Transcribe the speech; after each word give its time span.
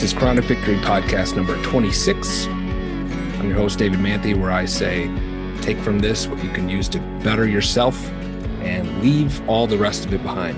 This 0.00 0.12
is 0.14 0.18
Chronic 0.18 0.46
Victory 0.46 0.76
Podcast 0.76 1.36
number 1.36 1.62
26. 1.62 2.46
I'm 2.46 3.48
your 3.50 3.58
host, 3.58 3.78
David 3.78 3.98
Manthe, 3.98 4.34
where 4.34 4.50
I 4.50 4.64
say 4.64 5.10
take 5.60 5.76
from 5.76 5.98
this 5.98 6.26
what 6.26 6.42
you 6.42 6.48
can 6.48 6.70
use 6.70 6.88
to 6.88 6.98
better 7.22 7.46
yourself 7.46 8.02
and 8.62 9.02
leave 9.02 9.46
all 9.46 9.66
the 9.66 9.76
rest 9.76 10.06
of 10.06 10.14
it 10.14 10.22
behind. 10.22 10.56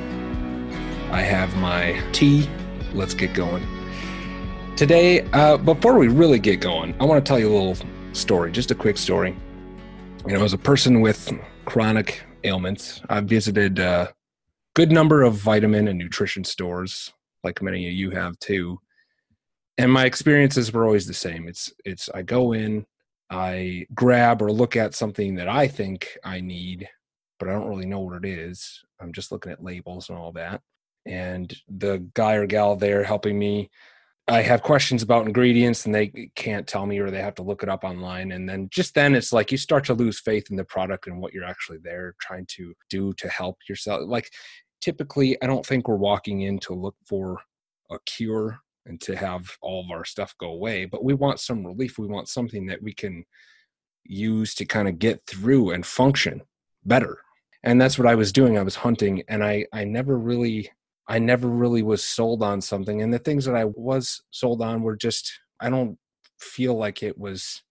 I 1.13 1.23
have 1.23 1.57
my 1.57 2.01
tea. 2.13 2.49
Let's 2.95 3.15
get 3.15 3.35
going. 3.35 3.67
Today, 4.77 5.23
uh, 5.33 5.57
before 5.57 5.99
we 5.99 6.07
really 6.07 6.39
get 6.39 6.61
going, 6.61 6.95
I 7.01 7.05
want 7.05 7.27
to 7.27 7.29
tell 7.29 7.41
you 7.41 7.49
a 7.49 7.53
little 7.53 7.77
story, 8.13 8.53
just 8.53 8.71
a 8.71 8.77
quick 8.77 8.97
story. 8.97 9.37
You 10.25 10.35
know, 10.35 10.45
as 10.45 10.53
a 10.53 10.59
person 10.59 11.01
with 11.01 11.33
chronic 11.65 12.23
ailments, 12.45 13.01
I've 13.09 13.25
visited 13.25 13.81
a 13.81 14.15
good 14.75 14.93
number 14.93 15.25
of 15.25 15.35
vitamin 15.35 15.89
and 15.89 15.99
nutrition 15.99 16.45
stores, 16.45 17.13
like 17.43 17.61
many 17.61 17.89
of 17.89 17.93
you 17.93 18.11
have 18.11 18.39
too 18.39 18.79
and 19.79 19.91
my 19.91 20.05
experiences 20.05 20.73
were 20.73 20.85
always 20.85 21.07
the 21.07 21.15
same. 21.15 21.49
It's 21.49 21.73
it's 21.85 22.09
i 22.15 22.23
go 22.23 22.53
in 22.53 22.87
i 23.31 23.87
grab 23.95 24.43
or 24.43 24.53
look 24.53 24.77
at 24.77 24.95
something 24.95 25.35
that 25.37 25.49
i 25.49 25.67
think 25.67 26.19
i 26.23 26.39
need 26.39 26.87
but 27.39 27.49
i 27.49 27.53
don't 27.53 27.69
really 27.69 27.87
know 27.87 28.01
what 28.01 28.25
it 28.25 28.29
is. 28.29 28.85
I'm 29.01 29.13
just 29.13 29.33
looking 29.33 29.53
at 29.53 29.65
labels 29.65 30.09
and 30.09 30.19
all 30.19 30.33
that. 30.33 30.61
And 31.07 31.53
the 31.69 32.07
guy 32.15 32.35
or 32.35 32.47
gal 32.47 32.77
there 32.77 33.03
helping 33.03 33.39
me 33.39 33.71
i 34.29 34.41
have 34.43 34.63
questions 34.63 35.03
about 35.03 35.27
ingredients 35.27 35.85
and 35.85 35.95
they 35.95 36.31
can't 36.37 36.67
tell 36.67 36.87
me 36.87 36.99
or 36.99 37.11
they 37.11 37.23
have 37.23 37.35
to 37.37 37.43
look 37.43 37.63
it 37.63 37.69
up 37.69 37.83
online. 37.85 38.33
And 38.33 38.49
then 38.49 38.69
just 38.71 38.95
then 38.95 39.15
it's 39.15 39.33
like 39.33 39.51
you 39.51 39.59
start 39.59 39.85
to 39.87 39.95
lose 39.95 40.21
faith 40.21 40.51
in 40.51 40.57
the 40.57 40.65
product 40.65 41.07
and 41.07 41.21
what 41.21 41.33
you're 41.33 41.45
actually 41.45 41.79
there 41.83 42.15
trying 42.21 42.47
to 42.57 42.75
do 42.91 43.13
to 43.15 43.29
help 43.29 43.59
yourself. 43.69 44.03
Like 44.07 44.31
typically 44.83 45.41
i 45.43 45.47
don't 45.47 45.65
think 45.65 45.89
we're 45.89 45.97
walking 45.97 46.43
in 46.43 46.59
to 46.59 46.75
look 46.75 46.97
for 47.07 47.39
a 47.91 47.99
cure 48.05 48.61
and 48.87 49.01
to 49.01 49.17
have 49.17 49.57
all 49.61 49.85
of 49.85 49.91
our 49.91 50.05
stuff 50.05 50.35
go 50.39 50.49
away 50.49 50.85
but 50.85 51.05
we 51.05 51.15
want 51.15 51.41
some 51.41 51.65
relief. 51.65 51.99
We 51.99 52.07
want 52.07 52.29
something 52.29 52.67
that 52.67 52.83
we 52.83 52.93
can 52.93 53.25
use 54.05 54.55
to 54.57 54.65
kind 54.65 54.89
of 54.89 54.99
get 54.99 55.25
through 55.27 55.71
and 55.71 55.87
function 55.87 56.43
better. 56.85 57.19
And 57.63 57.81
that's 57.81 57.99
what 57.99 58.09
i 58.09 58.15
was 58.15 58.33
doing. 58.33 58.59
I 58.59 58.63
was 58.63 58.77
hunting 58.77 59.23
and 59.29 59.45
i 59.45 59.67
i 59.73 59.85
never 59.85 60.19
really 60.19 60.71
i 61.09 61.19
never 61.19 61.49
really 61.49 61.83
was 61.83 62.05
sold 62.05 62.43
on 62.43 62.61
something. 62.61 63.03
And 63.03 63.13
the 63.13 63.19
things 63.19 63.45
that 63.45 63.55
i 63.55 63.65
was 63.65 64.23
sold 64.31 64.63
on 64.63 64.83
were 64.83 64.97
just 64.97 65.33
i 65.61 65.71
don't 65.71 65.99
feel 66.41 66.75
like 66.75 67.03
it 67.03 67.17
was 67.17 67.63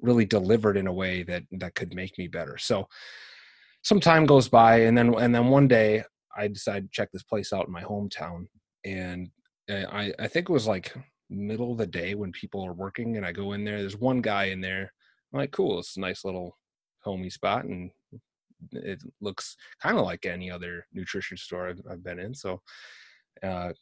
really 0.00 0.24
delivered 0.24 0.78
in 0.78 0.86
a 0.86 0.92
way 0.92 1.22
that 1.24 1.42
that 1.52 1.74
could 1.74 1.94
make 1.94 2.16
me 2.16 2.26
better. 2.26 2.56
So 2.56 2.88
some 3.82 4.00
time 4.00 4.26
goes 4.26 4.48
by 4.48 4.80
and 4.80 4.96
then 4.96 5.14
and 5.14 5.34
then 5.34 5.46
one 5.46 5.68
day 5.68 6.02
i 6.36 6.46
decided 6.48 6.84
to 6.84 6.90
check 6.92 7.10
this 7.12 7.22
place 7.22 7.52
out 7.52 7.66
in 7.66 7.72
my 7.72 7.82
hometown 7.82 8.46
and 8.84 9.30
I, 9.70 10.12
I 10.18 10.28
think 10.28 10.48
it 10.48 10.52
was 10.52 10.66
like 10.66 10.94
middle 11.28 11.72
of 11.72 11.78
the 11.78 11.86
day 11.86 12.14
when 12.14 12.32
people 12.32 12.64
are 12.64 12.72
working 12.72 13.16
and 13.16 13.24
I 13.24 13.32
go 13.32 13.52
in 13.52 13.64
there. 13.64 13.80
There's 13.80 13.96
one 13.96 14.20
guy 14.20 14.44
in 14.44 14.60
there. 14.60 14.92
I'm 15.32 15.38
like, 15.38 15.52
cool, 15.52 15.78
it's 15.78 15.96
a 15.96 16.00
nice 16.00 16.24
little 16.24 16.58
homey 17.00 17.30
spot 17.30 17.64
and 17.64 17.90
it 18.72 19.02
looks 19.20 19.56
kind 19.80 19.96
of 19.96 20.04
like 20.04 20.26
any 20.26 20.50
other 20.50 20.86
nutrition 20.92 21.36
store 21.36 21.68
I've, 21.68 21.80
I've 21.90 22.04
been 22.04 22.18
in. 22.18 22.34
So, 22.34 22.60
uh, 23.42 23.72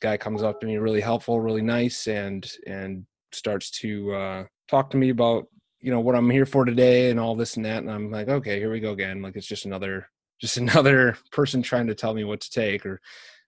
guy 0.00 0.16
comes 0.16 0.42
up 0.42 0.60
to 0.60 0.66
me, 0.66 0.76
really 0.76 1.00
helpful, 1.00 1.40
really 1.40 1.62
nice, 1.62 2.06
and 2.06 2.50
and 2.66 3.06
starts 3.32 3.70
to 3.70 4.12
uh, 4.14 4.44
talk 4.68 4.90
to 4.90 4.96
me 4.96 5.10
about 5.10 5.46
you 5.80 5.90
know 5.90 6.00
what 6.00 6.14
I'm 6.14 6.30
here 6.30 6.46
for 6.46 6.64
today 6.64 7.10
and 7.10 7.20
all 7.20 7.34
this 7.34 7.56
and 7.56 7.64
that. 7.64 7.82
And 7.82 7.90
I'm 7.90 8.10
like, 8.10 8.28
okay, 8.28 8.58
here 8.58 8.72
we 8.72 8.80
go 8.80 8.92
again. 8.92 9.22
Like 9.22 9.36
it's 9.36 9.46
just 9.46 9.66
another 9.66 10.08
just 10.40 10.56
another 10.64 11.16
person 11.30 11.62
trying 11.62 11.86
to 11.88 11.94
tell 11.94 12.14
me 12.14 12.24
what 12.24 12.40
to 12.40 12.50
take 12.50 12.84
or 12.86 13.00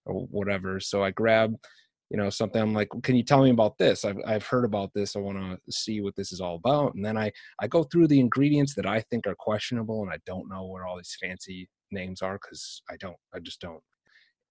or 0.05 0.27
whatever. 0.27 0.81
So 0.81 1.03
I 1.03 1.11
grab 1.11 1.57
you 2.11 2.17
know 2.17 2.31
something 2.31 2.61
i'm 2.61 2.73
like 2.73 2.89
can 3.03 3.17
you 3.17 3.23
tell 3.23 3.43
me 3.43 3.51
about 3.51 3.79
this? 3.79 4.05
I've, 4.05 4.19
I've 4.27 4.47
heard 4.47 4.65
about 4.65 4.93
this. 4.95 5.17
I 5.17 5.21
want 5.21 5.39
to 5.39 5.73
see 5.73 6.01
what 6.01 6.15
this 6.15 6.33
is 6.33 6.41
all 6.41 6.57
about. 6.57 6.95
And 6.95 7.05
then 7.05 7.17
i 7.17 7.33
i 7.61 7.67
go 7.67 7.83
through 7.85 8.09
the 8.09 8.21
ingredients 8.21 8.75
that 8.75 8.87
i 8.87 9.01
think 9.01 9.27
are 9.27 9.35
questionable 9.35 10.03
and 10.03 10.11
i 10.11 10.19
don't 10.27 10.49
know 10.49 10.65
what 10.65 10.83
all 10.83 10.97
these 10.97 11.17
fancy 11.21 11.69
names 11.91 12.23
are 12.23 12.39
because 12.41 12.83
i 12.91 12.97
don't 12.97 13.17
i 13.35 13.39
just 13.39 13.61
don't. 13.61 13.83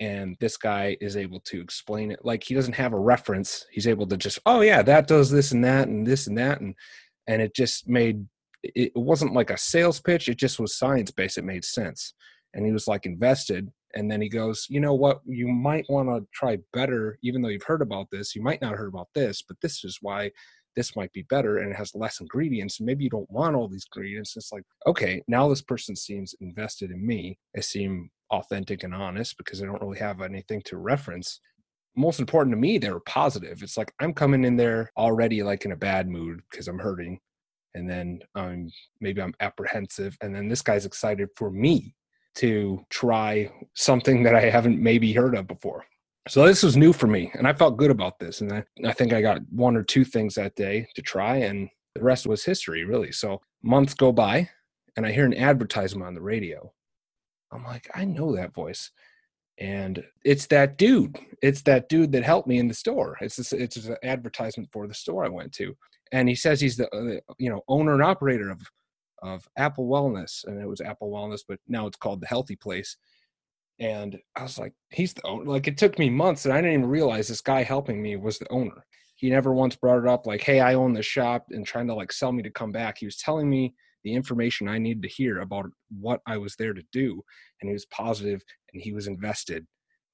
And 0.02 0.36
this 0.42 0.58
guy 0.58 0.98
is 1.00 1.16
able 1.16 1.40
to 1.42 1.62
explain 1.62 2.12
it 2.12 2.20
like 2.24 2.44
he 2.44 2.54
doesn't 2.54 2.74
have 2.74 2.92
a 2.92 3.00
reference. 3.00 3.66
He's 3.72 3.88
able 3.88 4.06
to 4.08 4.18
just 4.18 4.40
oh 4.46 4.62
yeah 4.62 4.82
that 4.82 5.08
does 5.08 5.30
this 5.32 5.52
and 5.54 5.64
that 5.64 5.88
and 5.88 6.06
this 6.06 6.28
and 6.28 6.38
that 6.38 6.60
and 6.60 6.76
and 7.28 7.42
it 7.42 7.56
just 7.56 7.88
made 7.88 8.26
it 8.64 8.92
wasn't 8.96 9.34
like 9.34 9.52
a 9.52 9.58
sales 9.58 10.00
pitch 10.02 10.28
it 10.28 10.38
just 10.38 10.60
was 10.60 10.76
science 10.76 11.12
based 11.12 11.38
it 11.38 11.44
made 11.44 11.64
sense 11.64 12.14
and 12.56 12.66
he 12.66 12.72
was 12.72 12.88
like 12.88 13.06
invested 13.06 13.70
and 13.94 14.10
then 14.10 14.22
he 14.22 14.30
goes 14.30 14.66
you 14.70 14.80
know 14.80 14.94
what? 14.94 15.22
You 15.26 15.48
might 15.48 15.86
want 15.90 16.10
to 16.10 16.28
try 16.34 16.58
better 16.74 17.20
even 17.22 17.42
though 17.42 17.50
you've 17.50 17.64
heard 17.64 17.82
about 17.82 18.08
this 18.12 18.36
you 18.36 18.42
might 18.42 18.62
not 18.62 18.76
heard 18.76 18.88
about 18.90 19.10
this 19.14 19.44
but 19.48 19.58
this 19.62 19.84
is 19.84 20.00
why 20.02 20.32
this 20.76 20.96
might 20.96 21.14
be 21.14 21.22
better 21.24 21.60
and 21.60 21.72
it 21.72 21.76
has 21.76 21.96
less 21.96 22.20
ingredients 22.20 22.82
maybe 22.82 23.04
you 23.04 23.10
don't 23.10 23.30
want 23.30 23.56
all 23.56 23.68
these 23.68 23.86
ingredients. 23.94 24.36
It's 24.36 24.52
like 24.52 24.64
okay 24.88 25.22
now 25.28 25.48
this 25.48 25.62
person 25.62 25.96
seems 25.96 26.34
invested 26.42 26.92
in 26.92 27.06
me. 27.06 27.38
They 27.54 27.62
seem 27.62 28.10
authentic 28.32 28.84
and 28.84 28.96
honest 28.96 29.38
because 29.38 29.60
they 29.60 29.68
don't 29.68 29.82
really 29.82 30.00
have 30.00 30.22
anything 30.22 30.62
to 30.66 30.78
reference. 30.78 31.40
Most 31.96 32.20
important 32.20 32.54
to 32.54 32.60
me 32.60 32.78
they 32.78 32.92
were 32.92 33.02
positive. 33.02 33.62
It's 33.62 33.78
like 33.78 33.94
i'm 34.00 34.14
coming 34.14 34.44
in 34.46 34.56
there 34.56 34.92
already 34.98 35.44
like 35.44 35.66
in 35.66 35.72
a 35.74 35.78
bad 35.78 36.08
mood 36.08 36.42
because 36.50 36.68
i'm 36.68 36.80
hurting 36.80 37.20
and 37.76 37.90
then 37.90 38.20
um, 38.36 38.70
maybe 39.02 39.22
i'm 39.22 39.36
apprehensive 39.42 40.18
and 40.22 40.34
then 40.34 40.48
this 40.48 40.62
guy's 40.62 40.86
excited 40.86 41.30
for 41.36 41.52
me 41.52 41.94
to 42.36 42.86
try 42.90 43.52
something 43.74 44.24
that 44.24 44.36
I 44.36 44.50
haven't 44.50 44.82
maybe 44.82 45.14
heard 45.14 45.36
of 45.36 45.48
before. 45.48 45.86
So 46.28 46.46
this 46.46 46.64
was 46.64 46.76
new 46.76 46.92
for 46.92 47.08
me, 47.08 47.32
and 47.36 47.48
I 47.48 47.54
felt 47.54 47.78
good 47.78 47.92
about 47.92 48.20
this. 48.20 48.42
And 48.42 48.52
I, 48.52 48.64
I 48.84 48.94
think 48.94 49.14
I 49.14 49.22
got 49.22 49.42
one 49.52 49.76
or 49.76 49.84
two 49.84 50.04
things 50.04 50.36
that 50.36 50.56
day 50.56 50.88
to 50.96 51.02
try, 51.02 51.38
and 51.38 51.70
the 51.94 52.04
rest 52.04 52.26
was 52.26 52.44
history, 52.44 52.84
really. 52.84 53.12
So 53.12 53.42
months 53.64 53.94
go 53.94 54.12
by, 54.12 54.50
and 54.98 55.06
I 55.06 55.12
hear 55.12 55.26
an 55.26 55.36
advertisement 55.36 56.08
on 56.08 56.16
the 56.16 56.22
radio. 56.22 56.72
I'm 57.52 57.64
like, 57.64 57.90
I 57.94 58.06
know 58.06 58.36
that 58.36 58.56
voice, 58.56 58.92
and 59.60 60.04
it's 60.24 60.48
that 60.48 60.78
dude. 60.78 61.18
It's 61.44 61.62
that 61.64 61.90
dude 61.90 62.12
that 62.14 62.24
helped 62.24 62.48
me 62.48 62.58
in 62.58 62.68
the 62.68 62.74
store. 62.74 63.18
It's 63.22 63.36
this, 63.36 63.54
it's 63.54 63.78
an 63.78 63.98
advertisement 64.04 64.70
for 64.74 64.88
the 64.88 64.96
store 64.96 65.26
I 65.26 65.30
went 65.30 65.54
to, 65.54 65.76
and 66.12 66.28
he 66.28 66.36
says 66.36 66.60
he's 66.60 66.78
the 66.78 66.90
uh, 66.90 67.34
you 67.38 67.52
know 67.52 67.62
owner 67.68 67.94
and 67.94 68.04
operator 68.04 68.50
of 68.50 68.60
of 69.22 69.48
Apple 69.58 69.88
Wellness, 69.88 70.46
and 70.46 70.62
it 70.62 70.68
was 70.68 70.82
Apple 70.82 71.12
Wellness, 71.12 71.42
but 71.48 71.60
now 71.68 71.88
it's 71.88 71.98
called 71.98 72.22
the 72.22 72.28
Healthy 72.28 72.56
Place. 72.56 72.98
And 73.80 74.18
I 74.36 74.44
was 74.44 74.58
like, 74.58 74.74
he's 74.90 75.14
the 75.14 75.26
owner. 75.26 75.46
Like 75.46 75.68
it 75.68 75.78
took 75.78 76.00
me 76.00 76.10
months, 76.10 76.46
and 76.46 76.54
I 76.54 76.58
didn't 76.58 76.74
even 76.74 76.90
realize 76.90 77.28
this 77.28 77.42
guy 77.42 77.64
helping 77.64 78.02
me 78.02 78.16
was 78.16 78.40
the 78.40 78.52
owner. 78.52 78.86
He 79.16 79.30
never 79.30 79.54
once 79.54 79.76
brought 79.76 80.00
it 80.00 80.08
up 80.08 80.26
like, 80.26 80.42
"Hey, 80.42 80.60
I 80.60 80.76
own 80.76 80.94
the 80.94 81.04
shop," 81.04 81.48
and 81.52 81.66
trying 81.66 81.88
to 81.88 81.96
like 81.96 82.12
sell 82.12 82.32
me 82.32 82.44
to 82.44 82.50
come 82.50 82.72
back. 82.72 82.98
He 82.98 83.06
was 83.06 83.18
telling 83.18 83.50
me 83.50 83.74
the 84.04 84.14
information 84.14 84.68
I 84.68 84.78
needed 84.78 85.04
to 85.04 85.10
hear 85.10 85.40
about 85.40 85.66
what 85.90 86.22
I 86.28 86.38
was 86.38 86.56
there 86.56 86.74
to 86.74 86.84
do, 86.92 87.22
and 87.60 87.70
he 87.70 87.74
was 87.74 87.86
positive 87.88 88.42
and 88.72 88.82
he 88.82 88.94
was 88.94 89.08
invested. 89.08 89.66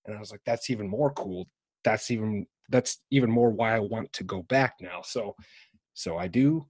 And 0.06 0.16
I 0.16 0.20
was 0.20 0.32
like, 0.32 0.42
that's 0.46 0.70
even 0.70 0.88
more 0.88 1.12
cool. 1.14 1.48
That's 1.84 2.10
even 2.10 2.48
that's 2.70 3.00
even 3.12 3.30
more 3.30 3.52
why 3.52 3.76
I 3.76 3.80
want 3.80 4.12
to 4.14 4.24
go 4.24 4.44
back 4.44 4.76
now. 4.80 5.02
So 5.04 5.36
so 5.94 6.18
I 6.18 6.28
do 6.28 6.66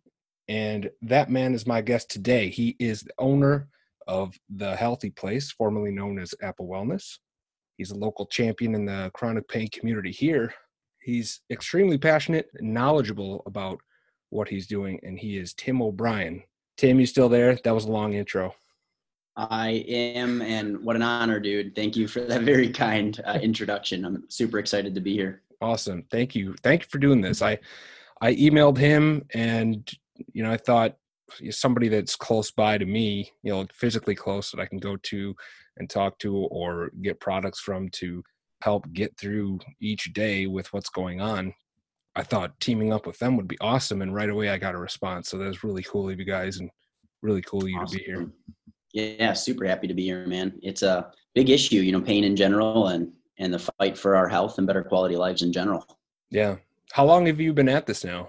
and 0.52 0.92
that 1.02 1.30
man 1.30 1.54
is 1.54 1.66
my 1.66 1.80
guest 1.80 2.12
today. 2.12 2.50
He 2.50 2.76
is 2.78 3.04
the 3.04 3.14
owner 3.18 3.70
of 4.06 4.38
the 4.50 4.76
Healthy 4.76 5.12
Place, 5.12 5.50
formerly 5.50 5.92
known 5.92 6.20
as 6.20 6.36
Apple 6.42 6.68
Wellness. 6.68 7.20
He's 7.78 7.92
a 7.92 7.98
local 7.98 8.26
champion 8.26 8.76
in 8.76 8.84
the 8.84 9.12
chronic 9.14 9.48
pain 9.48 9.70
community 9.70 10.12
here. 10.12 10.54
He's 11.00 11.40
extremely 11.50 11.98
passionate 11.98 12.50
and 12.56 12.74
knowledgeable 12.74 13.44
about 13.46 13.80
what 14.30 14.50
he's 14.50 14.68
doing, 14.68 15.00
and 15.04 15.18
he 15.18 15.38
is 15.38 15.54
Tim 15.54 15.82
O'Brien. 15.82 16.44
Tim, 16.76 17.00
you 17.00 17.06
still 17.06 17.30
there? 17.30 17.58
That 17.64 17.74
was 17.74 17.86
a 17.86 17.92
long 17.92 18.12
intro. 18.12 18.54
I 19.38 19.86
am, 19.88 20.42
and 20.42 20.84
what 20.84 20.98
an 20.98 21.02
honor, 21.02 21.40
dude. 21.40 21.76
Thank 21.76 21.96
you 21.96 22.10
for 22.10 22.20
that 22.20 22.42
very 22.42 22.70
kind 22.70 23.22
uh, 23.26 23.40
introduction. 23.42 24.04
I'm 24.04 24.26
super 24.28 24.60
excited 24.60 24.94
to 24.96 25.02
be 25.02 25.14
here. 25.14 25.44
Awesome. 25.62 26.04
Thank 26.12 26.36
you. 26.36 26.56
Thank 26.62 26.82
you 26.82 26.88
for 26.90 26.98
doing 26.98 27.22
this. 27.22 27.42
I 27.42 27.58
I 28.22 28.36
emailed 28.36 28.78
him 28.78 29.26
and 29.34 29.92
you 30.34 30.44
know, 30.44 30.52
I 30.52 30.58
thought 30.58 30.96
somebody 31.50 31.88
that's 31.88 32.16
close 32.16 32.52
by 32.52 32.78
to 32.78 32.86
me, 32.86 33.32
you 33.44 33.52
know, 33.52 33.66
physically 33.74 34.16
close 34.16 34.52
that 34.52 34.60
I 34.60 34.66
can 34.66 34.80
go 34.80 34.98
to 34.98 35.36
and 35.78 35.90
talk 35.90 36.18
to 36.20 36.36
or 36.36 36.92
get 37.02 37.20
products 37.20 37.60
from 37.60 37.90
to 37.94 38.24
help 38.62 38.92
get 38.94 39.18
through 39.18 39.60
each 39.80 40.14
day 40.14 40.48
with 40.48 40.72
what's 40.74 40.90
going 40.90 41.22
on. 41.22 41.54
I 42.16 42.24
thought 42.24 42.60
teaming 42.60 42.92
up 42.92 43.08
with 43.08 43.18
them 43.20 43.38
would 43.38 43.48
be 43.48 43.58
awesome. 43.62 44.02
And 44.02 44.14
right 44.14 44.30
away 44.30 44.50
I 44.50 44.58
got 44.58 44.76
a 44.76 44.80
response. 44.80 45.30
So 45.30 45.38
that 45.38 45.48
was 45.48 45.64
really 45.64 45.84
cool 45.84 46.10
of 46.10 46.20
you 46.20 46.26
guys 46.26 46.60
and 46.60 46.70
really 47.22 47.42
cool 47.42 47.64
of 47.64 47.70
you 47.70 47.80
awesome. 47.80 47.98
to 47.98 48.04
be 48.04 48.04
here. 48.04 48.32
Yeah, 48.94 49.34
super 49.34 49.66
happy 49.66 49.88
to 49.88 49.94
be 49.94 50.04
here, 50.04 50.28
man. 50.28 50.60
It's 50.62 50.82
a 50.82 51.12
big 51.34 51.50
issue, 51.50 51.78
you 51.78 51.94
know, 51.94 52.02
pain 52.02 52.26
in 52.26 52.36
general 52.36 52.88
and 52.88 53.12
and 53.38 53.54
the 53.54 53.60
fight 53.80 53.98
for 53.98 54.16
our 54.16 54.28
health 54.28 54.58
and 54.58 54.68
better 54.68 54.84
quality 54.84 55.16
lives 55.16 55.42
in 55.42 55.52
general. 55.52 55.86
Yeah. 56.30 56.58
How 56.92 57.06
long 57.06 57.26
have 57.26 57.40
you 57.40 57.54
been 57.54 57.70
at 57.70 57.88
this 57.88 58.04
now? 58.04 58.28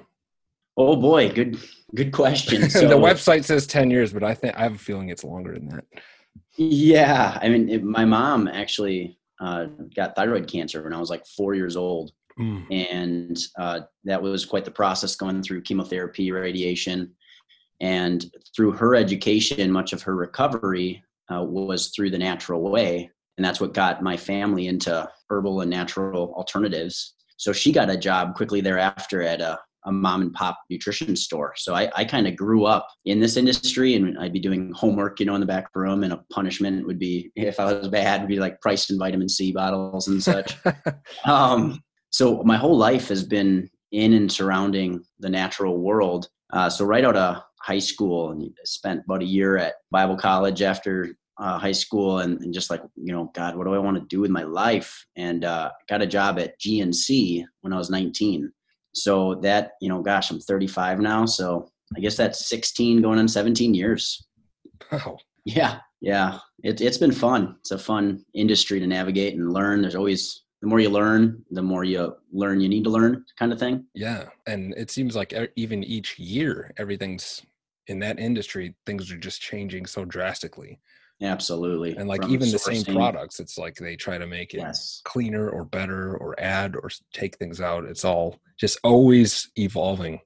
Oh 0.76 0.96
boy, 0.96 1.30
good 1.32 1.58
good 1.94 2.12
question. 2.12 2.70
So, 2.70 2.88
the 2.88 2.94
website 2.94 3.44
says 3.44 3.66
10 3.66 3.90
years, 3.90 4.12
but 4.12 4.24
I 4.24 4.34
think 4.34 4.56
I 4.56 4.62
have 4.62 4.74
a 4.74 4.78
feeling 4.78 5.10
it's 5.10 5.24
longer 5.24 5.54
than 5.54 5.68
that. 5.68 5.84
Yeah, 6.56 7.38
I 7.40 7.48
mean, 7.48 7.68
it, 7.68 7.84
my 7.84 8.04
mom 8.04 8.48
actually 8.48 9.18
uh, 9.40 9.66
got 9.94 10.16
thyroid 10.16 10.46
cancer 10.46 10.82
when 10.82 10.92
I 10.92 11.00
was 11.00 11.10
like 11.10 11.26
four 11.26 11.54
years 11.54 11.76
old. 11.76 12.12
mm. 12.38 12.64
and 12.70 13.38
uh, 13.58 13.80
that 14.04 14.22
was 14.22 14.46
quite 14.46 14.64
the 14.64 14.70
process 14.70 15.16
going 15.16 15.42
through 15.42 15.60
chemotherapy, 15.62 16.32
radiation, 16.32 17.12
and 17.82 18.24
through 18.56 18.72
her 18.72 18.94
education, 18.94 19.70
much 19.70 19.92
of 19.92 20.02
her 20.02 20.16
recovery 20.16 21.02
uh, 21.30 21.42
was 21.42 21.88
through 21.88 22.10
the 22.10 22.18
natural 22.18 22.62
way, 22.62 23.10
and 23.36 23.44
that's 23.44 23.60
what 23.60 23.74
got 23.74 24.02
my 24.02 24.16
family 24.16 24.68
into 24.68 25.08
herbal 25.28 25.60
and 25.60 25.70
natural 25.70 26.32
alternatives. 26.34 27.14
So 27.36 27.52
she 27.52 27.72
got 27.72 27.90
a 27.90 27.96
job 27.96 28.34
quickly 28.34 28.60
thereafter 28.60 29.22
at 29.22 29.40
a 29.40 29.58
a 29.84 29.92
mom 29.92 30.22
and 30.22 30.32
pop 30.32 30.58
nutrition 30.70 31.16
store. 31.16 31.54
So 31.56 31.74
I, 31.74 31.90
I 31.94 32.04
kind 32.04 32.26
of 32.26 32.36
grew 32.36 32.64
up 32.64 32.88
in 33.04 33.20
this 33.20 33.36
industry 33.36 33.94
and 33.94 34.18
I'd 34.18 34.32
be 34.32 34.40
doing 34.40 34.72
homework, 34.74 35.20
you 35.20 35.26
know, 35.26 35.34
in 35.34 35.40
the 35.40 35.46
back 35.46 35.68
room 35.74 36.04
and 36.04 36.12
a 36.12 36.24
punishment 36.32 36.86
would 36.86 36.98
be, 36.98 37.30
if 37.36 37.58
I 37.58 37.72
was 37.72 37.88
bad, 37.88 38.20
would 38.20 38.28
be 38.28 38.38
like 38.38 38.60
price 38.60 38.90
and 38.90 38.98
vitamin 38.98 39.28
C 39.28 39.52
bottles 39.52 40.08
and 40.08 40.22
such. 40.22 40.56
um, 41.24 41.80
so 42.10 42.42
my 42.44 42.56
whole 42.56 42.76
life 42.76 43.08
has 43.08 43.24
been 43.24 43.68
in 43.90 44.12
and 44.14 44.30
surrounding 44.30 45.02
the 45.18 45.30
natural 45.30 45.78
world. 45.78 46.28
Uh, 46.52 46.68
so 46.68 46.84
right 46.84 47.04
out 47.04 47.16
of 47.16 47.42
high 47.60 47.78
school 47.78 48.30
and 48.30 48.50
spent 48.64 49.02
about 49.04 49.22
a 49.22 49.26
year 49.26 49.56
at 49.56 49.74
Bible 49.90 50.16
college 50.16 50.62
after 50.62 51.16
uh, 51.38 51.58
high 51.58 51.72
school 51.72 52.18
and, 52.20 52.40
and, 52.40 52.52
just 52.52 52.70
like, 52.70 52.82
you 52.96 53.12
know, 53.12 53.30
God, 53.34 53.56
what 53.56 53.64
do 53.64 53.74
I 53.74 53.78
want 53.78 53.96
to 53.96 54.04
do 54.08 54.20
with 54.20 54.30
my 54.30 54.42
life? 54.42 55.06
And 55.16 55.44
uh, 55.44 55.70
got 55.88 56.02
a 56.02 56.06
job 56.06 56.38
at 56.38 56.60
GNC 56.60 57.44
when 57.62 57.72
I 57.72 57.78
was 57.78 57.90
19 57.90 58.52
so 58.94 59.36
that 59.36 59.72
you 59.80 59.88
know 59.88 60.02
gosh 60.02 60.30
i'm 60.30 60.40
35 60.40 61.00
now 61.00 61.24
so 61.24 61.68
i 61.96 62.00
guess 62.00 62.16
that's 62.16 62.48
16 62.48 63.02
going 63.02 63.18
on 63.18 63.28
17 63.28 63.74
years. 63.74 64.26
Wow. 64.90 65.18
Yeah 65.44 65.78
yeah. 66.02 66.38
It, 66.64 66.80
it's 66.80 66.98
been 66.98 67.12
fun. 67.12 67.56
It's 67.60 67.70
a 67.70 67.78
fun 67.78 68.24
industry 68.34 68.78
to 68.80 68.86
navigate 68.86 69.34
and 69.34 69.52
learn. 69.52 69.80
There's 69.80 69.94
always 69.94 70.42
the 70.60 70.68
more 70.68 70.80
you 70.80 70.90
learn 70.90 71.44
the 71.50 71.62
more 71.62 71.84
you 71.84 72.14
learn 72.32 72.60
you 72.60 72.68
need 72.68 72.84
to 72.84 72.90
learn 72.90 73.24
kind 73.38 73.52
of 73.52 73.58
thing. 73.58 73.84
Yeah 73.94 74.26
and 74.46 74.74
it 74.76 74.90
seems 74.90 75.16
like 75.16 75.32
even 75.56 75.82
each 75.82 76.18
year 76.18 76.72
everything's 76.76 77.42
in 77.88 77.98
that 78.00 78.18
industry 78.18 78.74
things 78.86 79.10
are 79.10 79.16
just 79.16 79.40
changing 79.40 79.86
so 79.86 80.04
drastically 80.04 80.78
Absolutely. 81.22 81.96
And 81.96 82.08
like 82.08 82.22
From 82.22 82.32
even 82.32 82.48
sourcing. 82.48 82.52
the 82.52 82.58
same 82.58 82.94
products, 82.96 83.38
it's 83.38 83.56
like 83.56 83.76
they 83.76 83.94
try 83.96 84.18
to 84.18 84.26
make 84.26 84.54
it 84.54 84.58
yes. 84.58 85.00
cleaner 85.04 85.48
or 85.48 85.64
better 85.64 86.16
or 86.16 86.38
add 86.38 86.74
or 86.74 86.90
take 87.12 87.36
things 87.38 87.60
out. 87.60 87.84
It's 87.84 88.04
all 88.04 88.40
just 88.58 88.78
always 88.82 89.50
evolving. 89.56 90.20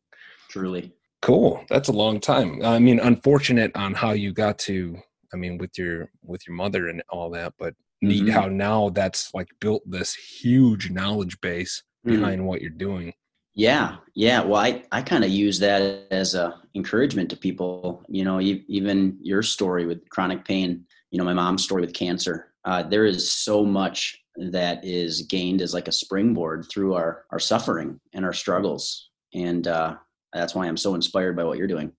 Truly. 0.48 0.92
Cool. 1.20 1.64
That's 1.68 1.88
a 1.88 1.92
long 1.92 2.20
time. 2.20 2.62
I 2.64 2.78
mean, 2.78 2.98
unfortunate 2.98 3.72
on 3.76 3.94
how 3.94 4.12
you 4.12 4.32
got 4.32 4.58
to 4.60 4.96
I 5.34 5.36
mean 5.36 5.58
with 5.58 5.76
your 5.76 6.10
with 6.22 6.46
your 6.46 6.56
mother 6.56 6.88
and 6.88 7.02
all 7.10 7.30
that, 7.30 7.54
but 7.58 7.74
mm-hmm. 7.74 8.08
neat 8.08 8.28
how 8.30 8.46
now 8.46 8.88
that's 8.90 9.34
like 9.34 9.48
built 9.60 9.82
this 9.86 10.14
huge 10.14 10.90
knowledge 10.90 11.40
base 11.40 11.82
mm-hmm. 12.06 12.16
behind 12.16 12.38
mm-hmm. 12.38 12.46
what 12.46 12.62
you're 12.62 12.70
doing. 12.70 13.12
Yeah, 13.56 13.96
yeah. 14.14 14.42
Well, 14.42 14.60
I, 14.60 14.84
I 14.92 15.00
kind 15.00 15.24
of 15.24 15.30
use 15.30 15.58
that 15.60 16.06
as 16.10 16.34
a 16.34 16.60
encouragement 16.74 17.30
to 17.30 17.36
people. 17.36 18.04
You 18.06 18.24
know, 18.24 18.38
even 18.40 19.16
your 19.22 19.42
story 19.42 19.86
with 19.86 20.08
chronic 20.10 20.44
pain. 20.44 20.84
You 21.10 21.18
know, 21.18 21.24
my 21.24 21.32
mom's 21.32 21.64
story 21.64 21.80
with 21.80 21.94
cancer. 21.94 22.52
Uh, 22.66 22.82
there 22.82 23.06
is 23.06 23.30
so 23.30 23.64
much 23.64 24.22
that 24.36 24.84
is 24.84 25.22
gained 25.22 25.62
as 25.62 25.72
like 25.72 25.88
a 25.88 25.92
springboard 25.92 26.66
through 26.70 26.94
our 26.94 27.24
our 27.30 27.38
suffering 27.38 27.98
and 28.12 28.26
our 28.26 28.34
struggles, 28.34 29.10
and 29.32 29.66
uh, 29.66 29.96
that's 30.34 30.54
why 30.54 30.66
I'm 30.66 30.76
so 30.76 30.94
inspired 30.94 31.34
by 31.34 31.44
what 31.44 31.56
you're 31.56 31.66
doing. 31.66 31.92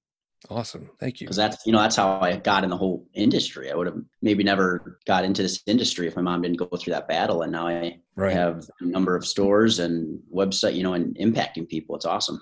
Awesome. 0.50 0.90
Thank 1.00 1.20
you. 1.20 1.26
Because 1.26 1.38
that's, 1.38 1.66
you 1.66 1.72
know, 1.72 1.80
that's 1.80 1.96
how 1.96 2.20
I 2.22 2.38
got 2.38 2.64
in 2.64 2.70
the 2.70 2.78
whole 2.78 3.08
industry. 3.14 3.72
I 3.72 3.76
would 3.76 3.88
have 3.88 3.98
maybe 4.22 4.44
never 4.44 5.00
got 5.06 5.26
into 5.26 5.42
this 5.42 5.62
industry 5.66 6.08
if 6.08 6.16
my 6.16 6.22
mom 6.22 6.44
didn't 6.44 6.58
go 6.58 6.68
through 6.68 6.94
that 6.94 7.08
battle. 7.08 7.42
And 7.42 7.52
now 7.52 7.68
I 7.68 8.00
right. 8.18 8.34
have 8.34 8.70
a 8.82 8.86
number 8.86 9.16
of 9.16 9.26
stores 9.26 9.80
and 9.80 10.20
website, 10.34 10.76
you 10.76 10.84
know, 10.84 10.94
and 10.94 11.16
impacting 11.18 11.68
people. 11.68 11.96
It's 11.96 12.06
awesome. 12.06 12.42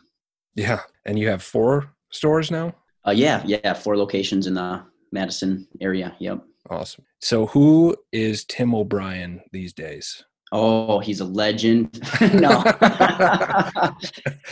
Yeah. 0.55 0.81
And 1.05 1.19
you 1.19 1.29
have 1.29 1.43
four 1.43 1.93
stores 2.11 2.49
now? 2.49 2.73
Uh, 3.07 3.11
yeah. 3.11 3.43
Yeah. 3.45 3.73
Four 3.73 3.97
locations 3.97 4.47
in 4.47 4.53
the 4.55 4.83
Madison 5.11 5.67
area. 5.81 6.15
Yep. 6.19 6.43
Awesome. 6.69 7.05
So 7.19 7.45
who 7.47 7.95
is 8.11 8.45
Tim 8.45 8.73
O'Brien 8.73 9.41
these 9.51 9.73
days? 9.73 10.23
Oh, 10.51 10.99
he's 10.99 11.19
a 11.19 11.25
legend. 11.25 12.01
no. 12.33 12.63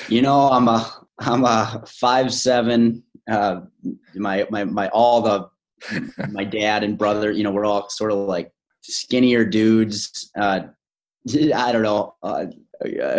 you 0.09 0.21
know, 0.21 0.49
I'm 0.49 0.67
a 0.67 0.91
I'm 1.19 1.45
a 1.45 1.83
five 1.87 2.33
seven 2.33 3.03
uh, 3.29 3.61
my 4.15 4.45
my 4.49 4.63
my 4.65 4.89
all 4.89 5.21
the 5.21 5.49
my 6.31 6.43
dad 6.43 6.83
and 6.83 6.97
brother, 6.97 7.31
you 7.31 7.43
know, 7.43 7.51
we're 7.51 7.65
all 7.65 7.89
sort 7.89 8.11
of 8.11 8.17
like 8.19 8.51
skinnier 8.81 9.45
dudes. 9.45 10.31
Uh, 10.37 10.61
I 11.55 11.71
don't 11.71 11.83
know. 11.83 12.15
Uh, 12.21 12.47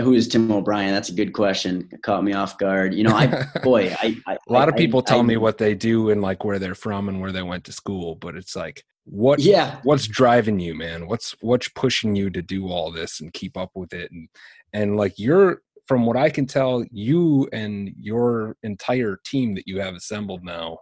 who 0.01 0.13
is 0.13 0.29
Tim 0.29 0.51
O'Brien? 0.53 0.93
That's 0.93 1.09
a 1.09 1.15
good 1.15 1.33
question. 1.33 1.89
It 1.91 2.03
caught 2.03 2.23
me 2.23 2.33
off 2.35 2.59
guard. 2.59 2.93
You 2.95 3.05
know, 3.05 3.15
I 3.15 3.47
boy, 3.63 3.95
I, 4.01 4.17
I 4.27 4.35
a 4.35 4.53
lot 4.53 4.69
I, 4.69 4.73
of 4.73 4.77
people 4.77 5.01
I, 5.01 5.11
tell 5.11 5.23
me 5.23 5.37
what 5.37 5.59
they 5.59 5.75
do 5.75 6.11
and 6.11 6.21
like 6.21 6.45
where 6.45 6.59
they're 6.59 6.75
from 6.75 7.09
and 7.09 7.21
where 7.21 7.33
they 7.33 7.43
went 7.43 7.65
to 7.65 7.73
school, 7.73 8.15
but 8.15 8.37
it's 8.37 8.55
like 8.55 8.85
what 9.07 9.39
yeah 9.39 9.81
what's 9.83 10.07
driving 10.07 10.59
you 10.59 10.75
man 10.75 11.07
what's 11.07 11.35
what's 11.43 11.69
pushing 11.69 12.17
you 12.17 12.31
to 12.31 12.41
do 12.41 12.69
all 12.69 12.91
this 12.91 13.21
and 13.21 13.35
keep 13.35 13.55
up 13.55 13.71
with 13.75 13.93
it 13.93 14.11
and 14.11 14.31
and 14.73 14.97
like 14.97 15.13
you're 15.19 15.61
from 15.87 16.07
what 16.07 16.17
I 16.17 16.31
can 16.31 16.47
tell, 16.47 16.85
you 16.91 17.49
and 17.53 17.91
your 17.99 18.57
entire 18.63 19.19
team 19.25 19.55
that 19.55 19.69
you 19.69 19.81
have 19.81 19.95
assembled 19.95 20.43
now 20.43 20.79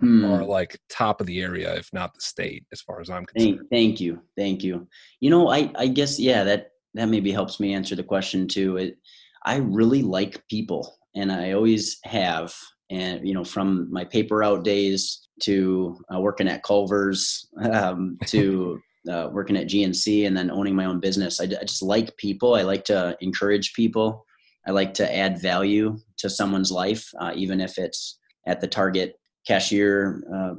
hmm. 0.00 0.24
are 0.24 0.44
like 0.44 0.78
top 0.88 1.20
of 1.20 1.26
the 1.26 1.40
area, 1.40 1.74
if 1.74 1.92
not 1.92 2.14
the 2.14 2.20
state, 2.20 2.64
as 2.72 2.80
far 2.80 3.00
as 3.00 3.10
I'm 3.10 3.24
concerned. 3.26 3.58
Thank, 3.58 3.70
thank 3.70 4.00
you, 4.00 4.22
thank 4.36 4.62
you. 4.62 4.86
You 5.20 5.30
know, 5.30 5.48
I 5.48 5.70
I 5.76 5.86
guess 5.88 6.18
yeah, 6.18 6.44
that 6.44 6.70
that 6.94 7.08
maybe 7.08 7.30
helps 7.30 7.60
me 7.60 7.74
answer 7.74 7.94
the 7.94 8.02
question 8.02 8.48
too. 8.48 8.76
It, 8.76 8.98
I 9.44 9.56
really 9.56 10.02
like 10.02 10.46
people, 10.48 10.96
and 11.14 11.30
I 11.30 11.52
always 11.52 11.98
have. 12.04 12.54
And 12.88 13.26
you 13.26 13.34
know, 13.34 13.44
from 13.44 13.92
my 13.92 14.04
paper 14.04 14.44
out 14.44 14.62
days 14.64 15.28
to 15.42 15.98
uh, 16.14 16.20
working 16.20 16.48
at 16.48 16.62
Culver's 16.62 17.48
um, 17.60 18.16
to 18.26 18.80
uh, 19.10 19.28
working 19.32 19.56
at 19.56 19.68
GNC 19.68 20.26
and 20.26 20.36
then 20.36 20.50
owning 20.50 20.74
my 20.74 20.84
own 20.84 21.00
business. 21.00 21.40
I, 21.40 21.44
I, 21.44 21.64
just 21.64 21.82
like 21.82 22.16
people. 22.16 22.54
I 22.54 22.62
like 22.62 22.84
to 22.86 23.16
encourage 23.20 23.72
people. 23.74 24.24
I 24.66 24.72
like 24.72 24.94
to 24.94 25.16
add 25.16 25.40
value 25.40 25.96
to 26.18 26.28
someone's 26.28 26.72
life, 26.72 27.08
uh, 27.20 27.32
even 27.36 27.60
if 27.60 27.78
it's 27.78 28.18
at 28.46 28.60
the 28.60 28.66
target 28.66 29.14
cashier 29.46 30.24
uh, 30.34 30.54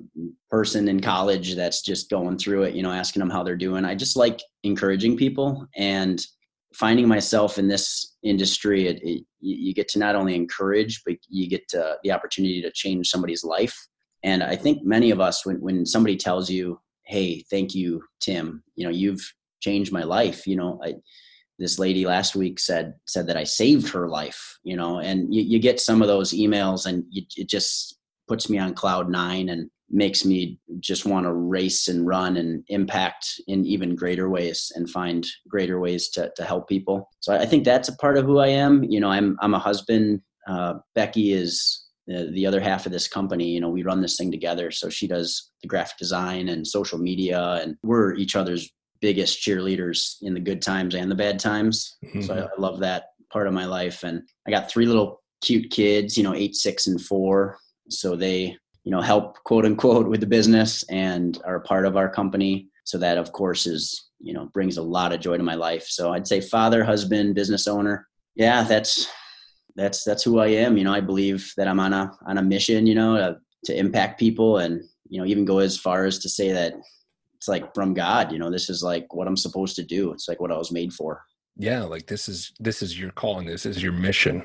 person 0.50 0.88
in 0.88 1.00
college 1.00 1.56
that's 1.56 1.82
just 1.82 2.10
going 2.10 2.38
through 2.38 2.64
it, 2.64 2.74
you 2.74 2.82
know, 2.82 2.92
asking 2.92 3.20
them 3.20 3.30
how 3.30 3.44
they're 3.44 3.58
doing. 3.58 3.86
I 3.86 3.96
just 3.96 4.16
like 4.16 4.40
encouraging 4.64 5.18
people 5.18 5.68
and 5.76 6.26
finding 6.74 7.08
myself 7.08 7.58
in 7.58 7.68
this 7.68 8.16
industry. 8.24 8.88
It, 8.88 9.00
it, 9.04 9.24
you 9.40 9.74
get 9.74 9.88
to 9.90 10.00
not 10.00 10.16
only 10.16 10.36
encourage, 10.36 11.02
but 11.06 11.16
you 11.28 11.50
get 11.50 11.68
to, 11.70 11.98
the 12.04 12.12
opportunity 12.12 12.62
to 12.62 12.72
change 12.72 13.10
somebody's 13.10 13.44
life. 13.44 13.76
And 14.24 14.44
I 14.44 14.56
think 14.56 14.84
many 14.84 15.12
of 15.12 15.20
us, 15.20 15.46
when, 15.46 15.60
when 15.62 15.86
somebody 15.86 16.16
tells 16.16 16.50
you, 16.50 16.80
Hey, 17.04 17.44
thank 17.50 17.74
you, 17.74 18.04
Tim, 18.20 18.64
you 18.76 18.86
know, 18.86 18.92
you've 18.92 19.22
changed 19.62 19.94
my 19.94 20.04
life, 20.04 20.46
you 20.46 20.58
know, 20.58 20.80
I, 20.84 20.96
this 21.60 21.80
lady 21.80 22.06
last 22.06 22.36
week 22.36 22.60
said 22.60 22.94
said 23.06 23.28
that 23.28 23.38
I 23.38 23.44
saved 23.44 23.90
her 23.90 24.08
life, 24.08 24.60
you 24.64 24.76
know, 24.76 25.00
and 25.00 25.34
you, 25.34 25.42
you 25.42 25.60
get 25.60 25.80
some 25.80 26.02
of 26.02 26.08
those 26.08 26.34
emails 26.34 26.86
and 26.86 27.04
you, 27.10 27.24
it 27.36 27.50
just 27.50 27.97
puts 28.28 28.50
me 28.50 28.58
on 28.58 28.74
cloud 28.74 29.10
nine 29.10 29.50
and 29.50 29.70
makes 29.90 30.26
me 30.26 30.60
just 30.80 31.06
want 31.06 31.26
to 31.26 31.34
race 31.34 31.88
and 31.88 32.06
run 32.06 32.38
and 32.38 32.64
impact 32.68 33.26
in 33.48 33.66
even 33.66 33.96
greater 33.96 34.30
ways 34.30 34.72
and 34.76 34.90
find 34.90 35.26
greater 35.48 35.80
ways 35.80 36.10
to, 36.10 36.32
to 36.36 36.44
help 36.44 36.68
people. 36.68 37.10
So 37.22 37.34
I 37.34 37.46
think 37.46 37.64
that's 37.64 37.88
a 37.88 37.96
part 37.96 38.18
of 38.18 38.26
who 38.26 38.40
I 38.40 38.48
am. 38.48 38.84
You 38.84 39.00
know, 39.00 39.10
I'm, 39.10 39.38
I'm 39.42 39.54
a 39.54 39.60
husband. 39.60 40.22
Uh, 40.46 40.76
Becky 40.94 41.32
is 41.32 41.86
the, 42.06 42.30
the 42.34 42.46
other 42.46 42.60
half 42.60 42.86
of 42.86 42.92
this 42.92 43.08
company. 43.08 43.46
You 43.46 43.62
know, 43.62 43.70
we 43.70 43.84
run 43.84 44.02
this 44.02 44.18
thing 44.18 44.32
together. 44.32 44.72
So 44.72 44.90
she 44.90 45.08
does 45.08 45.52
the 45.62 45.68
graphic 45.68 45.98
design 45.98 46.50
and 46.50 46.68
social 46.68 46.98
media 46.98 47.62
and 47.64 47.78
we're 47.82 48.14
each 48.16 48.36
other's 48.36 48.70
biggest 49.00 49.42
cheerleaders 49.42 50.16
in 50.22 50.34
the 50.34 50.40
good 50.40 50.62
times 50.62 50.96
and 50.96 51.10
the 51.10 51.16
bad 51.16 51.40
times. 51.40 51.98
Mm-hmm. 52.04 52.22
So 52.22 52.34
I, 52.34 52.40
I, 52.40 52.50
love 52.58 52.80
that 52.80 53.10
part 53.32 53.48
of 53.48 53.54
my 53.54 53.66
life. 53.66 54.04
And 54.04 54.24
I 54.48 54.52
got 54.52 54.72
three 54.72 54.86
little 54.86 55.22
cute 55.44 55.70
kids, 55.70 56.18
you 56.18 56.24
know, 56.24 56.34
eight, 56.34 56.56
six, 56.56 56.88
and 56.88 57.00
four. 57.00 57.58
So 57.90 58.16
they, 58.16 58.58
you 58.84 58.92
know, 58.92 59.02
help 59.02 59.44
quote 59.44 59.66
unquote 59.66 60.08
with 60.08 60.22
the 60.22 60.28
business 60.28 60.84
and 60.90 61.40
are 61.46 61.58
a 61.58 61.62
part 61.62 61.86
of 61.86 61.98
our 61.98 62.10
company. 62.10 62.70
So 62.86 62.98
that 63.00 63.18
of 63.18 63.32
course 63.32 63.68
is, 63.68 64.10
you 64.20 64.34
know, 64.34 64.46
brings 64.54 64.78
a 64.78 64.82
lot 64.82 65.14
of 65.14 65.20
joy 65.20 65.38
to 65.38 65.44
my 65.44 65.56
life. 65.56 65.86
So 65.88 66.14
I'd 66.14 66.28
say 66.28 66.42
father, 66.42 66.84
husband, 66.84 67.36
business 67.36 67.68
owner. 67.68 68.08
Yeah, 68.36 68.64
that's 68.64 69.08
that's 69.76 70.04
that's 70.04 70.24
who 70.24 70.40
I 70.40 70.48
am. 70.48 70.78
You 70.78 70.84
know, 70.84 70.94
I 70.94 71.02
believe 71.02 71.52
that 71.58 71.68
I'm 71.68 71.80
on 71.80 71.94
a 71.94 72.12
on 72.26 72.38
a 72.38 72.44
mission, 72.44 72.88
you 72.88 72.96
know, 72.96 73.18
to, 73.18 73.38
to 73.66 73.78
impact 73.78 74.20
people 74.20 74.58
and 74.58 74.82
you 75.10 75.20
know 75.20 75.28
even 75.28 75.46
go 75.46 75.60
as 75.60 75.78
far 75.78 76.06
as 76.06 76.20
to 76.20 76.30
say 76.30 76.52
that 76.52 76.74
it's 77.36 77.48
like 77.48 77.74
from 77.74 77.94
God, 77.94 78.32
you 78.32 78.40
know, 78.40 78.50
this 78.50 78.70
is 78.70 78.82
like 78.84 79.14
what 79.14 79.28
I'm 79.28 79.38
supposed 79.38 79.76
to 79.76 79.84
do. 79.84 80.12
It's 80.12 80.28
like 80.28 80.42
what 80.42 80.52
I 80.52 80.58
was 80.58 80.72
made 80.72 80.92
for. 80.92 81.22
Yeah, 81.56 81.84
like 81.84 82.08
this 82.08 82.28
is 82.28 82.52
this 82.60 82.82
is 82.82 83.00
your 83.00 83.12
calling. 83.12 83.48
This 83.48 83.66
is 83.66 83.82
your 83.82 83.92
mission. 83.92 84.44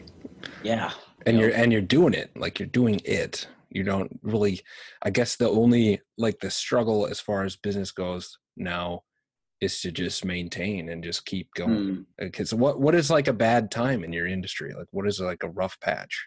Yeah. 0.62 0.92
And 1.26 1.38
you 1.38 1.46
are 1.46 1.50
and 1.50 1.72
you're 1.72 1.80
doing 1.80 2.14
it. 2.14 2.30
Like 2.36 2.58
you're 2.58 2.68
doing 2.68 3.00
it. 3.04 3.46
You 3.70 3.84
don't 3.84 4.18
really 4.22 4.60
I 5.02 5.10
guess 5.10 5.36
the 5.36 5.48
only 5.48 6.00
like 6.18 6.40
the 6.40 6.50
struggle 6.50 7.06
as 7.06 7.20
far 7.20 7.44
as 7.44 7.56
business 7.56 7.90
goes 7.90 8.38
now 8.56 9.02
is 9.60 9.80
to 9.80 9.92
just 9.92 10.24
maintain 10.24 10.88
and 10.88 11.04
just 11.04 11.24
keep 11.24 11.48
going. 11.54 12.04
Because 12.18 12.52
mm. 12.52 12.58
what 12.58 12.80
what 12.80 12.94
is 12.94 13.10
like 13.10 13.28
a 13.28 13.32
bad 13.32 13.70
time 13.70 14.04
in 14.04 14.12
your 14.12 14.26
industry? 14.26 14.74
Like 14.76 14.88
what 14.90 15.06
is 15.06 15.20
like 15.20 15.42
a 15.44 15.50
rough 15.50 15.78
patch? 15.80 16.26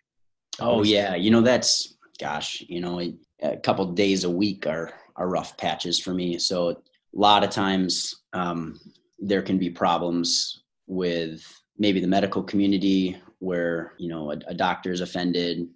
Oh 0.60 0.84
yeah, 0.84 1.16
you 1.16 1.32
know 1.32 1.42
that's 1.42 1.98
gosh, 2.20 2.64
you 2.68 2.80
know 2.80 3.02
a 3.42 3.58
couple 3.58 3.86
days 3.92 4.24
a 4.24 4.30
week 4.30 4.66
are 4.66 4.94
are 5.18 5.28
rough 5.28 5.58
patches 5.58 6.00
for 6.00 6.14
me. 6.14 6.40
So 6.40 6.70
a 6.70 6.76
lot 7.14 7.44
of 7.44 7.50
times 7.50 8.24
um, 8.34 8.80
there 9.20 9.42
can 9.42 9.58
be 9.58 9.70
problems 9.70 10.64
with 10.88 11.44
maybe 11.78 12.00
the 12.00 12.08
medical 12.08 12.44
community 12.44 13.18
where 13.40 13.94
you 13.98 14.10
know 14.10 14.32
a, 14.32 14.38
a 14.48 14.54
doctor 14.54 14.92
is 14.92 15.02
offended 15.02 15.68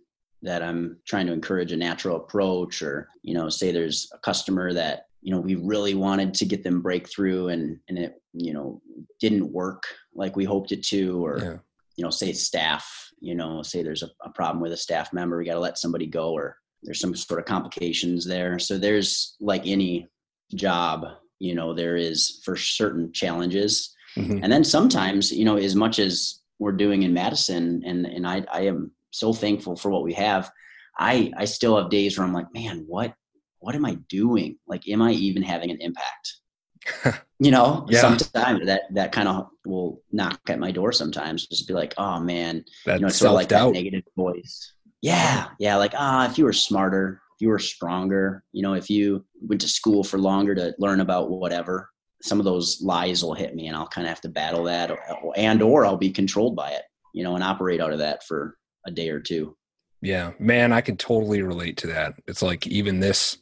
that 0.42 0.64
I'm 0.64 0.98
trying 1.06 1.28
to 1.28 1.34
encourage 1.34 1.72
a 1.72 1.78
natural 1.78 2.18
approach, 2.18 2.82
or 2.82 3.10
you 3.24 3.34
know, 3.34 3.50
say 3.50 3.72
there's 3.72 4.10
a 4.14 4.18
customer 4.20 4.74
that 4.74 5.08
you 5.22 5.34
know 5.34 5.40
we 5.40 5.56
really 5.56 5.94
wanted 5.94 6.34
to 6.36 6.46
get 6.46 6.64
them 6.64 6.82
breakthrough 6.82 7.48
and 7.48 7.80
and 7.90 7.98
it 7.98 8.22
you 8.34 8.54
know 8.54 8.82
didn't 9.20 9.52
work 9.52 9.84
like 10.16 10.36
we 10.36 10.46
hoped 10.46 10.72
it 10.72 10.84
to, 10.88 11.26
or 11.26 11.40
yeah. 11.40 11.58
you 11.96 12.04
know, 12.04 12.10
say 12.10 12.34
staff, 12.34 13.10
you 13.20 13.36
know, 13.36 13.62
say 13.64 13.84
there's 13.84 14.04
a, 14.04 14.10
a 14.24 14.30
problem 14.30 14.62
with 14.62 14.74
a 14.74 14.78
staff 14.78 15.14
member, 15.14 15.38
we 15.38 15.46
got 15.46 15.54
to 15.54 15.60
let 15.60 15.78
somebody 15.78 16.06
go, 16.06 16.32
or 16.32 16.58
there's 16.84 17.00
some 17.00 17.16
sort 17.16 17.40
of 17.40 17.46
complications 17.46 18.26
there. 18.26 18.60
So 18.60 18.78
there's 18.78 19.36
like 19.40 19.66
any 19.66 20.08
job, 20.56 21.06
you 21.40 21.56
know, 21.56 21.74
there 21.74 21.98
is 21.98 22.42
for 22.44 22.56
certain 22.56 23.12
challenges. 23.12 23.94
Mm-hmm. 24.18 24.44
And 24.44 24.52
then 24.52 24.64
sometimes, 24.64 25.32
you 25.32 25.46
know, 25.46 25.58
as 25.58 25.76
much 25.76 26.00
as 26.00 26.39
we're 26.60 26.74
doing 26.74 27.04
in 27.04 27.14
Madison 27.14 27.82
and 27.86 28.06
and 28.06 28.28
I 28.28 28.46
I 28.52 28.62
am 28.62 28.92
so 29.12 29.34
thankful 29.34 29.76
for 29.76 29.90
what 29.90 30.04
we 30.04 30.14
have. 30.14 30.52
I 30.98 31.32
I 31.38 31.46
still 31.46 31.78
have 31.78 31.90
days 31.90 32.18
where 32.18 32.28
I'm 32.28 32.34
like, 32.34 32.54
man, 32.54 32.84
what 32.88 33.14
what 33.60 33.76
am 33.76 33.86
I 33.86 33.96
doing? 34.10 34.58
Like, 34.68 34.88
am 34.88 35.02
I 35.02 35.12
even 35.12 35.44
having 35.44 35.72
an 35.72 35.82
impact? 35.82 37.22
you 37.40 37.52
know, 37.52 37.86
yeah. 37.90 38.02
sometimes 38.02 38.66
that 38.66 38.84
that 38.94 39.12
kind 39.12 39.28
of 39.28 39.48
will 39.66 40.02
knock 40.12 40.40
at 40.50 40.60
my 40.60 40.72
door. 40.72 40.92
Sometimes 40.92 41.48
just 41.48 41.68
be 41.68 41.74
like, 41.74 41.94
oh 41.98 42.20
man, 42.20 42.64
that 42.86 42.96
you 42.96 43.02
know, 43.02 43.08
it's 43.08 43.18
sort 43.18 43.30
of 43.30 43.36
like 43.36 43.50
that 43.50 43.72
negative 43.72 44.04
voice. 44.16 44.74
Yeah, 45.02 45.48
yeah, 45.60 45.78
like 45.78 45.94
ah, 45.96 46.30
if 46.30 46.38
you 46.38 46.46
were 46.46 46.54
smarter, 46.54 47.22
if 47.36 47.42
you 47.42 47.50
were 47.50 47.60
stronger, 47.60 48.44
you 48.52 48.62
know, 48.62 48.74
if 48.74 48.90
you 48.90 49.26
went 49.42 49.62
to 49.62 49.68
school 49.68 50.04
for 50.04 50.18
longer 50.18 50.56
to 50.56 50.74
learn 50.78 51.00
about 51.00 51.30
whatever, 51.30 51.90
some 52.22 52.40
of 52.40 52.46
those 52.46 52.82
lies 52.82 53.24
will 53.24 53.34
hit 53.34 53.56
me, 53.56 53.68
and 53.68 53.76
I'll 53.76 53.88
kind 53.88 54.06
of 54.06 54.10
have 54.10 54.22
to 54.22 54.30
battle 54.30 54.64
that, 54.66 54.92
and 55.36 55.62
or 55.62 55.86
I'll 55.86 55.98
be 55.98 56.12
controlled 56.12 56.56
by 56.56 56.72
it, 56.72 56.84
you 57.14 57.24
know, 57.24 57.36
and 57.36 57.44
operate 57.44 57.82
out 57.82 57.94
of 57.94 58.00
that 58.00 58.24
for 58.26 58.58
a 58.86 58.92
day 58.92 59.10
or 59.10 59.20
two. 59.20 59.56
Yeah, 60.02 60.32
man, 60.40 60.72
I 60.72 60.82
can 60.82 60.98
totally 60.98 61.42
relate 61.42 61.78
to 61.78 61.88
that. 61.88 62.14
It's 62.28 62.42
like 62.42 62.68
even 62.68 63.00
this 63.00 63.38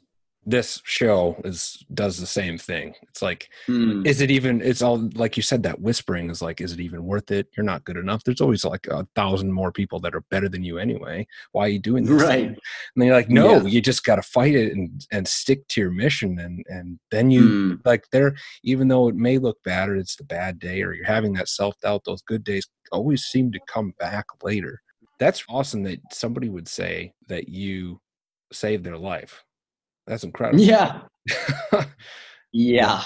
this 0.50 0.82
show 0.86 1.36
is 1.44 1.84
does 1.94 2.18
the 2.18 2.26
same 2.26 2.58
thing. 2.58 2.96
It's 3.04 3.22
like, 3.22 3.50
mm. 3.68 4.08
is 4.08 4.22
it 4.22 4.32
even? 4.32 4.62
It's 4.62 4.82
all 4.82 5.10
like 5.14 5.36
you 5.36 5.44
said. 5.44 5.64
That 5.64 5.82
whispering 5.82 6.30
is 6.30 6.42
like, 6.42 6.62
is 6.62 6.72
it 6.72 6.80
even 6.80 7.04
worth 7.04 7.32
it? 7.32 7.48
You're 7.56 7.66
not 7.66 7.84
good 7.84 7.98
enough. 7.98 8.24
There's 8.24 8.40
always 8.40 8.64
like 8.64 8.88
a 8.88 9.06
thousand 9.14 9.52
more 9.52 9.74
people 9.74 10.00
that 10.00 10.16
are 10.16 10.24
better 10.32 10.48
than 10.48 10.64
you 10.64 10.78
anyway. 10.78 11.28
Why 11.52 11.66
are 11.66 11.70
you 11.70 11.80
doing 11.80 12.06
this? 12.06 12.24
Right. 12.24 12.46
And 12.46 12.58
then 12.96 13.08
you're 13.08 13.16
like, 13.16 13.30
no, 13.30 13.58
yeah. 13.58 13.64
you 13.64 13.82
just 13.82 14.06
got 14.06 14.16
to 14.16 14.22
fight 14.22 14.56
it 14.56 14.74
and 14.74 15.06
and 15.12 15.28
stick 15.28 15.68
to 15.70 15.82
your 15.82 15.92
mission. 15.92 16.40
And 16.40 16.66
and 16.68 16.98
then 17.12 17.30
you 17.30 17.42
mm. 17.42 17.82
like 17.84 18.06
there, 18.12 18.36
even 18.64 18.88
though 18.88 19.10
it 19.10 19.16
may 19.16 19.38
look 19.38 19.62
bad 19.64 19.90
or 19.90 19.98
it's 19.98 20.16
the 20.16 20.24
bad 20.24 20.60
day 20.60 20.82
or 20.82 20.94
you're 20.94 21.06
having 21.06 21.34
that 21.34 21.50
self 21.50 21.78
doubt, 21.82 22.06
those 22.06 22.22
good 22.22 22.46
days 22.46 22.68
always 22.94 23.26
seem 23.26 23.52
to 23.52 23.60
come 23.68 23.94
back 24.00 24.26
later 24.44 24.82
that's 25.20 25.44
awesome 25.50 25.84
that 25.84 26.00
somebody 26.12 26.50
would 26.50 26.68
say 26.68 27.12
that 27.28 27.50
you 27.50 28.00
saved 28.52 28.84
their 28.84 28.98
life. 28.98 29.44
That's 30.08 30.24
incredible. 30.24 30.64
Yeah. 30.64 31.02
yeah. 32.54 33.04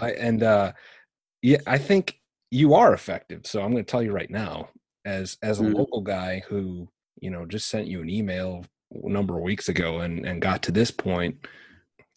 I, 0.00 0.10
and 0.12 0.42
uh, 0.42 0.72
yeah, 1.42 1.58
I 1.66 1.78
think 1.78 2.20
you 2.50 2.74
are 2.74 2.92
effective. 2.92 3.46
So 3.46 3.62
I'm 3.62 3.70
going 3.70 3.84
to 3.84 3.90
tell 3.90 4.02
you 4.02 4.12
right 4.12 4.30
now, 4.30 4.68
as 5.04 5.38
as 5.42 5.60
a 5.60 5.62
mm. 5.62 5.74
local 5.74 6.00
guy 6.00 6.42
who 6.48 6.88
you 7.20 7.30
know 7.30 7.46
just 7.46 7.68
sent 7.68 7.86
you 7.86 8.02
an 8.02 8.10
email 8.10 8.64
a 8.92 9.08
number 9.08 9.36
of 9.36 9.42
weeks 9.42 9.68
ago 9.68 10.00
and 10.00 10.26
and 10.26 10.42
got 10.42 10.62
to 10.64 10.72
this 10.72 10.90
point. 10.90 11.46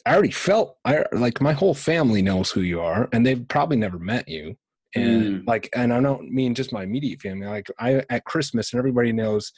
I 0.06 0.13
already 0.13 0.32
felt 0.32 0.78
I 0.84 1.06
like 1.12 1.40
my 1.40 1.54
whole 1.54 1.75
family 1.75 2.22
knows 2.22 2.50
who 2.50 2.62
you 2.62 2.82
are, 2.82 3.08
and 3.13 3.25
they've 3.25 3.48
probably 3.48 3.78
never 3.78 4.00
met 4.00 4.28
you 4.28 4.58
and 4.96 5.24
mm. 5.24 5.48
like 5.48 5.70
and 5.74 5.94
i 5.94 6.00
don't 6.00 6.32
mean 6.32 6.54
just 6.54 6.74
my 6.74 6.84
immediate 6.84 7.22
family 7.22 7.48
like 7.48 7.70
i 7.80 8.04
at 8.10 8.25
christmas 8.25 8.72
and 8.72 8.80
everybody 8.80 9.12
knows 9.12 9.52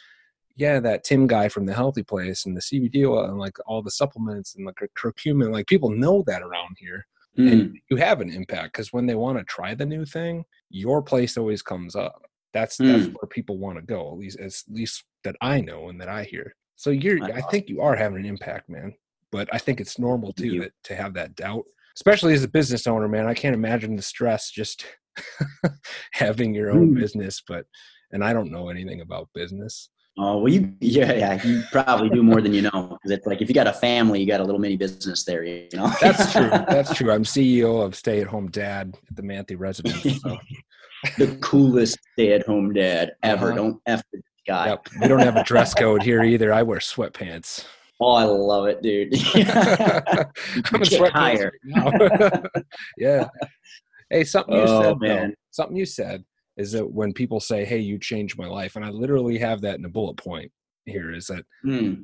yeah 0.55 0.79
that 0.79 1.03
tim 1.03 1.27
guy 1.27 1.50
from 1.50 1.65
the 1.65 1.74
healthy 1.74 2.03
place 2.03 2.45
and 2.45 2.55
the 2.55 2.62
cbd 2.62 3.05
oil 3.05 3.25
and 3.25 3.38
like 3.38 3.57
all 3.65 3.81
the 3.81 3.91
supplements 3.91 4.55
and 4.55 4.65
like 4.65 4.75
curcumin 4.97 5.51
like 5.51 5.67
people 5.67 5.89
know 5.89 6.24
that 6.25 6.41
around 6.41 6.75
here 6.77 7.05
mm. 7.38 7.51
and 7.51 7.77
you 7.89 7.97
have 7.97 8.21
an 8.21 8.29
impact 8.29 8.74
because 8.74 8.93
when 8.93 9.05
they 9.05 9.15
want 9.15 9.38
to 9.38 9.43
try 9.45 9.74
the 9.74 9.85
new 9.85 10.05
thing 10.05 10.43
your 10.69 11.01
place 11.01 11.38
always 11.38 11.62
comes 11.62 11.95
up 11.95 12.21
that's 12.53 12.77
mm. 12.77 12.91
that's 12.91 13.07
where 13.07 13.27
people 13.29 13.57
want 13.57 13.77
to 13.77 13.83
go 13.83 14.12
at 14.12 14.17
least 14.17 14.39
at 14.39 14.53
least 14.69 15.03
that 15.24 15.35
i 15.41 15.59
know 15.59 15.89
and 15.89 16.00
that 16.00 16.09
i 16.09 16.24
hear 16.24 16.55
so 16.75 16.89
you're 16.89 17.24
i 17.24 17.41
think 17.41 17.69
you 17.69 17.81
are 17.81 17.95
having 17.95 18.19
an 18.19 18.25
impact 18.25 18.69
man 18.69 18.93
but 19.31 19.47
i 19.53 19.57
think 19.57 19.79
it's 19.79 20.00
normal 20.00 20.33
too 20.33 20.59
that 20.62 20.71
to 20.83 20.95
have 20.95 21.13
that 21.13 21.35
doubt 21.35 21.63
especially 21.95 22.33
as 22.33 22.43
a 22.43 22.47
business 22.47 22.88
owner 22.88 23.07
man 23.07 23.27
i 23.27 23.33
can't 23.33 23.55
imagine 23.55 23.95
the 23.95 24.01
stress 24.01 24.51
just 24.51 24.85
having 26.12 26.53
your 26.53 26.71
own 26.71 26.91
mm. 26.91 27.00
business, 27.00 27.41
but 27.47 27.65
and 28.12 28.24
I 28.24 28.33
don't 28.33 28.51
know 28.51 28.69
anything 28.69 29.01
about 29.01 29.29
business. 29.33 29.89
Oh 30.17 30.38
well, 30.38 30.51
you 30.51 30.74
yeah 30.79 31.12
yeah 31.13 31.43
you 31.43 31.63
probably 31.72 32.10
do 32.10 32.24
more 32.24 32.41
than 32.41 32.53
you 32.53 32.62
know 32.62 32.98
because 33.01 33.12
it's 33.12 33.25
like 33.25 33.41
if 33.41 33.50
you 33.50 33.55
got 33.55 33.67
a 33.67 33.74
family, 33.74 34.19
you 34.19 34.27
got 34.27 34.39
a 34.39 34.43
little 34.43 34.60
mini 34.60 34.77
business 34.77 35.24
there. 35.25 35.43
You 35.43 35.67
know 35.74 35.91
that's 36.01 36.31
true. 36.31 36.50
That's 36.50 36.93
true. 36.93 37.12
I'm 37.12 37.24
CEO 37.24 37.84
of 37.84 37.95
Stay 37.95 38.22
at 38.22 38.27
Home 38.27 38.50
Dad 38.50 38.98
at 39.10 39.15
the 39.15 39.22
Manthe 39.22 39.60
residence. 39.60 40.22
So. 40.22 40.38
the 41.17 41.36
coolest 41.41 42.00
stay 42.13 42.34
at 42.34 42.45
home 42.45 42.74
dad 42.74 43.12
ever. 43.22 43.48
Uh-huh. 43.48 43.55
Don't 43.55 43.81
f 43.86 44.01
the 44.12 44.22
guy. 44.48 44.69
Yep. 44.69 44.88
We 45.01 45.07
don't 45.07 45.19
have 45.19 45.36
a 45.36 45.43
dress 45.43 45.74
code 45.74 46.01
here 46.01 46.24
either. 46.24 46.53
I 46.53 46.63
wear 46.63 46.79
sweatpants. 46.79 47.65
Oh, 48.00 48.13
I 48.13 48.24
love 48.24 48.67
it, 48.67 48.81
dude. 48.81 49.13
I'm 49.13 49.41
a 50.81 50.86
sweatpants 50.86 51.51
right 51.74 52.63
yeah. 52.98 53.27
Hey, 54.10 54.24
something 54.24 54.55
you 54.55 54.62
oh, 54.62 54.81
said, 54.81 55.00
man. 55.00 55.29
Though, 55.29 55.36
something 55.51 55.77
you 55.77 55.86
said 55.86 56.24
is 56.57 56.71
that 56.71 56.91
when 56.91 57.13
people 57.13 57.39
say, 57.39 57.65
"Hey, 57.65 57.79
you 57.79 58.00
changed 58.00 58.38
my 58.38 58.47
life," 58.47 58.75
and 58.75 58.85
I 58.85 58.89
literally 58.89 59.38
have 59.39 59.62
that 59.62 59.77
in 59.77 59.85
a 59.85 59.89
bullet 59.89 60.17
point 60.17 60.51
here, 60.85 61.13
is 61.13 61.27
that 61.27 61.45
mm. 61.65 62.03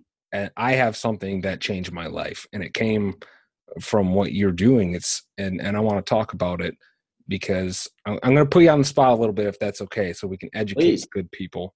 I 0.58 0.74
have 0.74 0.96
something 0.98 1.42
that 1.42 1.62
changed 1.62 1.92
my 1.92 2.08
life, 2.08 2.46
and 2.54 2.64
it 2.64 2.74
came 2.74 3.16
from 3.80 4.14
what 4.14 4.34
you're 4.34 4.52
doing. 4.52 4.94
It's 4.94 5.24
and 5.38 5.62
and 5.62 5.78
I 5.78 5.80
want 5.80 6.04
to 6.06 6.10
talk 6.10 6.34
about 6.34 6.62
it 6.62 6.76
because 7.28 7.88
I'm, 8.06 8.20
I'm 8.24 8.34
going 8.34 8.46
to 8.46 8.50
put 8.50 8.64
you 8.64 8.70
on 8.70 8.80
the 8.80 8.86
spot 8.86 9.12
a 9.12 9.16
little 9.16 9.34
bit 9.34 9.48
if 9.48 9.60
that's 9.60 9.82
okay, 9.82 10.14
so 10.14 10.28
we 10.28 10.38
can 10.38 10.50
educate 10.54 10.82
Please. 10.82 11.06
good 11.06 11.32
people. 11.32 11.76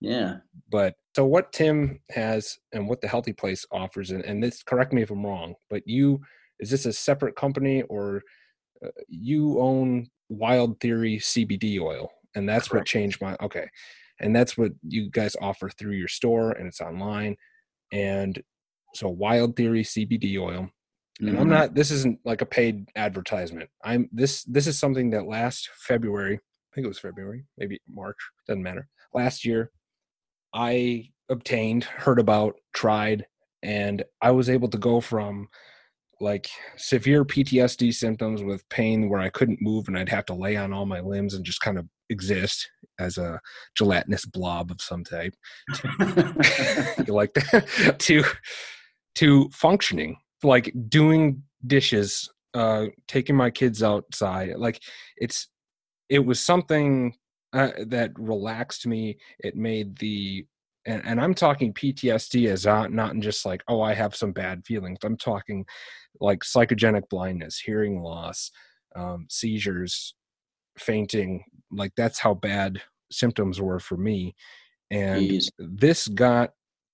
Yeah. 0.00 0.36
But 0.70 0.94
so 1.14 1.24
what 1.24 1.52
Tim 1.52 2.00
has 2.10 2.58
and 2.72 2.88
what 2.88 3.00
the 3.00 3.08
Healthy 3.08 3.32
Place 3.32 3.64
offers, 3.70 4.10
and, 4.10 4.24
and 4.24 4.42
this 4.42 4.62
correct 4.62 4.92
me 4.92 5.02
if 5.02 5.10
I'm 5.10 5.24
wrong, 5.24 5.54
but 5.70 5.82
you 5.86 6.20
is 6.60 6.70
this 6.70 6.86
a 6.86 6.92
separate 6.92 7.36
company 7.36 7.82
or 7.82 8.22
you 9.08 9.58
own 9.60 10.08
Wild 10.28 10.80
Theory 10.80 11.18
CBD 11.18 11.80
oil, 11.80 12.10
and 12.34 12.48
that's 12.48 12.68
Correct. 12.68 12.82
what 12.82 12.86
changed 12.86 13.20
my 13.20 13.36
okay. 13.42 13.68
And 14.20 14.34
that's 14.34 14.56
what 14.56 14.72
you 14.82 15.10
guys 15.10 15.36
offer 15.40 15.68
through 15.68 15.94
your 15.94 16.08
store, 16.08 16.52
and 16.52 16.68
it's 16.68 16.80
online. 16.80 17.36
And 17.92 18.40
so, 18.94 19.08
Wild 19.08 19.56
Theory 19.56 19.82
CBD 19.82 20.38
oil. 20.38 20.70
And 21.20 21.28
mm-hmm. 21.28 21.38
I'm 21.38 21.48
not. 21.48 21.74
This 21.74 21.90
isn't 21.90 22.20
like 22.24 22.40
a 22.40 22.46
paid 22.46 22.88
advertisement. 22.96 23.70
I'm 23.84 24.08
this. 24.12 24.44
This 24.44 24.66
is 24.66 24.78
something 24.78 25.10
that 25.10 25.26
last 25.26 25.68
February, 25.76 26.36
I 26.36 26.74
think 26.74 26.84
it 26.84 26.88
was 26.88 26.98
February, 26.98 27.44
maybe 27.58 27.80
March, 27.88 28.16
doesn't 28.48 28.62
matter. 28.62 28.88
Last 29.12 29.44
year, 29.44 29.70
I 30.52 31.10
obtained, 31.28 31.84
heard 31.84 32.18
about, 32.18 32.56
tried, 32.72 33.26
and 33.62 34.04
I 34.20 34.32
was 34.32 34.50
able 34.50 34.68
to 34.68 34.78
go 34.78 35.00
from 35.00 35.48
like 36.24 36.48
severe 36.76 37.24
PTSD 37.24 37.94
symptoms 37.94 38.42
with 38.42 38.68
pain 38.70 39.08
where 39.08 39.20
I 39.20 39.28
couldn't 39.28 39.62
move 39.62 39.86
and 39.86 39.96
I'd 39.96 40.08
have 40.08 40.24
to 40.26 40.34
lay 40.34 40.56
on 40.56 40.72
all 40.72 40.86
my 40.86 41.00
limbs 41.00 41.34
and 41.34 41.44
just 41.44 41.60
kind 41.60 41.78
of 41.78 41.86
exist 42.10 42.68
as 42.98 43.18
a 43.18 43.40
gelatinous 43.76 44.24
blob 44.24 44.70
of 44.70 44.80
some 44.80 45.04
type. 45.04 45.34
you 45.68 45.84
like 47.14 47.34
that? 47.34 47.96
to 48.00 48.24
to 49.16 49.48
functioning, 49.50 50.16
like 50.42 50.72
doing 50.88 51.42
dishes, 51.66 52.28
uh, 52.54 52.86
taking 53.06 53.36
my 53.36 53.50
kids 53.50 53.82
outside. 53.82 54.56
Like 54.56 54.82
it's 55.16 55.48
it 56.08 56.20
was 56.20 56.40
something 56.40 57.14
uh, 57.52 57.70
that 57.86 58.10
relaxed 58.18 58.86
me. 58.86 59.18
It 59.38 59.56
made 59.56 59.98
the 59.98 60.46
and, 60.86 61.02
and 61.04 61.20
I'm 61.20 61.34
talking 61.34 61.72
PTSD 61.72 62.48
as 62.48 62.66
not, 62.66 62.92
not 62.92 63.16
just 63.18 63.44
like, 63.44 63.62
oh, 63.68 63.80
I 63.80 63.94
have 63.94 64.14
some 64.14 64.32
bad 64.32 64.64
feelings. 64.66 64.98
I'm 65.02 65.16
talking 65.16 65.64
like 66.20 66.40
psychogenic 66.40 67.08
blindness, 67.08 67.58
hearing 67.58 68.02
loss, 68.02 68.50
um, 68.94 69.26
seizures, 69.30 70.14
fainting. 70.78 71.44
Like 71.70 71.92
that's 71.96 72.18
how 72.18 72.34
bad 72.34 72.82
symptoms 73.10 73.60
were 73.60 73.80
for 73.80 73.96
me. 73.96 74.34
And 74.90 75.22
Jeez. 75.22 75.50
this 75.58 76.08
got 76.08 76.50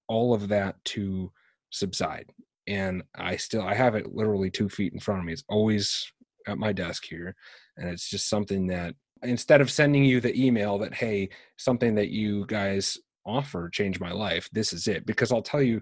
all 0.08 0.34
of 0.34 0.48
that 0.48 0.76
to 0.84 1.32
subside. 1.70 2.30
And 2.66 3.02
I 3.16 3.36
still 3.36 3.62
I 3.62 3.74
have 3.74 3.94
it 3.94 4.14
literally 4.14 4.50
two 4.50 4.68
feet 4.68 4.92
in 4.92 5.00
front 5.00 5.20
of 5.20 5.26
me. 5.26 5.32
It's 5.32 5.44
always 5.48 6.10
at 6.46 6.58
my 6.58 6.72
desk 6.72 7.04
here, 7.04 7.34
and 7.76 7.88
it's 7.88 8.08
just 8.08 8.28
something 8.28 8.66
that 8.68 8.94
instead 9.22 9.60
of 9.60 9.70
sending 9.70 10.04
you 10.04 10.20
the 10.20 10.34
email 10.40 10.78
that 10.78 10.94
hey 10.94 11.28
something 11.56 11.94
that 11.94 12.08
you 12.08 12.46
guys 12.46 12.96
offer 13.26 13.68
changed 13.68 14.00
my 14.00 14.12
life 14.12 14.48
this 14.52 14.72
is 14.72 14.86
it 14.86 15.06
because 15.06 15.32
i'll 15.32 15.42
tell 15.42 15.62
you 15.62 15.80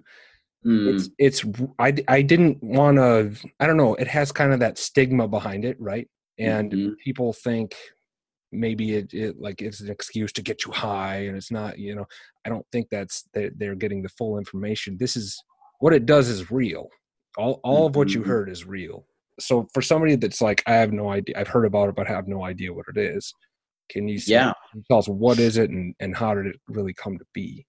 mm. 0.65 0.93
it's 0.93 1.09
it's 1.17 1.45
i 1.79 1.93
i 2.07 2.21
didn't 2.21 2.61
want 2.61 2.97
to 2.97 3.31
i 3.59 3.67
don't 3.67 3.77
know 3.77 3.95
it 3.95 4.07
has 4.07 4.31
kind 4.31 4.53
of 4.53 4.59
that 4.59 4.77
stigma 4.77 5.27
behind 5.27 5.65
it 5.65 5.79
right 5.79 6.07
and 6.37 6.71
mm-hmm. 6.71 6.93
people 7.03 7.33
think 7.33 7.75
maybe 8.51 8.95
it, 8.95 9.13
it 9.13 9.39
like 9.39 9.61
it's 9.61 9.79
an 9.79 9.89
excuse 9.89 10.31
to 10.31 10.41
get 10.41 10.65
you 10.65 10.71
high 10.71 11.17
and 11.25 11.37
it's 11.37 11.51
not 11.51 11.77
you 11.77 11.95
know 11.95 12.05
i 12.45 12.49
don't 12.49 12.65
think 12.71 12.87
that's 12.89 13.25
they're, 13.33 13.51
they're 13.55 13.75
getting 13.75 14.01
the 14.01 14.09
full 14.09 14.37
information 14.37 14.97
this 14.99 15.15
is 15.15 15.41
what 15.79 15.93
it 15.93 16.05
does 16.05 16.29
is 16.29 16.51
real 16.51 16.89
all 17.37 17.59
all 17.63 17.77
mm-hmm. 17.77 17.85
of 17.87 17.95
what 17.95 18.09
you 18.09 18.21
mm-hmm. 18.21 18.29
heard 18.29 18.49
is 18.49 18.65
real 18.65 19.05
so 19.39 19.67
for 19.73 19.81
somebody 19.81 20.15
that's 20.15 20.41
like 20.41 20.63
i 20.65 20.73
have 20.73 20.91
no 20.91 21.09
idea 21.09 21.35
i've 21.37 21.47
heard 21.47 21.65
about 21.65 21.89
it 21.89 21.95
but 21.95 22.09
i 22.09 22.11
have 22.11 22.27
no 22.27 22.43
idea 22.43 22.73
what 22.73 22.85
it 22.93 22.97
is 22.97 23.33
can 23.89 24.07
you 24.07 24.19
say, 24.19 24.33
yeah. 24.33 24.53
tell 24.89 24.99
us 24.99 25.07
what 25.07 25.39
is 25.39 25.57
it 25.57 25.69
and, 25.69 25.95
and 25.99 26.15
how 26.15 26.33
did 26.33 26.45
it 26.45 26.55
really 26.67 26.93
come 26.93 27.17
to 27.17 27.25
be? 27.33 27.65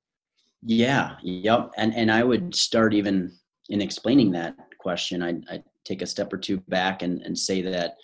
Yeah 0.62 1.16
yep 1.22 1.70
and 1.78 1.94
and 1.94 2.12
i 2.12 2.22
would 2.22 2.54
start 2.54 2.92
even 2.92 3.32
in 3.70 3.80
explaining 3.80 4.30
that 4.32 4.54
question 4.78 5.22
i'd, 5.22 5.42
I'd 5.50 5.64
take 5.86 6.02
a 6.02 6.06
step 6.06 6.32
or 6.32 6.36
two 6.36 6.58
back 6.68 7.02
and, 7.02 7.22
and 7.22 7.38
say 7.38 7.62
that 7.62 7.94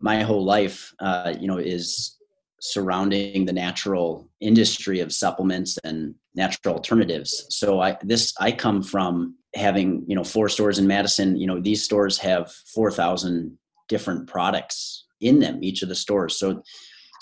my 0.00 0.22
whole 0.22 0.44
life 0.44 0.92
uh, 0.98 1.34
you 1.38 1.46
know 1.46 1.58
is 1.58 2.18
surrounding 2.60 3.44
the 3.44 3.52
natural 3.52 4.28
industry 4.40 5.00
of 5.00 5.12
supplements 5.12 5.78
and 5.82 6.14
natural 6.34 6.76
alternatives. 6.76 7.46
So 7.50 7.80
i 7.80 7.96
this 8.02 8.32
i 8.40 8.52
come 8.52 8.82
from 8.82 9.36
having 9.54 10.04
you 10.06 10.16
know 10.16 10.24
four 10.24 10.48
stores 10.48 10.78
in 10.78 10.86
madison 10.86 11.36
you 11.36 11.46
know 11.46 11.60
these 11.60 11.84
stores 11.84 12.18
have 12.18 12.50
4000 12.74 13.58
different 13.88 14.26
products 14.26 15.06
in 15.20 15.38
them 15.38 15.62
each 15.62 15.82
of 15.82 15.88
the 15.88 15.94
stores. 15.94 16.38
So 16.38 16.62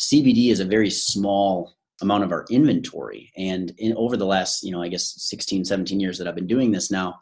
cbd 0.00 0.50
is 0.50 0.60
a 0.60 0.64
very 0.64 0.90
small 0.90 1.74
amount 2.02 2.24
of 2.24 2.32
our 2.32 2.46
inventory 2.50 3.30
and 3.36 3.72
in 3.78 3.94
over 3.96 4.16
the 4.16 4.26
last 4.26 4.62
you 4.62 4.72
know 4.72 4.82
i 4.82 4.88
guess 4.88 5.14
16 5.18 5.64
17 5.64 6.00
years 6.00 6.18
that 6.18 6.26
i've 6.26 6.34
been 6.34 6.46
doing 6.46 6.70
this 6.70 6.90
now 6.90 7.18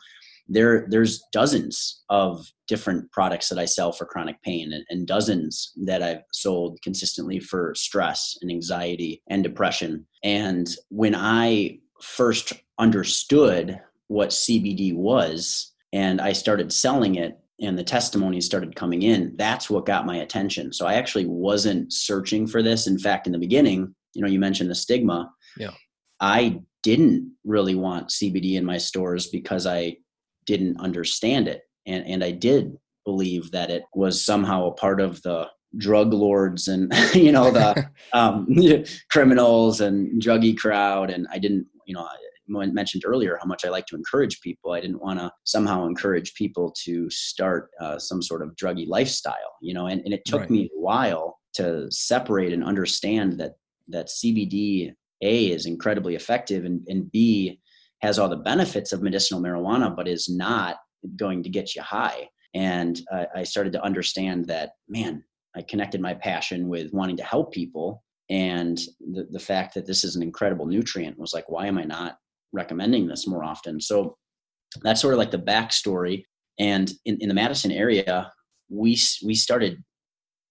there 0.49 0.87
there's 0.89 1.23
dozens 1.33 2.03
of 2.09 2.51
different 2.67 3.11
products 3.13 3.49
that 3.49 3.59
I 3.59 3.65
sell 3.65 3.93
for 3.93 4.07
chronic 4.07 4.43
pain 4.43 4.73
and, 4.73 4.85
and, 4.89 5.07
dozens 5.07 5.73
that 5.85 6.03
I've 6.03 6.23
sold 6.33 6.79
consistently 6.83 7.39
for 7.39 7.75
stress 7.75 8.37
and 8.43 8.51
anxiety 8.51 9.23
and 9.29 9.43
depression. 9.43 10.07
And 10.23 10.69
when 10.91 11.15
I 11.15 11.79
first 12.01 12.53
understood 12.79 13.81
what 14.09 14.31
CBD 14.31 14.95
was 14.95 15.73
and 15.93 16.21
I 16.21 16.33
started 16.33 16.73
selling 16.73 17.17
it 17.17 17.39
and 17.61 17.79
the 17.79 17.85
testimonies 17.85 18.47
started 18.47 18.77
coming 18.77 19.03
in, 19.03 19.35
that's 19.37 19.69
what 19.69 19.87
got 19.87 20.07
my 20.07 20.19
attention. 20.19 20.73
So 20.73 20.87
I 20.87 20.95
actually 20.95 21.27
wasn't 21.27 21.93
searching 21.93 22.47
for 22.47 22.63
this. 22.63 22.87
In 22.87 22.99
fact, 22.99 23.27
in 23.27 23.33
the 23.33 23.39
beginning, 23.39 23.95
you 24.15 24.23
know, 24.23 24.29
you 24.29 24.39
mentioned 24.39 24.71
the 24.71 24.75
stigma. 24.75 25.31
Yeah. 25.57 25.73
I 26.21 26.61
didn't 26.83 27.33
really 27.45 27.75
want 27.75 28.09
CBD 28.09 28.55
in 28.55 28.65
my 28.65 28.79
stores 28.79 29.27
because 29.29 29.67
I 29.67 29.97
didn't 30.47 30.81
understand 30.81 31.49
it. 31.49 31.63
And, 31.87 32.07
and 32.07 32.25
I 32.25 32.31
did 32.31 32.77
believe 33.05 33.51
that 33.51 33.71
it 33.71 33.83
was 33.95 34.25
somehow 34.25 34.67
a 34.67 34.75
part 34.75 35.01
of 35.01 35.21
the 35.23 35.49
drug 35.77 36.15
lords 36.15 36.69
and 36.69 36.93
you 37.15 37.31
know 37.31 37.51
the 37.51 37.87
um, 38.15 38.47
criminals 39.11 39.83
and 39.83 40.21
druggy 40.21 40.57
crowd 40.57 41.11
and 41.11 41.27
i 41.31 41.39
didn't 41.39 41.67
you 41.85 41.95
know 41.95 42.01
I 42.01 42.17
mentioned 42.49 43.05
earlier 43.07 43.39
how 43.41 43.47
much 43.47 43.65
i 43.65 43.69
like 43.69 43.87
to 43.87 43.97
encourage 43.97 44.41
people 44.41 44.73
i 44.73 44.81
didn't 44.81 45.03
want 45.03 45.19
to 45.19 45.31
somehow 45.45 45.87
encourage 45.87 46.35
people 46.35 46.75
to 46.85 47.09
start 47.11 47.71
uh, 47.81 47.99
some 47.99 48.23
sort 48.23 48.43
of 48.43 48.55
druggy 48.57 48.87
lifestyle 48.89 49.57
you 49.61 49.75
know 49.75 49.87
and, 49.87 50.01
and 50.05 50.15
it 50.15 50.25
took 50.25 50.43
right. 50.43 50.51
me 50.51 50.71
a 50.77 50.81
while 50.81 51.39
to 51.55 51.91
separate 51.91 52.53
and 52.53 52.65
understand 52.65 53.39
that 53.39 53.53
that 53.89 54.09
cbd 54.09 54.93
a 55.23 55.47
is 55.51 55.67
incredibly 55.67 56.15
effective 56.15 56.65
and, 56.65 56.81
and 56.89 57.11
b 57.11 57.61
has 58.01 58.19
all 58.19 58.29
the 58.29 58.37
benefits 58.37 58.93
of 58.93 59.03
medicinal 59.03 59.43
marijuana, 59.43 59.95
but 59.95 60.09
is 60.09 60.29
not 60.29 60.77
going 61.17 61.43
to 61.43 61.49
get 61.49 61.75
you 61.75 61.83
high. 61.83 62.29
And 62.55 63.01
uh, 63.13 63.25
I 63.35 63.45
started 63.45 63.73
to 63.75 63.83
understand 63.83 64.47
that, 64.47 64.73
man, 64.89 65.25
I 65.57 65.63
connected 65.63 66.01
my 66.01 66.15
passion 66.15 66.69
with 66.69 66.93
wanting 66.93 67.17
to 67.19 67.25
help 67.25 67.53
people. 67.53 68.03
And 68.31 68.79
the, 69.13 69.27
the 69.31 69.39
fact 69.39 69.75
that 69.75 69.87
this 69.87 70.05
is 70.05 70.17
an 70.17 70.23
incredible 70.23 70.67
nutrient 70.67 71.19
was 71.19 71.33
like, 71.35 71.49
why 71.49 71.67
am 71.67 71.79
I 71.79 71.85
not 71.85 72.19
recommending 72.53 73.07
this 73.07 73.27
more 73.27 73.45
often? 73.45 73.81
So 73.81 74.17
that's 74.83 75.01
sort 75.01 75.15
of 75.15 75.19
like 75.19 75.31
the 75.31 75.39
backstory. 75.39 76.25
And 76.59 76.91
in, 77.05 77.19
in 77.21 77.29
the 77.29 77.35
Madison 77.35 77.71
area, 77.71 78.31
we, 78.69 78.99
we 79.25 79.35
started 79.35 79.83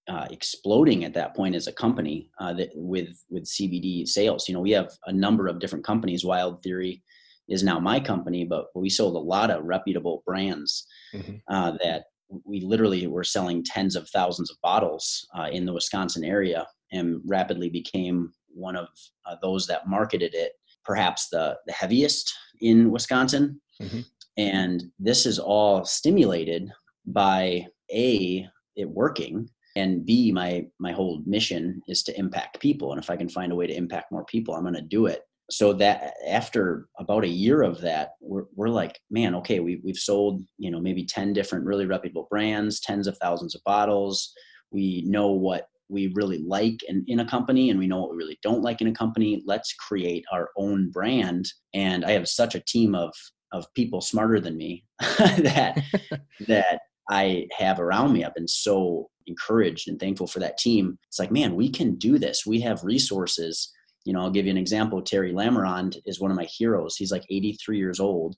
uh, 0.08 0.26
exploding 0.32 1.04
at 1.04 1.14
that 1.14 1.36
point 1.36 1.56
as 1.56 1.68
a 1.68 1.74
company 1.74 2.30
uh, 2.40 2.54
that 2.54 2.70
with 2.74 3.10
with 3.30 3.44
CBD 3.44 4.08
sales. 4.08 4.48
You 4.48 4.54
know, 4.54 4.62
we 4.62 4.72
have 4.72 4.90
a 5.06 5.12
number 5.12 5.48
of 5.48 5.60
different 5.60 5.86
companies. 5.86 6.24
Wild 6.24 6.64
Theory 6.64 7.04
is 7.50 7.64
now 7.64 7.80
my 7.80 8.00
company, 8.00 8.46
but 8.46 8.68
we 8.76 8.90
sold 8.90 9.16
a 9.16 9.20
lot 9.20 9.52
of 9.52 9.64
reputable 9.64 10.24
brands 10.26 10.86
mm-hmm. 11.14 11.36
uh, 11.50 11.72
that 11.84 12.06
we 12.46 12.62
literally 12.62 13.08
were 13.08 13.24
selling 13.24 13.64
tens 13.64 13.96
of 13.96 14.10
thousands 14.10 14.52
of 14.52 14.58
bottles 14.62 15.26
uh, 15.38 15.48
in 15.52 15.66
the 15.66 15.74
Wisconsin 15.74 16.24
area 16.24 16.66
and 16.92 17.22
rapidly 17.26 17.70
became 17.70 18.32
one 18.54 18.76
of 18.76 18.88
uh, 19.26 19.36
those 19.42 19.68
that 19.68 19.88
marketed 19.88 20.34
it, 20.34 20.54
perhaps 20.88 21.30
the, 21.30 21.56
the 21.68 21.74
heaviest 21.74 22.34
in 22.62 22.90
Wisconsin. 22.90 23.62
Mm-hmm. 23.82 24.00
And 24.38 24.86
this 24.98 25.26
is 25.26 25.38
all 25.38 25.86
stimulated 25.86 26.72
by 27.06 27.68
A, 27.92 28.48
it 28.76 28.90
working, 28.90 29.50
and 29.78 30.06
b 30.06 30.32
my 30.32 30.66
my 30.80 30.92
whole 30.92 31.22
mission 31.26 31.82
is 31.88 32.02
to 32.04 32.18
impact 32.18 32.60
people 32.60 32.92
and 32.92 33.02
if 33.02 33.10
i 33.10 33.16
can 33.16 33.30
find 33.30 33.52
a 33.52 33.56
way 33.56 33.68
to 33.68 33.76
impact 33.76 34.12
more 34.12 34.26
people 34.26 34.56
i'm 34.56 34.64
going 34.64 34.74
to 34.74 34.82
do 34.82 35.06
it 35.06 35.22
so 35.50 35.72
that 35.72 36.14
after 36.28 36.88
about 37.00 37.24
a 37.24 37.30
year 37.30 37.62
of 37.62 37.80
that 37.80 38.12
we're, 38.20 38.46
we're 38.56 38.70
like 38.70 39.00
man 39.12 39.36
okay 39.36 39.60
we, 39.60 39.80
we've 39.84 39.98
sold 39.98 40.42
you 40.58 40.72
know 40.72 40.80
maybe 40.80 41.06
10 41.06 41.32
different 41.32 41.64
really 41.64 41.86
reputable 41.86 42.28
brands 42.30 42.80
tens 42.80 43.08
of 43.08 43.18
thousands 43.20 43.56
of 43.56 43.64
bottles 43.66 44.34
we 44.72 45.04
know 45.06 45.28
what 45.28 45.68
we 45.90 46.12
really 46.16 46.40
like 46.40 46.78
in, 46.88 47.04
in 47.08 47.20
a 47.20 47.28
company 47.28 47.70
and 47.70 47.80
we 47.80 47.88
know 47.88 48.00
what 48.02 48.12
we 48.12 48.18
really 48.18 48.40
don't 48.42 48.62
like 48.62 48.82
in 48.82 48.88
a 48.88 48.94
company 48.94 49.44
let's 49.46 49.74
create 49.74 50.26
our 50.32 50.50
own 50.58 50.90
brand 50.92 51.46
and 51.74 52.06
i 52.06 52.12
have 52.12 52.28
such 52.28 52.56
a 52.56 52.64
team 52.68 52.96
of 52.96 53.14
of 53.54 53.66
people 53.76 54.02
smarter 54.02 54.40
than 54.40 54.58
me 54.58 54.84
that 55.00 55.82
that 56.48 56.82
i 57.10 57.48
have 57.58 57.80
around 57.80 58.14
me 58.14 58.24
i've 58.24 58.36
been 58.36 58.48
so 58.48 59.10
encouraged 59.28 59.90
and 59.90 60.00
thankful 60.00 60.28
for 60.28 60.40
that 60.40 60.58
team 60.58 60.98
it's 61.08 61.20
like 61.20 61.32
man 61.32 61.56
we 61.56 61.70
can 61.70 61.96
do 61.96 62.18
this 62.18 62.46
we 62.46 62.60
have 62.60 62.84
resources 62.84 63.74
you 64.08 64.14
know, 64.14 64.22
I'll 64.22 64.32
give 64.32 64.46
you 64.46 64.52
an 64.52 64.58
example. 64.58 65.02
Terry 65.02 65.34
Lemerond 65.34 65.98
is 66.06 66.22
one 66.22 66.32
of 66.32 66.38
my 66.38 66.46
heroes. 66.46 66.96
He's 66.96 67.12
like 67.12 67.26
83 67.30 67.78
years 67.78 68.00
old. 68.00 68.38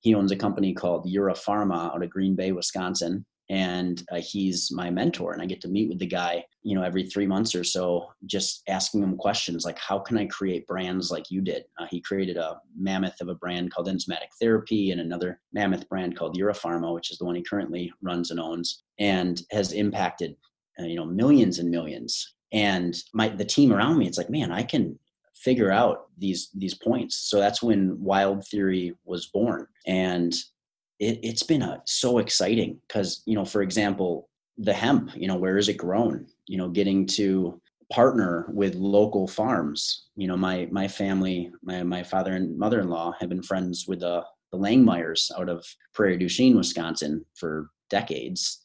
He 0.00 0.14
owns 0.14 0.32
a 0.32 0.36
company 0.36 0.72
called 0.72 1.06
EuroPharma 1.06 1.94
out 1.94 2.02
of 2.02 2.08
Green 2.08 2.34
Bay, 2.34 2.52
Wisconsin. 2.52 3.26
And 3.50 4.02
uh, 4.10 4.20
he's 4.20 4.70
my 4.72 4.90
mentor. 4.90 5.32
And 5.32 5.42
I 5.42 5.46
get 5.46 5.60
to 5.62 5.68
meet 5.68 5.90
with 5.90 5.98
the 5.98 6.06
guy, 6.06 6.44
you 6.62 6.74
know, 6.74 6.82
every 6.82 7.04
three 7.04 7.26
months 7.26 7.54
or 7.54 7.64
so, 7.64 8.10
just 8.24 8.62
asking 8.68 9.02
him 9.02 9.16
questions 9.16 9.64
like, 9.64 9.78
how 9.78 9.98
can 9.98 10.16
I 10.16 10.26
create 10.26 10.66
brands 10.66 11.10
like 11.10 11.30
you 11.30 11.42
did? 11.42 11.64
Uh, 11.78 11.86
he 11.90 12.00
created 12.00 12.36
a 12.38 12.60
mammoth 12.74 13.20
of 13.20 13.28
a 13.28 13.34
brand 13.34 13.72
called 13.72 13.88
Enzymatic 13.88 14.30
Therapy 14.40 14.92
and 14.92 15.00
another 15.00 15.40
mammoth 15.52 15.88
brand 15.88 16.16
called 16.16 16.38
EuroPharma, 16.38 16.94
which 16.94 17.10
is 17.10 17.18
the 17.18 17.24
one 17.26 17.34
he 17.34 17.42
currently 17.42 17.92
runs 18.00 18.30
and 18.30 18.40
owns, 18.40 18.84
and 18.98 19.42
has 19.50 19.72
impacted, 19.72 20.36
uh, 20.78 20.84
you 20.84 20.96
know, 20.96 21.04
millions 21.04 21.58
and 21.58 21.70
millions 21.70 22.34
and 22.52 22.96
my 23.14 23.28
the 23.28 23.44
team 23.44 23.72
around 23.72 23.96
me 23.96 24.08
it's 24.08 24.18
like 24.18 24.28
man 24.28 24.50
i 24.50 24.60
can 24.60 24.98
figure 25.40 25.70
out 25.70 26.08
these 26.18 26.50
these 26.54 26.74
points. 26.74 27.30
So 27.30 27.38
that's 27.38 27.62
when 27.62 27.96
Wild 28.00 28.46
Theory 28.46 28.94
was 29.04 29.26
born, 29.26 29.66
and 29.86 30.34
it, 31.00 31.24
has 31.24 31.42
been 31.42 31.62
a, 31.62 31.82
so 31.86 32.18
exciting 32.18 32.78
because 32.86 33.22
you 33.26 33.34
know, 33.34 33.44
for 33.44 33.62
example, 33.62 34.28
the 34.58 34.72
hemp. 34.72 35.10
You 35.16 35.28
know, 35.28 35.36
where 35.36 35.58
is 35.58 35.68
it 35.68 35.76
grown? 35.76 36.26
You 36.46 36.58
know, 36.58 36.68
getting 36.68 37.06
to 37.08 37.60
partner 37.92 38.46
with 38.52 38.74
local 38.76 39.26
farms. 39.26 40.06
You 40.16 40.28
know, 40.28 40.36
my 40.36 40.68
my 40.70 40.86
family, 40.86 41.50
my 41.62 41.82
my 41.82 42.02
father 42.02 42.34
and 42.34 42.56
mother 42.56 42.80
in 42.80 42.88
law 42.88 43.14
have 43.18 43.28
been 43.28 43.42
friends 43.42 43.86
with 43.88 44.00
the 44.00 44.22
the 44.52 44.58
Langmeyers 44.58 45.30
out 45.38 45.48
of 45.48 45.64
Prairie 45.94 46.18
du 46.18 46.28
Chien, 46.28 46.56
Wisconsin, 46.56 47.24
for 47.34 47.70
decades 47.88 48.60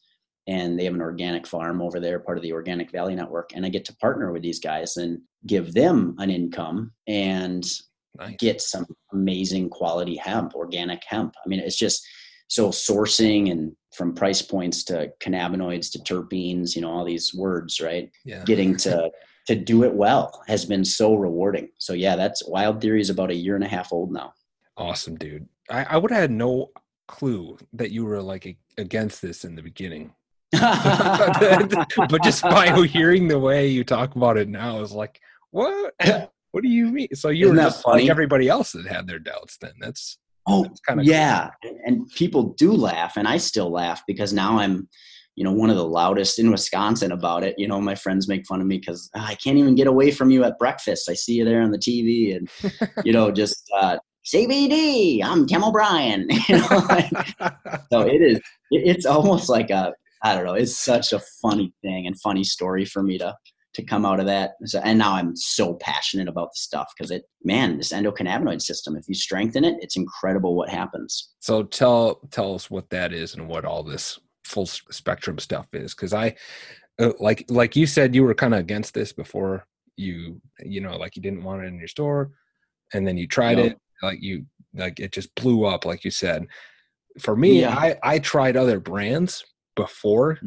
and 0.46 0.78
they 0.78 0.84
have 0.84 0.94
an 0.94 1.00
organic 1.00 1.46
farm 1.46 1.82
over 1.82 1.98
there, 1.98 2.20
part 2.20 2.38
of 2.38 2.42
the 2.42 2.52
Organic 2.52 2.92
Valley 2.92 3.14
Network. 3.14 3.50
And 3.54 3.66
I 3.66 3.68
get 3.68 3.84
to 3.86 3.96
partner 3.96 4.32
with 4.32 4.42
these 4.42 4.60
guys 4.60 4.96
and 4.96 5.20
give 5.46 5.74
them 5.74 6.14
an 6.18 6.30
income 6.30 6.92
and 7.08 7.68
nice. 8.16 8.36
get 8.38 8.60
some 8.60 8.86
amazing 9.12 9.70
quality 9.70 10.16
hemp, 10.16 10.54
organic 10.54 11.02
hemp. 11.06 11.34
I 11.44 11.48
mean, 11.48 11.58
it's 11.58 11.76
just 11.76 12.06
so 12.48 12.68
sourcing 12.68 13.50
and 13.50 13.74
from 13.94 14.14
price 14.14 14.42
points 14.42 14.84
to 14.84 15.10
cannabinoids 15.20 15.90
to 15.92 15.98
terpenes, 16.00 16.76
you 16.76 16.82
know, 16.82 16.90
all 16.90 17.04
these 17.04 17.34
words, 17.34 17.80
right? 17.80 18.10
Yeah. 18.24 18.44
Getting 18.44 18.76
to 18.78 19.10
to 19.46 19.54
do 19.54 19.84
it 19.84 19.94
well 19.94 20.42
has 20.48 20.64
been 20.64 20.84
so 20.84 21.14
rewarding. 21.14 21.68
So 21.78 21.92
yeah, 21.92 22.16
that's 22.16 22.46
Wild 22.48 22.80
Theory 22.80 23.00
is 23.00 23.10
about 23.10 23.30
a 23.30 23.34
year 23.34 23.54
and 23.54 23.64
a 23.64 23.68
half 23.68 23.92
old 23.92 24.12
now. 24.12 24.32
Awesome, 24.76 25.16
dude. 25.16 25.48
I, 25.70 25.84
I 25.84 25.96
would 25.96 26.10
have 26.10 26.20
had 26.20 26.30
no 26.30 26.70
clue 27.08 27.56
that 27.72 27.92
you 27.92 28.04
were 28.04 28.20
like 28.20 28.56
against 28.76 29.22
this 29.22 29.44
in 29.44 29.54
the 29.54 29.62
beginning. 29.62 30.12
but 30.52 32.22
just 32.22 32.42
by 32.42 32.86
hearing 32.86 33.28
the 33.28 33.38
way 33.38 33.68
you 33.68 33.84
talk 33.84 34.16
about 34.16 34.36
it 34.36 34.48
now, 34.48 34.80
is 34.80 34.92
like, 34.92 35.20
what? 35.50 35.94
What 36.52 36.62
do 36.62 36.70
you 36.70 36.86
mean? 36.86 37.08
So 37.14 37.28
you 37.28 37.46
Isn't 37.46 37.56
were 37.56 37.62
just 37.64 37.86
like 37.86 37.92
funny? 37.92 38.10
everybody 38.10 38.48
else 38.48 38.72
that 38.72 38.86
had 38.86 39.06
their 39.06 39.18
doubts. 39.18 39.58
Then 39.58 39.72
that's 39.78 40.16
Oh, 40.46 40.62
that's 40.64 40.80
kind 40.80 41.00
of 41.00 41.06
yeah. 41.06 41.50
And 41.84 42.08
people 42.10 42.54
do 42.54 42.72
laugh, 42.72 43.16
and 43.16 43.26
I 43.26 43.36
still 43.36 43.70
laugh 43.70 44.02
because 44.06 44.32
now 44.32 44.58
I'm, 44.58 44.88
you 45.34 45.44
know, 45.44 45.52
one 45.52 45.70
of 45.70 45.76
the 45.76 45.86
loudest 45.86 46.38
in 46.38 46.50
Wisconsin 46.50 47.12
about 47.12 47.42
it. 47.42 47.54
You 47.58 47.66
know, 47.66 47.80
my 47.80 47.94
friends 47.94 48.28
make 48.28 48.46
fun 48.46 48.60
of 48.60 48.66
me 48.66 48.78
because 48.78 49.10
I 49.14 49.34
can't 49.36 49.58
even 49.58 49.74
get 49.74 49.86
away 49.86 50.10
from 50.10 50.30
you 50.30 50.44
at 50.44 50.58
breakfast. 50.58 51.10
I 51.10 51.14
see 51.14 51.34
you 51.34 51.44
there 51.44 51.62
on 51.62 51.72
the 51.72 51.78
TV, 51.78 52.36
and 52.36 52.48
you 53.04 53.12
know, 53.12 53.32
just 53.32 53.68
uh, 53.76 53.98
CBD. 54.26 55.22
I'm 55.24 55.46
Tim 55.46 55.64
O'Brien. 55.64 56.28
you 56.48 56.58
know, 56.58 56.86
like, 56.88 57.10
so 57.92 58.00
it 58.02 58.22
is. 58.22 58.40
It's 58.70 59.06
almost 59.06 59.48
like 59.48 59.70
a. 59.70 59.92
I 60.22 60.34
don't 60.34 60.44
know. 60.44 60.54
It's 60.54 60.78
such 60.78 61.12
a 61.12 61.20
funny 61.42 61.72
thing 61.82 62.06
and 62.06 62.18
funny 62.20 62.42
story 62.42 62.84
for 62.84 63.02
me 63.02 63.18
to 63.18 63.34
to 63.76 63.82
come 63.84 64.04
out 64.06 64.18
of 64.20 64.26
that. 64.26 64.52
So, 64.64 64.80
and 64.82 64.98
now 64.98 65.12
I'm 65.14 65.36
so 65.36 65.74
passionate 65.74 66.28
about 66.28 66.48
the 66.48 66.56
stuff 66.58 66.92
because 66.96 67.10
it, 67.10 67.24
man, 67.44 67.76
this 67.76 67.92
endocannabinoid 67.92 68.62
system. 68.62 68.96
If 68.96 69.04
you 69.06 69.14
strengthen 69.14 69.64
it, 69.64 69.76
it's 69.80 69.96
incredible 69.96 70.56
what 70.56 70.70
happens. 70.70 71.30
So 71.40 71.62
tell 71.62 72.16
tell 72.30 72.54
us 72.54 72.70
what 72.70 72.88
that 72.90 73.12
is 73.12 73.34
and 73.34 73.46
what 73.48 73.64
all 73.66 73.82
this 73.82 74.18
full 74.44 74.66
spectrum 74.66 75.38
stuff 75.38 75.66
is, 75.74 75.94
because 75.94 76.14
I 76.14 76.34
uh, 76.98 77.12
like 77.20 77.44
like 77.50 77.76
you 77.76 77.86
said 77.86 78.14
you 78.14 78.24
were 78.24 78.34
kind 78.34 78.54
of 78.54 78.60
against 78.60 78.94
this 78.94 79.12
before 79.12 79.66
you 79.96 80.40
you 80.60 80.80
know 80.80 80.96
like 80.96 81.14
you 81.16 81.22
didn't 81.22 81.44
want 81.44 81.62
it 81.62 81.66
in 81.66 81.78
your 81.78 81.88
store, 81.88 82.30
and 82.94 83.06
then 83.06 83.16
you 83.18 83.28
tried 83.28 83.58
Yep. 83.58 83.72
it 83.72 83.78
like 84.02 84.22
you 84.22 84.46
like 84.74 84.98
it 85.00 85.12
just 85.12 85.34
blew 85.34 85.64
up 85.66 85.84
like 85.84 86.02
you 86.02 86.10
said. 86.10 86.46
For 87.20 87.36
me, 87.36 87.60
Yeah. 87.60 87.74
I 87.76 87.96
I 88.02 88.18
tried 88.20 88.56
other 88.56 88.80
brands 88.80 89.44
before 89.74 90.38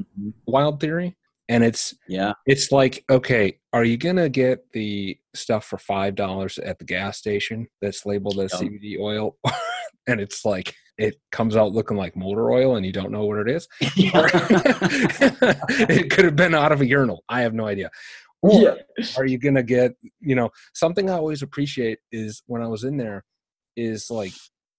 Wild 0.47 0.79
Theory, 0.79 1.15
and 1.49 1.63
it's 1.63 1.93
Yeah. 2.07 2.33
it's 2.45 2.71
like 2.71 3.03
okay 3.09 3.57
are 3.73 3.83
you 3.83 3.97
gonna 3.97 4.29
get 4.29 4.71
the 4.71 5.17
stuff 5.35 5.65
for 5.65 5.77
five 5.77 6.15
dollars 6.15 6.57
at 6.59 6.79
the 6.79 6.85
gas 6.85 7.17
station 7.17 7.67
that's 7.81 8.05
labeled 8.05 8.39
as 8.39 8.53
Yep. 8.53 8.61
cbd 8.71 8.99
oil 8.99 9.35
and 10.07 10.21
it's 10.21 10.45
like 10.45 10.73
it 10.97 11.19
comes 11.31 11.55
out 11.55 11.71
looking 11.73 11.97
like 11.97 12.15
motor 12.15 12.51
oil 12.51 12.75
and 12.75 12.85
you 12.85 12.91
don't 12.93 13.11
know 13.11 13.25
what 13.25 13.39
it 13.39 13.49
is 13.49 13.67
it 15.89 16.09
could 16.11 16.25
have 16.25 16.35
been 16.35 16.55
out 16.55 16.71
of 16.71 16.81
a 16.81 16.85
urinal 16.87 17.23
i 17.29 17.41
have 17.41 17.53
no 17.53 17.65
idea 17.67 17.89
or 18.41 18.61
Yeah. 18.61 18.75
are 19.17 19.25
you 19.25 19.37
gonna 19.37 19.63
get 19.63 19.95
you 20.19 20.35
know 20.35 20.49
something 20.73 21.09
i 21.09 21.13
always 21.13 21.41
appreciate 21.41 21.99
is 22.11 22.41
when 22.47 22.61
i 22.61 22.67
was 22.67 22.83
in 22.83 22.97
there 22.97 23.23
is 23.75 24.09
like 24.09 24.33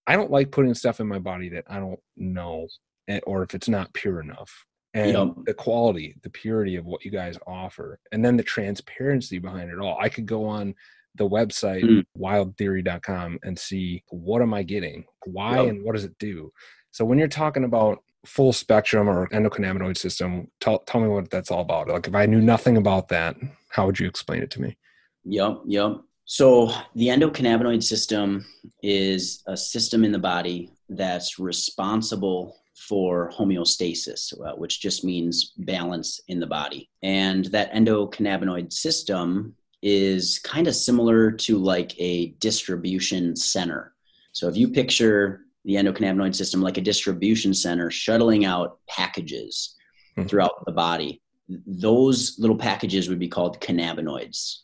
i 0.07 0.17
don't 0.17 0.31
like 0.31 0.51
putting 0.51 0.75
stuff 0.75 1.01
in 1.01 1.07
my 1.07 1.19
body 1.19 1.49
that 1.51 1.65
i 1.69 1.79
don't 1.79 2.01
know 2.17 2.67
eh, 3.09 3.21
or 3.27 3.43
if 3.43 3.55
it's 3.55 3.69
not 3.69 3.93
pure 3.95 4.21
enough 4.21 4.65
and 4.95 5.13
Yep. 5.13 5.35
the 5.47 5.55
quality 5.55 6.17
the 6.23 6.31
purity 6.31 6.77
of 6.77 6.85
what 6.85 7.05
you 7.05 7.11
guys 7.11 7.39
offer 7.47 7.99
and 8.13 8.25
then 8.25 8.37
the 8.37 8.43
transparency 8.43 9.39
behind 9.39 9.71
it 9.71 9.79
all 9.79 9.97
i 10.01 10.09
could 10.09 10.27
go 10.27 10.45
on 10.47 10.75
the 11.17 11.29
website 11.29 11.85
Mm. 11.85 12.05
wildtheory.com 12.19 13.39
and 13.43 13.59
see 13.59 14.03
what 14.09 14.43
am 14.43 14.53
i 14.55 14.63
getting 14.63 15.05
why 15.27 15.59
Yep. 15.61 15.69
and 15.69 15.85
what 15.85 15.95
does 15.95 16.05
it 16.05 16.19
do 16.19 16.53
so 16.91 17.05
when 17.05 17.19
you're 17.19 17.29
talking 17.29 17.65
about 17.65 18.03
full 18.27 18.53
spectrum 18.53 19.09
or 19.09 19.29
endocannabinoid 19.29 19.97
system 19.97 20.49
tell, 20.61 20.81
tell 20.81 21.01
me 21.01 21.09
what 21.09 21.31
that's 21.31 21.51
all 21.51 21.61
about 21.63 21.89
like 21.89 22.07
if 22.09 22.15
i 22.15 22.27
knew 22.27 22.41
nothing 22.41 22.77
about 22.77 23.09
that 23.09 23.37
how 23.69 23.87
would 23.87 23.99
you 23.99 24.07
explain 24.07 24.43
it 24.43 24.51
to 24.51 24.61
me 24.61 24.77
Yep, 25.25 25.59
yep. 25.67 25.97
So 26.25 26.73
the 26.95 27.09
endocannabinoid 27.09 27.83
system 27.83 28.47
is 28.83 29.43
a 29.47 29.55
system 29.57 30.03
in 30.03 30.13
the 30.13 30.19
body 30.19 30.71
that's 30.89 31.39
responsible 31.39 32.57
for 32.89 33.31
homeostasis, 33.37 34.33
uh, 34.41 34.55
which 34.57 34.81
just 34.81 35.05
means 35.05 35.53
balance 35.59 36.21
in 36.29 36.41
the 36.41 36.47
body. 36.47 36.89
And 37.03 37.45
that 37.47 37.73
endocannabinoid 37.73 38.73
system 38.73 39.55
is 39.83 40.39
kind 40.39 40.67
of 40.67 40.75
similar 40.75 41.31
to 41.31 41.59
like 41.59 41.99
a 42.01 42.29
distribution 42.41 43.37
center. 43.37 43.95
So 44.33 44.49
if 44.49 44.57
you 44.57 44.69
picture 44.69 45.43
the 45.65 45.75
endocannabinoid 45.75 46.35
system 46.35 46.63
like 46.63 46.79
a 46.79 46.83
distribution 46.83 47.53
center 47.53 47.91
shuttling 47.91 48.45
out 48.45 48.79
packages 48.89 49.77
Mhm. 50.17 50.29
throughout 50.29 50.65
the 50.67 50.73
body, 50.73 51.21
those 51.67 52.39
little 52.39 52.57
packages 52.57 53.09
would 53.09 53.19
be 53.19 53.29
called 53.29 53.61
cannabinoids 53.61 54.59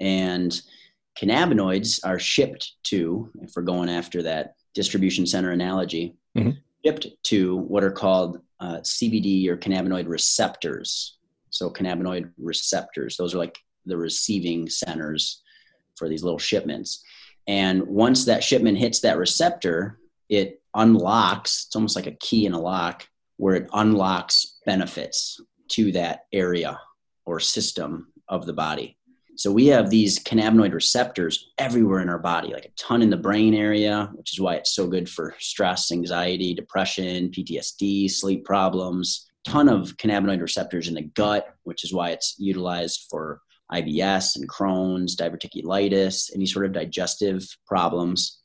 and 0.00 0.60
cannabinoids 1.18 2.00
are 2.04 2.18
shipped 2.18 2.72
to 2.84 3.30
if 3.42 3.52
we're 3.56 3.62
going 3.62 3.88
after 3.88 4.22
that 4.22 4.54
distribution 4.74 5.26
center 5.26 5.50
analogy 5.52 6.14
Mhm. 6.36 6.58
To 7.24 7.56
what 7.56 7.84
are 7.84 7.90
called 7.90 8.40
uh, 8.60 8.78
cbd 8.78 9.48
or 9.48 9.56
cannabinoid 9.56 10.08
receptors. 10.08 11.18
So 11.50 11.70
cannabinoid 11.70 12.30
receptors 12.38 13.16
those 13.16 13.34
are 13.34 13.38
like 13.38 13.58
the 13.86 13.96
receiving 13.96 14.68
centers 14.68 15.42
for 15.96 16.08
these 16.08 16.22
little 16.22 16.38
shipments. 16.38 17.02
And 17.46 17.82
once 17.86 18.24
that 18.24 18.42
shipment 18.42 18.78
hits 18.78 19.00
that 19.00 19.18
receptor 19.18 19.98
it 20.28 20.62
unlocks 20.74 21.66
it's 21.66 21.76
almost 21.76 21.96
like 21.96 22.06
a 22.06 22.12
key 22.12 22.46
in 22.46 22.52
a 22.52 22.60
lock 22.60 23.06
where 23.36 23.54
it 23.54 23.68
unlocks 23.72 24.58
benefits 24.64 25.40
to 25.68 25.92
that 25.92 26.20
area 26.32 26.78
or 27.26 27.40
system 27.40 28.12
of 28.28 28.46
the 28.46 28.52
body 28.52 28.96
so 29.36 29.50
we 29.50 29.66
have 29.66 29.90
these 29.90 30.22
cannabinoid 30.22 30.72
receptors 30.72 31.50
everywhere 31.58 32.00
in 32.00 32.08
our 32.08 32.18
body, 32.18 32.52
like 32.52 32.66
a 32.66 32.70
ton 32.76 33.02
in 33.02 33.10
the 33.10 33.16
brain 33.16 33.54
area, 33.54 34.10
which 34.14 34.32
is 34.32 34.40
why 34.40 34.54
it's 34.54 34.74
so 34.74 34.86
good 34.86 35.08
for 35.08 35.34
stress, 35.38 35.90
anxiety, 35.90 36.54
depression, 36.54 37.30
PTSD, 37.30 38.10
sleep 38.10 38.44
problems. 38.44 39.30
Ton 39.44 39.68
of 39.68 39.96
cannabinoid 39.96 40.40
receptors 40.40 40.88
in 40.88 40.94
the 40.94 41.02
gut, 41.02 41.54
which 41.64 41.84
is 41.84 41.92
why 41.92 42.10
it's 42.10 42.36
utilized 42.38 43.06
for 43.10 43.40
IBS 43.72 44.36
and 44.36 44.48
Crohn's, 44.48 45.16
diverticulitis, 45.16 46.30
any 46.34 46.46
sort 46.46 46.66
of 46.66 46.72
digestive 46.72 47.46
problems. 47.66 48.40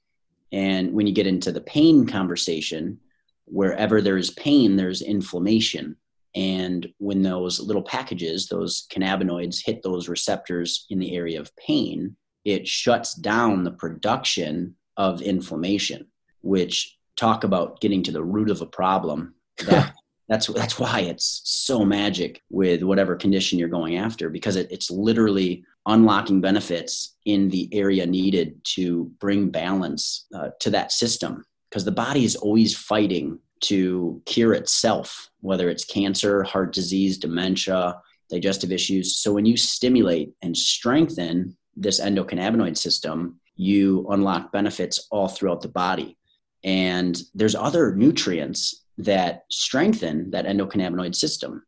And 0.51 0.93
when 0.93 1.05
you 1.05 1.13
get 1.13 1.27
into 1.27 1.51
the 1.51 1.61
pain 1.61 2.07
conversation, 2.07 2.99
wherever 3.45 4.01
there 4.01 4.17
is 4.17 4.31
pain, 4.31 4.75
there's 4.75 5.01
inflammation. 5.01 5.95
And 6.35 6.87
when 6.97 7.21
those 7.21 7.59
little 7.59 7.81
packages, 7.81 8.47
those 8.47 8.87
cannabinoids, 8.91 9.65
hit 9.65 9.81
those 9.81 10.07
receptors 10.07 10.85
in 10.89 10.99
the 10.99 11.15
area 11.15 11.39
of 11.39 11.55
pain, 11.55 12.15
it 12.45 12.67
shuts 12.67 13.15
down 13.15 13.63
the 13.63 13.71
production 13.71 14.75
of 14.97 15.21
inflammation, 15.21 16.07
which 16.41 16.97
talk 17.15 17.43
about 17.43 17.81
getting 17.81 18.03
to 18.03 18.11
the 18.11 18.23
root 18.23 18.49
of 18.49 18.61
a 18.61 18.65
problem. 18.65 19.33
That, 19.65 19.93
that's, 20.29 20.45
that's 20.45 20.77
why 20.77 20.99
it's 21.01 21.41
so 21.43 21.83
magic 21.83 22.43
with 22.51 22.83
whatever 22.83 23.15
condition 23.15 23.57
you're 23.57 23.67
going 23.67 23.97
after, 23.97 24.29
because 24.29 24.55
it, 24.57 24.67
it's 24.71 24.91
literally 24.91 25.65
unlocking 25.87 26.39
benefits 26.39 27.15
in 27.25 27.49
the 27.49 27.67
area 27.73 28.05
needed 28.05 28.61
to 28.75 29.11
bring 29.19 29.49
balance 29.49 30.27
uh, 30.35 30.49
to 30.59 30.69
that 30.69 30.91
system. 30.91 31.43
Because 31.69 31.83
the 31.83 31.91
body 31.91 32.23
is 32.23 32.35
always 32.35 32.77
fighting 32.77 33.39
to 33.61 34.21
cure 34.25 34.53
itself, 34.53 35.28
whether 35.41 35.69
it's 35.69 35.85
cancer, 35.85 36.43
heart 36.43 36.73
disease, 36.73 37.17
dementia, 37.17 37.99
digestive 38.29 38.71
issues. 38.71 39.17
So 39.17 39.33
when 39.33 39.45
you 39.45 39.57
stimulate 39.57 40.33
and 40.41 40.55
strengthen 40.55 41.57
this 41.75 41.99
endocannabinoid 41.99 42.77
system, 42.77 43.39
you 43.55 44.07
unlock 44.09 44.51
benefits 44.51 45.07
all 45.11 45.27
throughout 45.27 45.61
the 45.61 45.69
body. 45.69 46.17
And 46.63 47.19
there's 47.33 47.55
other 47.55 47.95
nutrients 47.95 48.85
that 48.97 49.43
strengthen 49.49 50.29
that 50.31 50.45
endocannabinoid 50.45 51.15
system. 51.15 51.63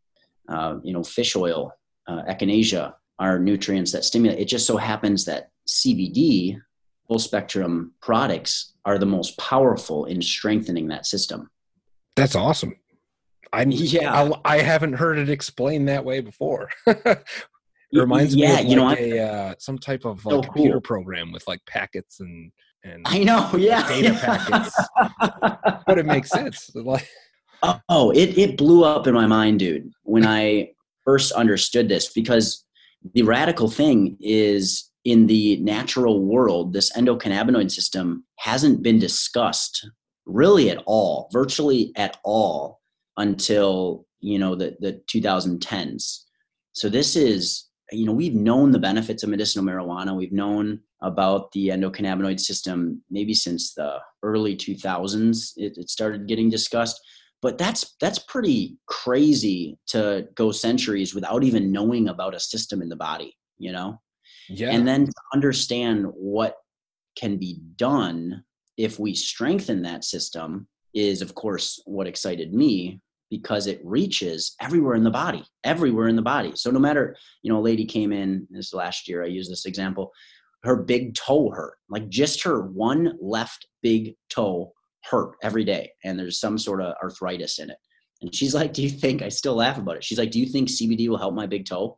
Uh, 0.49 0.77
you 0.83 0.93
know, 0.93 1.03
fish 1.03 1.35
oil, 1.35 1.73
uh, 2.07 2.23
echinacea 2.23 2.93
are 3.19 3.39
nutrients 3.39 3.91
that 3.93 4.03
stimulate. 4.03 4.39
It 4.39 4.45
just 4.45 4.67
so 4.67 4.77
happens 4.77 5.25
that 5.25 5.49
CBD, 5.67 6.59
full 7.07 7.19
spectrum 7.19 7.93
products, 8.01 8.73
are 8.83 8.97
the 8.97 9.05
most 9.05 9.37
powerful 9.37 10.05
in 10.05 10.21
strengthening 10.21 10.87
that 10.87 11.05
system. 11.05 11.49
That's 12.15 12.35
awesome. 12.35 12.75
I 13.53 13.63
Yeah. 13.63 14.31
I, 14.45 14.57
I 14.57 14.61
haven't 14.61 14.93
heard 14.93 15.17
it 15.17 15.29
explained 15.29 15.87
that 15.89 16.05
way 16.05 16.21
before. 16.21 16.69
it 16.87 17.23
reminds 17.93 18.35
yeah, 18.35 18.55
me 18.55 18.61
of 18.61 18.65
you 18.67 18.75
know, 18.75 18.85
like 18.85 18.99
a 18.99 19.19
uh, 19.19 19.53
some 19.59 19.77
type 19.77 20.05
of 20.05 20.21
So 20.21 20.41
computer 20.41 20.73
cool. 20.73 20.81
program 20.81 21.31
with 21.31 21.47
like 21.47 21.59
packets 21.67 22.19
and 22.19 22.51
and 22.83 23.03
I 23.05 23.19
know, 23.19 23.49
yeah. 23.57 23.87
data 23.87 24.13
packets. 24.13 24.75
but 25.85 25.99
it 25.99 26.05
makes 26.05 26.29
sense. 26.29 26.71
Like 26.75 27.07
Oh, 27.89 28.11
it, 28.11 28.37
it 28.39 28.57
blew 28.57 28.83
up 28.83 29.05
in 29.05 29.13
my 29.13 29.27
mind, 29.27 29.59
dude, 29.59 29.91
when 30.01 30.25
I 30.25 30.71
first 31.03 31.31
understood 31.31 31.89
this 31.89 32.11
because 32.11 32.65
the 33.13 33.21
radical 33.21 33.69
thing 33.69 34.17
is 34.19 34.89
in 35.05 35.27
the 35.27 35.57
natural 35.57 36.23
world, 36.23 36.73
this 36.73 36.91
endocannabinoid 36.93 37.69
system 37.69 38.25
hasn't 38.37 38.81
been 38.81 38.97
discussed 38.97 39.87
really 40.25 40.71
at 40.71 40.81
all, 40.87 41.29
virtually 41.31 41.91
at 41.95 42.17
all 42.23 42.80
until, 43.21 44.05
you 44.19 44.39
know, 44.39 44.55
the, 44.55 44.75
the 44.79 45.01
2010s. 45.07 46.23
So 46.73 46.89
this 46.89 47.15
is, 47.15 47.69
you 47.91 48.05
know, 48.05 48.13
we've 48.13 48.35
known 48.35 48.71
the 48.71 48.79
benefits 48.79 49.23
of 49.23 49.29
medicinal 49.29 49.65
marijuana. 49.65 50.15
We've 50.15 50.31
known 50.31 50.79
about 51.01 51.51
the 51.51 51.69
endocannabinoid 51.69 52.39
system 52.39 53.01
maybe 53.09 53.33
since 53.33 53.73
the 53.73 53.99
early 54.23 54.55
2000s. 54.55 55.53
It, 55.57 55.77
it 55.77 55.89
started 55.89 56.27
getting 56.27 56.49
discussed 56.49 56.99
but 57.41 57.57
that's 57.57 57.95
that's 57.99 58.19
pretty 58.19 58.77
crazy 58.85 59.77
to 59.87 60.27
go 60.35 60.51
centuries 60.51 61.13
without 61.13 61.43
even 61.43 61.71
knowing 61.71 62.09
about 62.09 62.35
a 62.35 62.39
system 62.39 62.81
in 62.81 62.89
the 62.89 62.95
body 62.95 63.35
you 63.57 63.71
know 63.71 63.99
yeah 64.49 64.71
and 64.71 64.87
then 64.87 65.05
to 65.05 65.13
understand 65.33 66.05
what 66.13 66.55
can 67.15 67.37
be 67.37 67.59
done 67.75 68.43
if 68.77 68.99
we 68.99 69.13
strengthen 69.13 69.81
that 69.81 70.03
system 70.03 70.67
is 70.93 71.21
of 71.21 71.35
course 71.35 71.81
what 71.85 72.07
excited 72.07 72.53
me 72.53 73.01
because 73.31 73.65
it 73.65 73.81
reaches 73.83 74.55
everywhere 74.61 74.93
in 74.93 75.03
the 75.03 75.09
body 75.09 75.43
everywhere 75.63 76.07
in 76.07 76.15
the 76.15 76.21
body. 76.21 76.51
So 76.53 76.69
no 76.69 76.77
matter 76.77 77.15
you 77.41 77.51
know 77.51 77.57
a 77.57 77.61
lady 77.61 77.85
came 77.85 78.11
in 78.11 78.45
this 78.51 78.73
last 78.73 79.07
year 79.07 79.23
i 79.23 79.27
use 79.27 79.49
this 79.49 79.65
example 79.65 80.11
her 80.63 80.75
big 80.75 81.15
toe 81.15 81.49
hurt 81.49 81.77
like 81.89 82.07
just 82.09 82.43
her 82.43 82.67
one 82.67 83.17
left 83.19 83.65
big 83.81 84.13
toe 84.29 84.71
hurt 85.09 85.35
every 85.41 85.63
day 85.63 85.91
and 86.03 86.19
there's 86.19 86.39
some 86.39 86.57
sort 86.59 86.81
of 86.81 86.93
arthritis 87.01 87.57
in 87.57 87.71
it. 87.71 87.77
And 88.21 88.35
she's 88.35 88.53
like 88.53 88.73
do 88.73 88.83
you 88.83 88.89
think 88.89 89.23
i 89.23 89.29
still 89.29 89.55
laugh 89.55 89.79
about 89.79 89.95
it 89.95 90.03
she's 90.03 90.19
like 90.19 90.29
do 90.31 90.39
you 90.39 90.45
think 90.45 90.67
cbd 90.67 91.07
will 91.07 91.17
help 91.17 91.33
my 91.33 91.47
big 91.47 91.65
toe? 91.65 91.97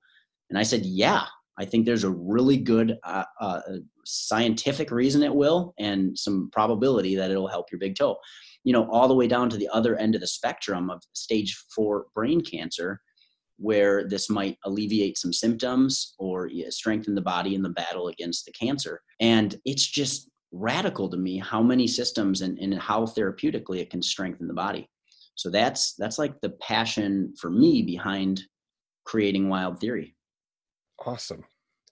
And 0.50 0.58
i 0.58 0.64
said 0.64 0.86
yeah 0.86 1.26
i 1.58 1.66
think 1.66 1.86
there's 1.86 2.06
a 2.06 2.10
really 2.10 2.58
good 2.58 2.98
uh, 3.04 3.26
uh, 3.42 3.62
scientific 4.06 4.92
reason 4.92 5.24
it 5.24 5.36
will 5.36 5.74
and 5.80 6.18
some 6.18 6.50
probability 6.52 7.16
that 7.16 7.32
it'll 7.32 7.48
help 7.48 7.72
your 7.72 7.80
big 7.80 7.96
toe 7.96 8.18
you 8.64 8.74
know 8.74 8.90
all 8.90 9.08
the 9.08 9.14
way 9.14 9.28
down 9.28 9.50
to 9.50 9.58
the 9.58 9.70
other 9.70 9.96
end 9.98 10.16
of 10.16 10.22
the 10.22 10.28
spectrum 10.28 10.90
of 10.90 11.02
stage 11.14 11.56
four 11.76 12.06
brain 12.16 12.42
cancer 12.42 13.00
where 13.58 14.08
this 14.08 14.30
might 14.30 14.58
alleviate 14.66 15.18
some 15.18 15.32
symptoms 15.32 16.16
or 16.18 16.50
strengthen 16.70 17.16
the 17.16 17.22
body 17.22 17.56
in 17.56 17.62
the 17.62 17.70
battle 17.70 18.08
against 18.08 18.46
the 18.46 18.52
cancer. 18.52 19.02
And 19.20 19.56
it's 19.66 19.86
just 19.86 20.30
radical 20.52 21.10
to 21.10 21.18
me 21.18 21.38
how 21.38 21.62
many 21.62 21.88
systems 21.88 22.42
and, 22.42 22.58
and 22.60 22.78
how 22.80 23.06
therapeutically 23.06 23.80
it 23.80 23.90
can 23.90 24.02
strengthen 24.02 24.48
the 24.48 24.54
body. 24.54 24.90
So 25.36 25.50
that's 25.50 25.96
that's 25.96 26.20
like 26.20 26.40
the 26.42 26.52
passion 26.62 27.34
for 27.40 27.50
me 27.50 27.82
behind 27.82 28.42
creating 29.06 29.50
wild 29.50 29.80
theory. 29.80 30.16
Awesome. 31.06 31.44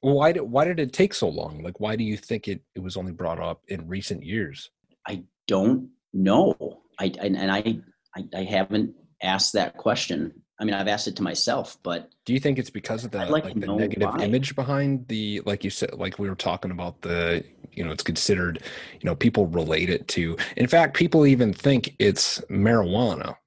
Well, 0.04 0.16
why 0.16 0.32
did 0.32 0.42
why 0.42 0.66
did 0.66 0.80
it 0.80 0.94
take 0.94 1.14
so 1.14 1.28
long? 1.28 1.64
Like 1.64 1.80
why 1.80 1.96
do 1.96 2.04
you 2.04 2.18
think 2.18 2.48
it, 2.48 2.62
it 2.76 2.80
was 2.80 2.98
only 2.98 3.12
brought 3.12 3.40
up 3.40 3.62
in 3.68 3.88
recent 3.88 4.24
years? 4.24 4.70
I 5.08 5.24
don't 5.48 5.90
know 6.14 6.56
i, 7.00 7.06
I 7.22 7.26
and 7.26 7.52
I, 7.52 7.80
I 8.16 8.28
i 8.36 8.44
haven't 8.44 8.96
asked 9.22 9.54
that 9.54 9.78
question 9.78 10.34
I 10.62 10.64
mean, 10.64 10.76
I've 10.76 10.88
asked 10.88 11.08
it 11.08 11.16
to 11.16 11.24
myself, 11.24 11.80
but 11.82 12.12
do 12.24 12.34
you 12.34 12.40
think 12.40 12.60
it's 12.60 12.70
because 12.70 13.04
of 13.04 13.10
the 13.10 13.18
like, 13.18 13.46
like 13.46 13.60
the 13.60 13.66
negative 13.66 14.10
why. 14.14 14.24
image 14.24 14.56
behind 14.56 15.08
the 15.08 15.42
like 15.44 15.64
you 15.64 15.72
said, 15.72 15.96
like 15.96 16.20
we 16.20 16.30
were 16.30 16.36
talking 16.36 16.70
about 16.70 17.02
the 17.02 17.44
you 17.72 17.84
know 17.84 17.92
it's 17.92 18.04
considered 18.04 18.62
you 19.00 19.10
know 19.10 19.16
people 19.16 19.48
relate 19.48 19.90
it 19.90 20.08
to. 20.10 20.38
In 20.58 20.68
fact, 20.68 20.96
people 20.96 21.26
even 21.26 21.52
think 21.52 21.96
it's 21.98 22.40
marijuana 22.42 23.38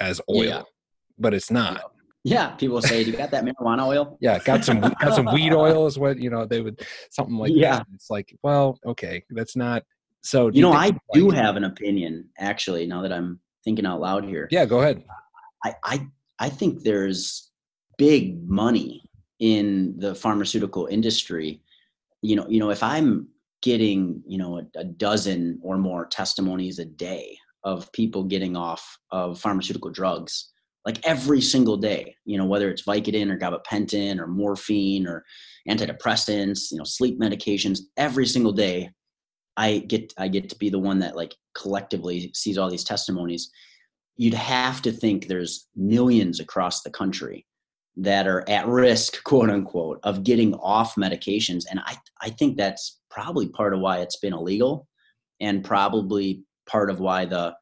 as 0.00 0.20
oil, 0.28 0.42
yeah. 0.42 0.62
but 1.16 1.34
it's 1.34 1.52
not. 1.52 1.82
Yeah, 2.24 2.48
people 2.56 2.82
say, 2.82 3.04
"Do 3.04 3.12
you 3.12 3.16
got 3.16 3.30
that 3.30 3.44
marijuana 3.44 3.86
oil?" 3.86 4.18
yeah, 4.20 4.40
got 4.40 4.64
some 4.64 4.80
got 4.80 5.14
some 5.14 5.32
weed 5.32 5.52
oil 5.52 5.86
is 5.86 5.96
what 5.96 6.18
you 6.18 6.30
know 6.30 6.46
they 6.46 6.62
would 6.62 6.84
something 7.12 7.36
like 7.36 7.52
yeah. 7.54 7.76
That. 7.76 7.86
It's 7.94 8.10
like, 8.10 8.36
well, 8.42 8.76
okay, 8.84 9.22
that's 9.30 9.54
not. 9.54 9.84
So 10.26 10.50
you 10.52 10.60
know, 10.60 10.72
I 10.72 10.90
do 11.12 11.30
have 11.30 11.54
an 11.54 11.62
opinion 11.62 12.28
actually. 12.38 12.84
Now 12.84 13.00
that 13.02 13.12
I'm 13.12 13.38
thinking 13.64 13.86
out 13.86 14.00
loud 14.00 14.24
here. 14.24 14.48
Yeah, 14.50 14.64
go 14.64 14.80
ahead. 14.80 15.04
I, 15.64 15.74
I 15.84 16.06
I 16.40 16.48
think 16.48 16.82
there's 16.82 17.52
big 17.96 18.42
money 18.48 19.02
in 19.38 19.94
the 19.98 20.16
pharmaceutical 20.16 20.86
industry. 20.86 21.62
You 22.22 22.34
know, 22.34 22.46
you 22.48 22.58
know, 22.58 22.70
if 22.70 22.82
I'm 22.82 23.28
getting, 23.62 24.20
you 24.26 24.36
know, 24.36 24.58
a, 24.58 24.80
a 24.80 24.84
dozen 24.84 25.60
or 25.62 25.78
more 25.78 26.06
testimonies 26.06 26.80
a 26.80 26.84
day 26.84 27.38
of 27.62 27.90
people 27.92 28.24
getting 28.24 28.56
off 28.56 28.98
of 29.12 29.38
pharmaceutical 29.38 29.90
drugs, 29.90 30.52
like 30.84 31.06
every 31.06 31.40
single 31.40 31.76
day, 31.76 32.16
you 32.24 32.36
know, 32.36 32.46
whether 32.46 32.68
it's 32.68 32.82
Vicodin 32.82 33.30
or 33.30 33.38
gabapentin 33.38 34.18
or 34.18 34.26
morphine 34.26 35.06
or 35.06 35.24
antidepressants, 35.68 36.72
you 36.72 36.78
know, 36.78 36.84
sleep 36.84 37.20
medications, 37.20 37.78
every 37.96 38.26
single 38.26 38.52
day, 38.52 38.90
I 39.56 39.78
get 39.78 40.12
I 40.18 40.28
get 40.28 40.48
to 40.50 40.56
be 40.56 40.70
the 40.70 40.78
one 40.78 40.98
that 41.00 41.16
like 41.16 41.34
collectively 41.54 42.30
sees 42.34 42.58
all 42.58 42.70
these 42.70 42.84
testimonies 42.84 43.50
you'd 44.16 44.34
have 44.34 44.82
to 44.82 44.92
think 44.92 45.28
there's 45.28 45.68
millions 45.76 46.40
across 46.40 46.82
the 46.82 46.90
country 46.90 47.46
that 47.98 48.26
are 48.26 48.44
at 48.48 48.66
risk, 48.66 49.22
quote 49.24 49.50
unquote, 49.50 50.00
of 50.02 50.24
getting 50.24 50.54
off 50.54 50.96
medications. 50.96 51.64
And 51.70 51.80
I, 51.80 51.96
I 52.20 52.30
think 52.30 52.56
that's 52.56 53.00
probably 53.10 53.48
part 53.48 53.72
of 53.72 53.80
why 53.80 54.00
it's 54.00 54.16
been 54.16 54.34
illegal 54.34 54.86
and 55.40 55.64
probably 55.64 56.42
part 56.66 56.90
of 56.90 57.00
why 57.00 57.24
the, 57.24 57.54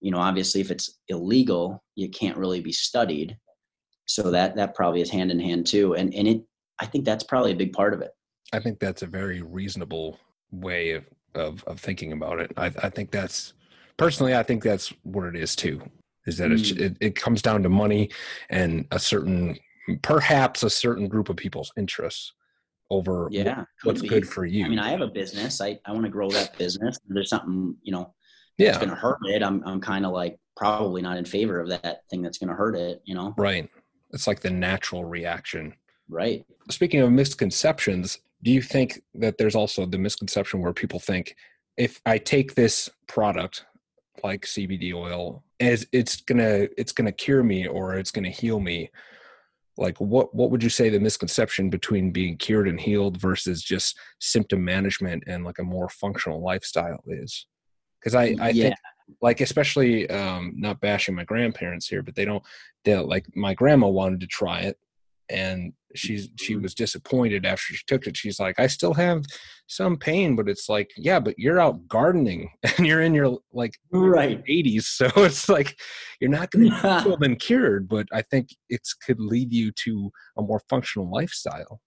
you 0.00 0.10
know, 0.10 0.18
obviously 0.18 0.60
if 0.60 0.70
it's 0.70 0.98
illegal, 1.08 1.82
you 1.96 2.08
can't 2.08 2.36
really 2.36 2.60
be 2.60 2.72
studied. 2.72 3.36
So 4.06 4.30
that, 4.30 4.54
that 4.56 4.74
probably 4.74 5.00
is 5.00 5.10
hand 5.10 5.30
in 5.30 5.40
hand 5.40 5.66
too. 5.66 5.94
And, 5.94 6.14
and 6.14 6.28
it, 6.28 6.42
I 6.80 6.86
think 6.86 7.04
that's 7.04 7.24
probably 7.24 7.52
a 7.52 7.56
big 7.56 7.72
part 7.72 7.94
of 7.94 8.00
it. 8.00 8.10
I 8.52 8.60
think 8.60 8.78
that's 8.78 9.02
a 9.02 9.06
very 9.06 9.42
reasonable 9.42 10.18
way 10.50 10.90
of, 10.92 11.04
of, 11.34 11.64
of 11.64 11.80
thinking 11.80 12.12
about 12.12 12.40
it. 12.40 12.52
I, 12.56 12.66
I 12.66 12.90
think 12.90 13.10
that's, 13.10 13.54
personally, 13.96 14.34
I 14.34 14.42
think 14.42 14.62
that's 14.62 14.92
what 15.02 15.26
it 15.26 15.36
is 15.36 15.56
too. 15.56 15.82
Is 16.26 16.38
that 16.38 16.50
mm. 16.50 16.80
it, 16.80 16.96
it 17.00 17.16
comes 17.16 17.42
down 17.42 17.62
to 17.64 17.68
money 17.68 18.10
and 18.50 18.86
a 18.90 18.98
certain, 18.98 19.58
perhaps 20.02 20.62
a 20.62 20.70
certain 20.70 21.08
group 21.08 21.28
of 21.28 21.36
people's 21.36 21.72
interests 21.76 22.32
over 22.90 23.28
yeah 23.30 23.64
what's 23.82 24.02
be. 24.02 24.08
good 24.08 24.28
for 24.28 24.44
you. 24.44 24.64
I 24.64 24.68
mean, 24.68 24.78
I 24.78 24.90
have 24.90 25.00
a 25.00 25.06
business. 25.06 25.60
I, 25.60 25.78
I 25.86 25.92
want 25.92 26.04
to 26.04 26.10
grow 26.10 26.30
that 26.30 26.56
business. 26.58 26.98
There's 27.08 27.30
something, 27.30 27.76
you 27.82 27.92
know, 27.92 28.14
yeah. 28.58 28.68
it's 28.68 28.78
going 28.78 28.90
to 28.90 28.94
hurt 28.94 29.18
it. 29.24 29.42
I'm, 29.42 29.62
I'm 29.66 29.80
kind 29.80 30.06
of 30.06 30.12
like 30.12 30.38
probably 30.56 31.02
not 31.02 31.16
in 31.16 31.24
favor 31.24 31.60
of 31.60 31.68
that 31.68 32.02
thing 32.10 32.22
that's 32.22 32.38
going 32.38 32.48
to 32.48 32.54
hurt 32.54 32.76
it, 32.76 33.02
you 33.04 33.14
know? 33.14 33.34
Right. 33.36 33.68
It's 34.12 34.26
like 34.26 34.40
the 34.40 34.50
natural 34.50 35.04
reaction. 35.04 35.74
Right. 36.08 36.44
Speaking 36.70 37.00
of 37.00 37.10
misconceptions, 37.10 38.18
do 38.44 38.50
you 38.50 38.62
think 38.62 39.02
that 39.14 39.38
there's 39.38 39.54
also 39.54 39.86
the 39.86 39.98
misconception 39.98 40.60
where 40.60 40.74
people 40.74 41.00
think 41.00 41.34
if 41.76 42.00
I 42.06 42.18
take 42.18 42.54
this 42.54 42.90
product, 43.08 43.64
like 44.22 44.42
CBD 44.42 44.94
oil 44.94 45.42
as 45.60 45.86
it's 45.92 46.20
gonna 46.20 46.68
it's 46.76 46.92
gonna 46.92 47.12
cure 47.12 47.42
me 47.42 47.66
or 47.66 47.94
it's 47.94 48.10
gonna 48.10 48.30
heal 48.30 48.60
me 48.60 48.90
like 49.76 49.98
what 50.00 50.34
what 50.34 50.50
would 50.50 50.62
you 50.62 50.68
say 50.68 50.88
the 50.88 51.00
misconception 51.00 51.68
between 51.68 52.12
being 52.12 52.36
cured 52.36 52.68
and 52.68 52.80
healed 52.80 53.20
versus 53.20 53.62
just 53.62 53.98
symptom 54.20 54.64
management 54.64 55.24
and 55.26 55.44
like 55.44 55.58
a 55.58 55.64
more 55.64 55.88
functional 55.88 56.42
lifestyle 56.42 57.02
is 57.08 57.46
because 57.98 58.14
i 58.14 58.36
i 58.40 58.50
yeah. 58.50 58.64
think 58.64 58.76
like 59.20 59.40
especially 59.40 60.08
um 60.10 60.52
not 60.56 60.80
bashing 60.80 61.14
my 61.14 61.24
grandparents 61.24 61.88
here 61.88 62.02
but 62.02 62.14
they 62.14 62.24
don't 62.24 62.42
they 62.84 62.96
like 62.96 63.26
my 63.34 63.52
grandma 63.52 63.88
wanted 63.88 64.20
to 64.20 64.26
try 64.26 64.60
it 64.60 64.78
and 65.28 65.72
she's 65.94 66.28
she 66.38 66.54
mm-hmm. 66.54 66.62
was 66.62 66.74
disappointed 66.74 67.46
after 67.46 67.74
she 67.74 67.82
took 67.86 68.06
it. 68.06 68.16
She's 68.16 68.40
like 68.40 68.58
i 68.58 68.66
still 68.66 68.94
have 68.94 69.24
some 69.66 69.96
pain 69.96 70.36
but 70.36 70.48
it's 70.48 70.68
like 70.68 70.90
yeah 70.96 71.18
but 71.18 71.38
you're 71.38 71.60
out 71.60 71.86
gardening 71.88 72.50
and 72.76 72.86
you're 72.86 73.02
in 73.02 73.14
your 73.14 73.38
like 73.52 73.74
right. 73.90 74.44
80s 74.44 74.82
so 74.82 75.06
it's 75.16 75.48
like 75.48 75.78
you're 76.20 76.30
not 76.30 76.50
going 76.50 76.70
to 76.70 77.00
feel 77.02 77.16
been 77.16 77.36
cured 77.36 77.88
but 77.88 78.06
i 78.12 78.22
think 78.22 78.48
it's 78.68 78.94
could 78.94 79.20
lead 79.20 79.52
you 79.52 79.72
to 79.72 80.10
a 80.38 80.42
more 80.42 80.60
functional 80.68 81.10
lifestyle. 81.10 81.80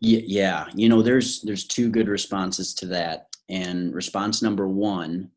Yeah, 0.00 0.20
yeah 0.24 0.66
you 0.74 0.88
know 0.88 1.02
there's 1.02 1.40
there's 1.42 1.66
two 1.66 1.90
good 1.90 2.08
responses 2.08 2.74
to 2.74 2.86
that 2.86 3.28
and 3.48 3.94
response 3.94 4.42
number 4.42 4.68
one 4.68 5.30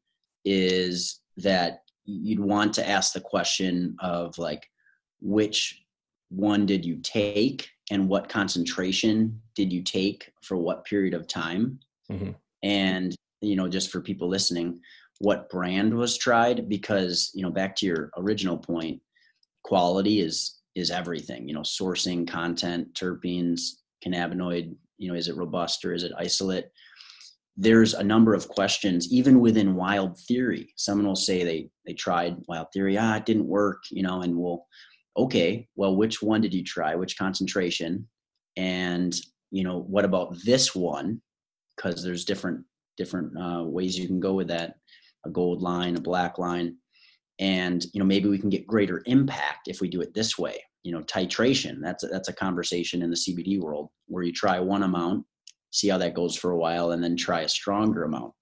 is 0.46 1.22
that 1.38 1.82
you'd 2.06 2.40
want 2.40 2.74
to 2.74 2.88
ask 2.88 3.14
the 3.14 3.22
question 3.22 3.96
of 4.00 4.38
like 4.38 4.68
which 5.22 5.84
one 6.30 6.66
did 6.66 6.86
you 6.86 6.98
take 7.02 7.70
and 7.90 8.10
what 8.10 8.30
concentration 8.30 9.42
did 9.56 9.72
you 9.72 9.82
take 9.82 10.32
for 10.42 10.58
what 10.58 10.86
period 10.86 11.14
of 11.14 11.28
time? 11.28 11.80
Mm-hmm. 12.12 12.32
and 12.64 13.14
you 13.42 13.58
know 13.58 13.68
just 13.68 13.92
for 13.92 14.00
people 14.00 14.30
listening 14.30 14.80
what 15.20 15.50
brand 15.50 15.94
was 15.94 16.18
tried? 16.18 16.70
Because 16.70 17.32
you 17.34 17.44
know 17.44 17.52
back 17.52 17.76
to 17.78 17.86
your 17.86 18.12
original 18.18 18.58
point 18.58 19.02
quality 19.64 20.20
is 20.22 20.56
is 20.76 20.92
everything 20.92 21.48
you 21.48 21.54
know 21.54 21.62
sourcing 21.62 22.28
content 22.28 22.94
terpenes 22.94 23.60
cannabinoid 24.06 24.76
you 24.98 25.10
know 25.10 25.16
is 25.18 25.28
it 25.28 25.36
robust 25.36 25.84
or 25.86 25.94
is 25.94 26.04
it 26.04 26.12
isolate? 26.18 26.66
There's 27.60 27.96
a 27.96 28.04
number 28.04 28.36
of 28.36 28.48
questions 28.48 29.12
even 29.12 29.40
within 29.40 29.74
wild 29.74 30.20
theory. 30.20 30.72
Someone 30.76 31.08
will 31.08 31.16
say 31.16 31.44
they 31.44 31.70
they 31.86 31.94
tried 31.94 32.38
wild 32.48 32.68
theory 32.74 32.98
ah 32.98 33.16
it 33.16 33.26
didn't 33.26 33.48
work 33.48 33.84
you 33.92 34.04
know 34.04 34.22
and 34.22 34.36
we'll 34.36 34.66
okay, 35.18 35.68
well, 35.76 35.96
which 35.96 36.22
one 36.22 36.42
did 36.42 36.54
you 36.54 36.64
try? 36.64 36.96
Which 36.96 37.18
concentration? 37.18 38.08
And 38.56 39.16
you 39.52 39.64
know, 39.64 39.80
what 39.82 40.06
about 40.06 40.36
this 40.46 40.76
one? 40.76 41.22
Because 41.76 42.04
there's 42.04 42.26
different 42.26 42.64
different 42.98 43.38
uh, 43.38 43.64
ways 43.64 43.98
you 43.98 44.08
can 44.08 44.20
go 44.20 44.34
with 44.34 44.48
that. 44.48 44.76
A 45.26 45.30
gold 45.30 45.62
line, 45.62 45.98
a 45.98 46.02
black 46.02 46.38
line, 46.38 46.78
and 47.40 47.84
you 47.94 48.00
know 48.00 48.06
maybe 48.06 48.30
we 48.30 48.40
can 48.40 48.50
get 48.50 48.68
greater 48.68 49.02
impact 49.08 49.68
if 49.68 49.82
we 49.82 49.90
do 49.90 50.02
it 50.02 50.14
this 50.14 50.38
way. 50.38 50.62
You 50.84 50.94
know, 50.94 51.02
titration. 51.02 51.80
That's 51.82 52.04
a, 52.04 52.08
that's 52.08 52.30
a 52.30 52.34
conversation 52.34 53.02
in 53.02 53.10
the 53.10 53.16
CBD 53.18 53.60
world 53.60 53.90
where 54.08 54.24
you 54.24 54.32
try 54.32 54.60
one 54.60 54.84
amount, 54.84 55.26
see 55.72 55.90
how 55.90 55.98
that 55.98 56.14
goes 56.14 56.36
for 56.36 56.52
a 56.52 56.58
while, 56.58 56.92
and 56.92 57.04
then 57.04 57.18
try 57.18 57.42
a 57.42 57.50
stronger 57.50 58.04
amount. 58.04 58.34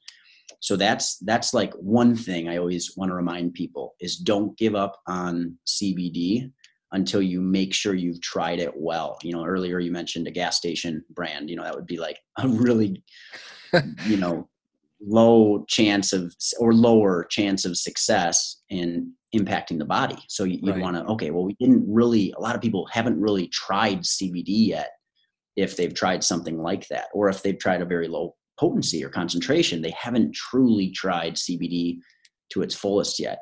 so 0.60 0.76
that's 0.76 1.18
that's 1.20 1.54
like 1.54 1.74
one 1.76 2.16
thing 2.16 2.48
i 2.50 2.58
always 2.58 2.96
want 2.98 3.10
to 3.10 3.16
remind 3.16 3.54
people 3.54 3.96
is 4.00 4.18
don't 4.18 4.58
give 4.58 4.76
up 4.76 5.00
on 5.08 5.58
cbd 5.68 6.52
until 6.92 7.22
you 7.22 7.42
make 7.42 7.74
sure 7.74 7.94
you've 7.94 8.22
tried 8.22 8.60
it 8.60 8.72
well. 8.76 9.18
You 9.24 9.34
know 9.34 9.46
earlier 9.46 9.80
you 9.80 9.92
mentioned 9.92 10.28
a 10.28 10.32
gas 10.32 10.58
station 10.58 11.04
brand 11.12 11.50
you 11.50 11.56
know 11.56 11.64
that 11.64 11.76
would 11.76 11.86
be 11.86 11.98
like 11.98 12.20
a 12.40 12.48
really 12.48 13.04
you 14.06 14.18
know 14.18 14.48
low 15.02 15.66
chance 15.68 16.14
of 16.14 16.34
or 16.60 16.74
lower 16.74 17.26
chance 17.30 17.66
of 17.66 17.78
success 17.78 18.62
in 18.70 19.12
impacting 19.36 19.78
the 19.78 19.86
body. 19.86 20.18
So 20.30 20.46
you, 20.46 20.60
right. 20.72 20.82
want 20.82 20.96
to 20.96 21.04
okay 21.06 21.32
well 21.32 21.44
we 21.44 21.56
didn't 21.60 21.86
really 21.88 22.34
a 22.38 22.42
lot 22.42 22.56
of 22.56 22.62
people 22.62 22.88
haven't 22.92 23.20
really 23.20 23.48
tried 23.48 24.02
cbd 24.02 24.46
yet 24.48 24.92
if 25.56 25.76
they've 25.76 25.94
tried 25.94 26.24
something 26.24 26.62
like 26.62 26.88
that 26.88 27.08
or 27.14 27.30
if 27.30 27.44
they've 27.44 27.60
tried 27.60 27.82
a 27.82 27.86
very 27.86 28.08
low 28.08 28.36
potency 28.58 29.04
or 29.04 29.10
concentration 29.10 29.82
they 29.82 29.94
haven't 30.00 30.34
truly 30.34 30.90
tried 30.92 31.36
cbd 31.36 32.00
to 32.50 32.62
its 32.62 32.76
fullest 32.76 33.20
yet. 33.20 33.40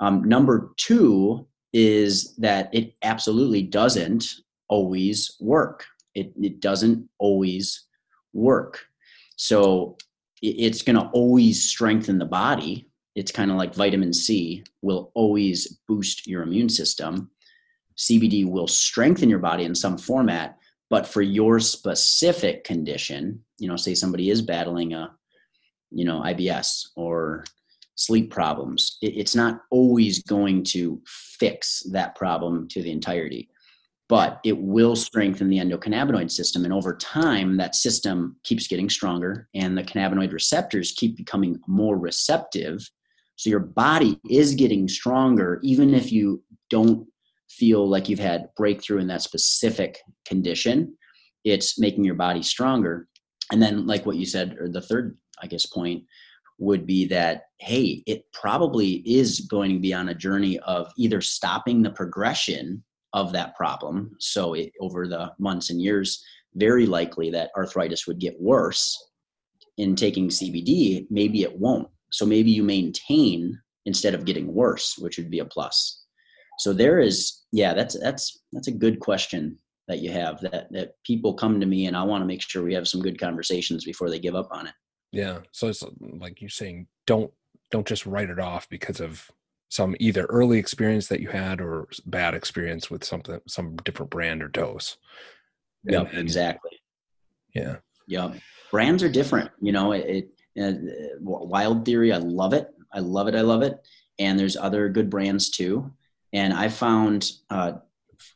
Um, 0.00 0.22
number 0.24 0.70
two 0.76 1.46
is 1.72 2.34
that 2.36 2.68
it 2.72 2.94
absolutely 3.02 3.62
doesn't 3.62 4.34
always 4.68 5.36
work 5.40 5.86
it, 6.14 6.32
it 6.40 6.60
doesn't 6.60 7.08
always 7.18 7.86
work 8.32 8.86
so 9.36 9.96
it's 10.42 10.82
going 10.82 10.96
to 10.96 11.08
always 11.08 11.62
strengthen 11.62 12.18
the 12.18 12.24
body. 12.24 12.88
It's 13.14 13.32
kind 13.32 13.50
of 13.50 13.56
like 13.56 13.74
vitamin 13.74 14.12
C 14.12 14.64
will 14.82 15.10
always 15.14 15.78
boost 15.88 16.26
your 16.26 16.42
immune 16.42 16.68
system. 16.68 17.30
CBD 17.96 18.48
will 18.48 18.68
strengthen 18.68 19.28
your 19.28 19.40
body 19.40 19.64
in 19.64 19.74
some 19.74 19.98
format, 19.98 20.58
but 20.88 21.06
for 21.06 21.22
your 21.22 21.58
specific 21.58 22.62
condition, 22.64 23.42
you 23.58 23.68
know, 23.68 23.76
say 23.76 23.94
somebody 23.94 24.30
is 24.30 24.40
battling 24.40 24.94
a, 24.94 25.10
you 25.90 26.04
know, 26.04 26.20
IBS 26.20 26.88
or 26.94 27.44
sleep 27.98 28.30
problems, 28.30 28.98
it's 29.02 29.34
not 29.34 29.62
always 29.70 30.22
going 30.22 30.62
to 30.62 31.00
fix 31.06 31.82
that 31.92 32.14
problem 32.14 32.68
to 32.68 32.82
the 32.82 32.90
entirety 32.90 33.48
but 34.08 34.40
it 34.42 34.56
will 34.56 34.96
strengthen 34.96 35.50
the 35.50 35.58
endocannabinoid 35.58 36.30
system. 36.30 36.64
And 36.64 36.72
over 36.72 36.96
time, 36.96 37.56
that 37.58 37.74
system 37.74 38.36
keeps 38.42 38.66
getting 38.66 38.88
stronger 38.88 39.48
and 39.54 39.76
the 39.76 39.82
cannabinoid 39.82 40.32
receptors 40.32 40.92
keep 40.92 41.16
becoming 41.16 41.60
more 41.66 41.98
receptive. 41.98 42.88
So 43.36 43.50
your 43.50 43.60
body 43.60 44.18
is 44.30 44.54
getting 44.54 44.88
stronger, 44.88 45.60
even 45.62 45.94
if 45.94 46.10
you 46.10 46.42
don't 46.70 47.06
feel 47.50 47.86
like 47.86 48.08
you've 48.08 48.18
had 48.18 48.48
breakthrough 48.56 48.98
in 48.98 49.06
that 49.08 49.22
specific 49.22 49.98
condition. 50.26 50.96
It's 51.44 51.78
making 51.78 52.04
your 52.04 52.14
body 52.14 52.42
stronger. 52.42 53.08
And 53.52 53.62
then, 53.62 53.86
like 53.86 54.06
what 54.06 54.16
you 54.16 54.26
said, 54.26 54.56
or 54.58 54.68
the 54.68 54.82
third, 54.82 55.16
I 55.40 55.46
guess, 55.46 55.66
point 55.66 56.04
would 56.58 56.86
be 56.86 57.06
that, 57.06 57.44
hey, 57.58 58.02
it 58.06 58.24
probably 58.32 59.02
is 59.06 59.40
going 59.40 59.72
to 59.72 59.78
be 59.78 59.94
on 59.94 60.08
a 60.08 60.14
journey 60.14 60.58
of 60.60 60.92
either 60.96 61.20
stopping 61.20 61.82
the 61.82 61.90
progression 61.90 62.82
of 63.12 63.32
that 63.32 63.56
problem. 63.56 64.14
So 64.18 64.54
it, 64.54 64.72
over 64.80 65.06
the 65.06 65.32
months 65.38 65.70
and 65.70 65.80
years, 65.80 66.22
very 66.54 66.86
likely 66.86 67.30
that 67.30 67.50
arthritis 67.56 68.06
would 68.06 68.18
get 68.18 68.40
worse 68.40 68.96
in 69.76 69.94
taking 69.94 70.28
CBD. 70.28 71.06
Maybe 71.10 71.42
it 71.42 71.58
won't. 71.58 71.88
So 72.10 72.26
maybe 72.26 72.50
you 72.50 72.62
maintain 72.62 73.58
instead 73.86 74.14
of 74.14 74.24
getting 74.24 74.52
worse, 74.52 74.96
which 74.98 75.16
would 75.16 75.30
be 75.30 75.38
a 75.38 75.44
plus. 75.44 76.04
So 76.58 76.72
there 76.72 76.98
is, 76.98 77.44
yeah, 77.52 77.72
that's 77.72 77.98
that's 78.00 78.40
that's 78.52 78.66
a 78.66 78.72
good 78.72 78.98
question 78.98 79.58
that 79.86 80.00
you 80.00 80.10
have. 80.10 80.40
That 80.40 80.72
that 80.72 80.94
people 81.04 81.34
come 81.34 81.60
to 81.60 81.66
me, 81.66 81.86
and 81.86 81.96
I 81.96 82.02
want 82.02 82.22
to 82.22 82.26
make 82.26 82.42
sure 82.42 82.64
we 82.64 82.74
have 82.74 82.88
some 82.88 83.00
good 83.00 83.18
conversations 83.18 83.84
before 83.84 84.10
they 84.10 84.18
give 84.18 84.34
up 84.34 84.48
on 84.50 84.66
it. 84.66 84.74
Yeah. 85.12 85.40
So 85.52 85.68
it's 85.68 85.82
like 86.00 86.40
you're 86.40 86.50
saying, 86.50 86.86
don't 87.06 87.32
don't 87.70 87.86
just 87.86 88.06
write 88.06 88.30
it 88.30 88.38
off 88.38 88.68
because 88.68 89.00
of 89.00 89.30
some 89.68 89.94
either 90.00 90.24
early 90.24 90.58
experience 90.58 91.08
that 91.08 91.20
you 91.20 91.28
had 91.28 91.60
or 91.60 91.88
bad 92.06 92.34
experience 92.34 92.90
with 92.90 93.04
something 93.04 93.40
some 93.46 93.76
different 93.84 94.10
brand 94.10 94.42
or 94.42 94.48
dose 94.48 94.96
yeah 95.84 96.02
exactly 96.12 96.70
yeah 97.54 97.76
yeah 98.06 98.32
brands 98.70 99.02
are 99.02 99.08
different 99.08 99.50
you 99.60 99.72
know 99.72 99.92
it, 99.92 100.28
it 100.54 100.60
uh, 100.60 100.72
wild 101.20 101.84
theory 101.84 102.12
i 102.12 102.16
love 102.16 102.52
it 102.52 102.68
i 102.92 102.98
love 102.98 103.28
it 103.28 103.34
i 103.34 103.40
love 103.40 103.62
it 103.62 103.78
and 104.18 104.38
there's 104.38 104.56
other 104.56 104.88
good 104.88 105.10
brands 105.10 105.50
too 105.50 105.90
and 106.32 106.52
i 106.52 106.68
found 106.68 107.32
uh, 107.50 107.72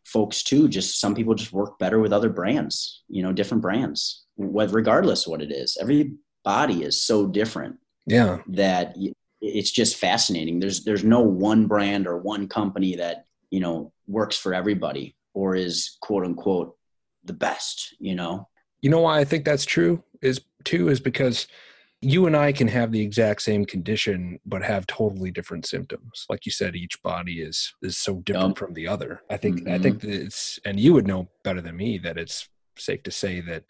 folks 0.05 0.43
too 0.43 0.69
just 0.69 1.01
some 1.01 1.15
people 1.15 1.35
just 1.35 1.53
work 1.53 1.79
better 1.79 1.99
with 1.99 2.13
other 2.13 2.31
brands 2.31 3.03
you 3.09 3.23
know 3.23 3.33
different 3.33 3.63
brands 3.63 4.27
regardless 4.37 5.27
what 5.27 5.43
it 5.43 5.51
is 5.51 5.77
every 5.81 6.13
body 6.45 6.83
is 6.83 7.03
so 7.03 7.27
different 7.27 7.77
yeah 8.07 8.39
that 8.49 8.97
it's 9.43 9.73
just 9.73 9.97
fascinating. 9.97 10.61
There's 10.61 10.85
there's 10.85 11.05
no 11.05 11.21
one 11.21 11.67
brand 11.67 12.07
or 12.07 12.19
one 12.19 12.49
company 12.49 12.97
that 12.97 13.27
you 13.51 13.61
know 13.61 13.93
works 14.07 14.39
for 14.39 14.55
everybody 14.55 15.17
or 15.35 15.57
is 15.57 15.99
quote 16.01 16.25
unquote 16.25 16.77
the 17.25 17.33
best. 17.33 17.95
You 17.99 18.15
know. 18.15 18.49
You 18.81 18.91
know 18.91 19.01
why 19.01 19.19
I 19.19 19.25
think 19.25 19.45
that's 19.45 19.65
true 19.65 20.03
is 20.23 20.41
too 20.65 20.89
is 20.89 21.01
because 21.01 21.49
you 22.01 22.27
and 22.27 22.37
I 22.37 22.51
can 22.51 22.67
have 22.67 22.91
the 22.91 23.01
exact 23.01 23.43
same 23.43 23.65
condition 23.65 24.41
but 24.45 24.63
have 24.63 24.87
totally 24.87 25.31
different 25.31 25.67
symptoms. 25.67 26.27
Like 26.29 26.47
you 26.47 26.53
said, 26.53 26.77
each 26.77 27.03
body 27.03 27.43
is 27.43 27.75
is 27.83 27.99
so 27.99 28.21
different 28.21 28.51
yep. 28.51 28.59
from 28.59 28.75
the 28.75 28.87
other. 28.87 29.23
I 29.29 29.37
think 29.37 29.61
mm-hmm. 29.61 29.75
I 29.75 29.79
think 29.79 30.01
that 30.01 30.11
it's 30.11 30.61
and 30.65 30.79
you 30.79 30.93
would 30.95 31.07
know 31.07 31.29
better 31.43 31.61
than 31.61 31.77
me 31.77 31.99
that 31.99 32.17
it's 32.17 32.49
safe 32.79 33.03
to 33.03 33.11
say 33.11 33.41
that 33.41 33.65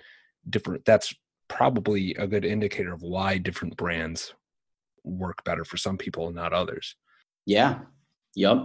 different 0.48 0.84
that's 0.84 1.14
probably 1.52 2.14
a 2.14 2.26
good 2.26 2.44
indicator 2.44 2.92
of 2.92 3.02
why 3.02 3.38
different 3.38 3.76
brands 3.76 4.34
work 5.04 5.44
better 5.44 5.64
for 5.64 5.76
some 5.76 5.98
people 5.98 6.26
and 6.26 6.36
not 6.36 6.52
others. 6.52 6.96
Yeah. 7.46 7.80
Yep. 8.34 8.64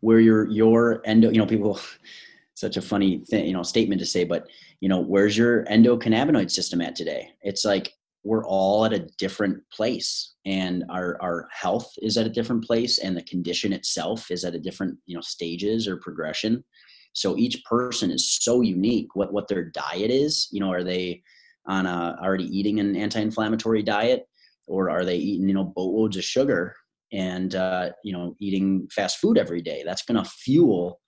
Where 0.00 0.20
your 0.20 0.48
your 0.50 1.00
endo, 1.04 1.30
you 1.30 1.38
know, 1.38 1.46
people 1.46 1.78
such 2.54 2.76
a 2.76 2.82
funny 2.82 3.18
thing, 3.18 3.46
you 3.46 3.52
know, 3.52 3.62
statement 3.62 4.00
to 4.00 4.06
say, 4.06 4.24
but 4.24 4.46
you 4.80 4.88
know, 4.88 5.00
where's 5.00 5.36
your 5.36 5.64
endocannabinoid 5.66 6.50
system 6.50 6.80
at 6.80 6.96
today? 6.96 7.30
It's 7.42 7.64
like 7.64 7.92
we're 8.24 8.46
all 8.46 8.84
at 8.84 8.92
a 8.92 9.06
different 9.18 9.62
place 9.70 10.34
and 10.46 10.84
our 10.90 11.16
our 11.20 11.48
health 11.52 11.92
is 11.98 12.16
at 12.16 12.26
a 12.26 12.30
different 12.30 12.64
place 12.64 12.98
and 12.98 13.16
the 13.16 13.22
condition 13.22 13.72
itself 13.72 14.30
is 14.30 14.44
at 14.44 14.54
a 14.54 14.60
different, 14.60 14.98
you 15.06 15.14
know, 15.14 15.20
stages 15.20 15.86
or 15.86 15.98
progression. 15.98 16.64
So 17.12 17.36
each 17.36 17.62
person 17.64 18.10
is 18.10 18.38
so 18.42 18.60
unique 18.60 19.14
what 19.14 19.32
what 19.32 19.46
their 19.46 19.64
diet 19.64 20.10
is, 20.10 20.48
you 20.50 20.58
know, 20.58 20.72
are 20.72 20.82
they 20.84 21.22
on 21.66 21.86
a 21.86 22.16
already 22.22 22.44
eating 22.44 22.80
an 22.80 22.96
anti-inflammatory 22.96 23.82
diet? 23.82 24.24
Or 24.66 24.90
are 24.90 25.04
they 25.04 25.16
eating 25.16 25.48
you 25.48 25.54
know 25.54 25.64
boatloads 25.64 26.16
of 26.16 26.24
sugar 26.24 26.74
and 27.12 27.54
uh, 27.54 27.90
you 28.02 28.12
know 28.12 28.34
eating 28.40 28.88
fast 28.94 29.18
food 29.18 29.38
every 29.38 29.62
day? 29.62 29.82
That's 29.84 30.04
going 30.04 30.22
to 30.22 30.28
fuel 30.30 31.00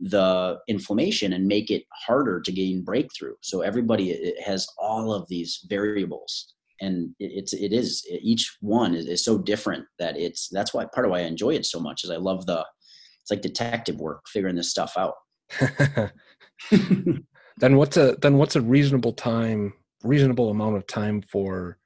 the 0.00 0.58
inflammation 0.68 1.32
and 1.32 1.46
make 1.46 1.70
it 1.70 1.84
harder 2.06 2.40
to 2.40 2.52
gain 2.52 2.82
breakthrough. 2.84 3.34
So 3.42 3.62
everybody 3.62 4.34
has 4.44 4.66
all 4.78 5.12
of 5.12 5.26
these 5.28 5.64
variables. 5.68 6.52
And 6.82 7.14
it's 7.18 7.54
it 7.54 7.72
is 7.72 8.06
each 8.20 8.54
one 8.60 8.94
is, 8.94 9.06
is 9.06 9.24
so 9.24 9.38
different 9.38 9.86
that 9.98 10.18
it's 10.18 10.48
that's 10.50 10.74
why 10.74 10.84
part 10.92 11.06
of 11.06 11.10
why 11.10 11.20
i 11.20 11.22
enjoy 11.22 11.54
it 11.54 11.64
so 11.64 11.80
much 11.80 12.04
is 12.04 12.10
i 12.10 12.16
love 12.16 12.44
the 12.44 12.66
it's 13.22 13.30
like 13.30 13.40
detective 13.40 13.98
work 13.98 14.28
figuring 14.28 14.56
this 14.56 14.70
stuff 14.70 14.94
out. 14.96 15.14
Then 17.58 17.76
what's 17.76 17.96
a 17.96 18.16
then 18.20 18.36
what's 18.36 18.56
a 18.56 18.60
reasonable 18.60 19.12
time 19.12 19.72
reasonable 20.06 20.50
amount 20.50 20.76
of 20.76 20.86
time 20.86 21.22
for 21.22 21.78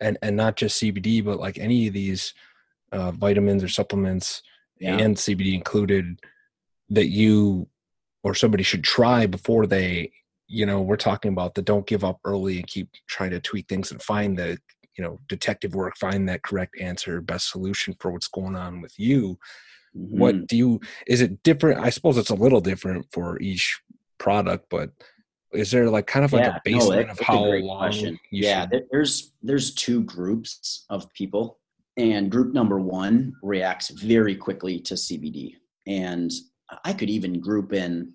and 0.00 0.18
and 0.22 0.36
not 0.36 0.56
just 0.56 0.80
CBD, 0.80 1.24
but 1.24 1.38
like 1.38 1.58
any 1.58 1.88
of 1.88 1.94
these 1.94 2.34
uh, 2.92 3.10
vitamins 3.12 3.62
or 3.62 3.68
supplements 3.68 4.42
yeah. 4.78 4.96
and 4.96 5.16
CBD 5.16 5.54
included 5.54 6.20
that 6.90 7.08
you 7.08 7.68
or 8.22 8.34
somebody 8.34 8.62
should 8.62 8.84
try 8.84 9.26
before 9.26 9.66
they 9.66 10.10
you 10.48 10.64
know 10.64 10.80
we're 10.80 10.96
talking 10.96 11.32
about 11.32 11.54
the 11.54 11.62
don't 11.62 11.86
give 11.86 12.02
up 12.02 12.18
early 12.24 12.58
and 12.58 12.66
keep 12.66 12.88
trying 13.06 13.30
to 13.30 13.40
tweak 13.40 13.68
things 13.68 13.92
and 13.92 14.02
find 14.02 14.36
the 14.36 14.58
you 14.96 15.04
know 15.04 15.20
detective 15.28 15.74
work 15.74 15.96
find 15.96 16.28
that 16.28 16.42
correct 16.42 16.74
answer 16.80 17.20
best 17.20 17.50
solution 17.50 17.94
for 18.00 18.10
what's 18.10 18.28
going 18.28 18.56
on 18.56 18.80
with 18.80 18.98
you 18.98 19.38
mm-hmm. 19.96 20.18
what 20.18 20.46
do 20.46 20.56
you 20.56 20.80
is 21.06 21.20
it 21.20 21.42
different 21.42 21.80
i 21.80 21.90
suppose 21.90 22.16
it's 22.16 22.30
a 22.30 22.34
little 22.34 22.60
different 22.60 23.06
for 23.12 23.38
each 23.40 23.80
product 24.16 24.66
but 24.70 24.90
is 25.52 25.70
there 25.70 25.88
like 25.88 26.06
kind 26.06 26.24
of 26.24 26.32
like 26.32 26.44
yeah, 26.44 26.56
a 26.56 26.68
baseline 26.68 27.06
no, 27.06 27.12
of 27.12 27.20
how 27.20 27.44
long 27.44 28.18
yeah 28.30 28.66
should... 28.68 28.84
there's 28.90 29.32
there's 29.42 29.74
two 29.74 30.02
groups 30.04 30.84
of 30.90 31.12
people 31.14 31.58
and 31.96 32.30
group 32.30 32.52
number 32.54 32.78
one 32.78 33.34
reacts 33.42 33.90
very 33.90 34.34
quickly 34.34 34.78
to 34.78 34.94
cbd 34.94 35.54
and 35.86 36.32
i 36.84 36.92
could 36.92 37.10
even 37.10 37.40
group 37.40 37.72
in 37.72 38.12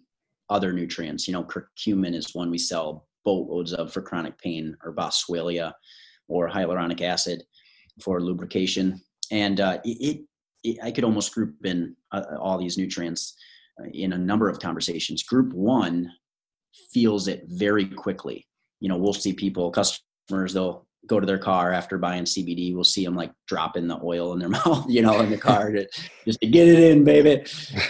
other 0.49 0.71
nutrients 0.71 1.27
you 1.27 1.33
know 1.33 1.43
curcumin 1.43 2.13
is 2.13 2.35
one 2.35 2.51
we 2.51 2.57
sell 2.57 3.07
boatloads 3.25 3.73
of 3.73 3.91
for 3.91 4.01
chronic 4.01 4.37
pain 4.37 4.75
or 4.83 4.93
boswellia 4.93 5.73
or 6.27 6.49
hyaluronic 6.49 7.01
acid 7.01 7.43
for 8.01 8.21
lubrication 8.21 9.01
and 9.31 9.59
uh, 9.59 9.79
it, 9.83 10.21
it, 10.63 10.77
i 10.83 10.91
could 10.91 11.03
almost 11.03 11.33
group 11.33 11.55
in 11.63 11.95
uh, 12.11 12.23
all 12.39 12.57
these 12.57 12.77
nutrients 12.77 13.35
uh, 13.79 13.85
in 13.91 14.13
a 14.13 14.17
number 14.17 14.49
of 14.49 14.59
conversations. 14.59 15.23
Group 15.23 15.51
one 15.53 16.11
feels 16.93 17.27
it 17.27 17.43
very 17.47 17.85
quickly. 17.85 18.45
You 18.79 18.89
know, 18.89 18.97
we'll 18.97 19.13
see 19.13 19.33
people, 19.33 19.71
customers, 19.71 20.53
they'll 20.53 20.85
go 21.07 21.19
to 21.19 21.25
their 21.25 21.37
car 21.37 21.71
after 21.71 21.97
buying 21.97 22.23
CBD, 22.23 22.73
we'll 22.73 22.83
see 22.83 23.03
them 23.03 23.15
like 23.15 23.31
dropping 23.47 23.87
the 23.87 23.99
oil 24.03 24.33
in 24.33 24.39
their 24.39 24.49
mouth, 24.65 24.85
you 24.87 25.01
know, 25.01 25.19
in 25.19 25.29
the 25.29 25.37
car 25.37 25.71
to, 25.71 25.87
just 26.25 26.39
to 26.41 26.47
get 26.47 26.67
it 26.67 26.79
in, 26.79 27.03
baby. 27.03 27.43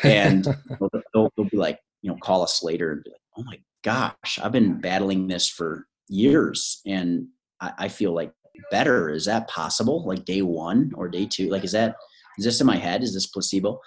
And 0.03 0.45
they'll, 0.45 0.89
they'll, 1.13 1.29
they'll 1.36 1.49
be 1.49 1.57
like, 1.57 1.79
you 2.01 2.09
know, 2.09 2.17
call 2.17 2.41
us 2.41 2.63
later 2.63 2.91
and 2.91 3.03
be 3.03 3.11
like, 3.11 3.21
oh 3.38 3.43
my 3.43 3.59
gosh, 3.84 4.39
I've 4.41 4.51
been 4.51 4.79
battling 4.79 5.27
this 5.27 5.47
for 5.47 5.86
years 6.07 6.81
and 6.86 7.27
I, 7.61 7.73
I 7.79 7.88
feel 7.88 8.13
like 8.13 8.31
better. 8.71 9.09
Is 9.09 9.25
that 9.25 9.47
possible? 9.47 10.05
Like 10.05 10.25
day 10.25 10.41
one 10.41 10.91
or 10.95 11.07
day 11.07 11.25
two? 11.25 11.49
Like, 11.49 11.63
is 11.63 11.71
that, 11.71 11.95
is 12.38 12.45
this 12.45 12.61
in 12.61 12.67
my 12.67 12.77
head? 12.77 13.03
Is 13.03 13.13
this 13.13 13.27
placebo? 13.27 13.79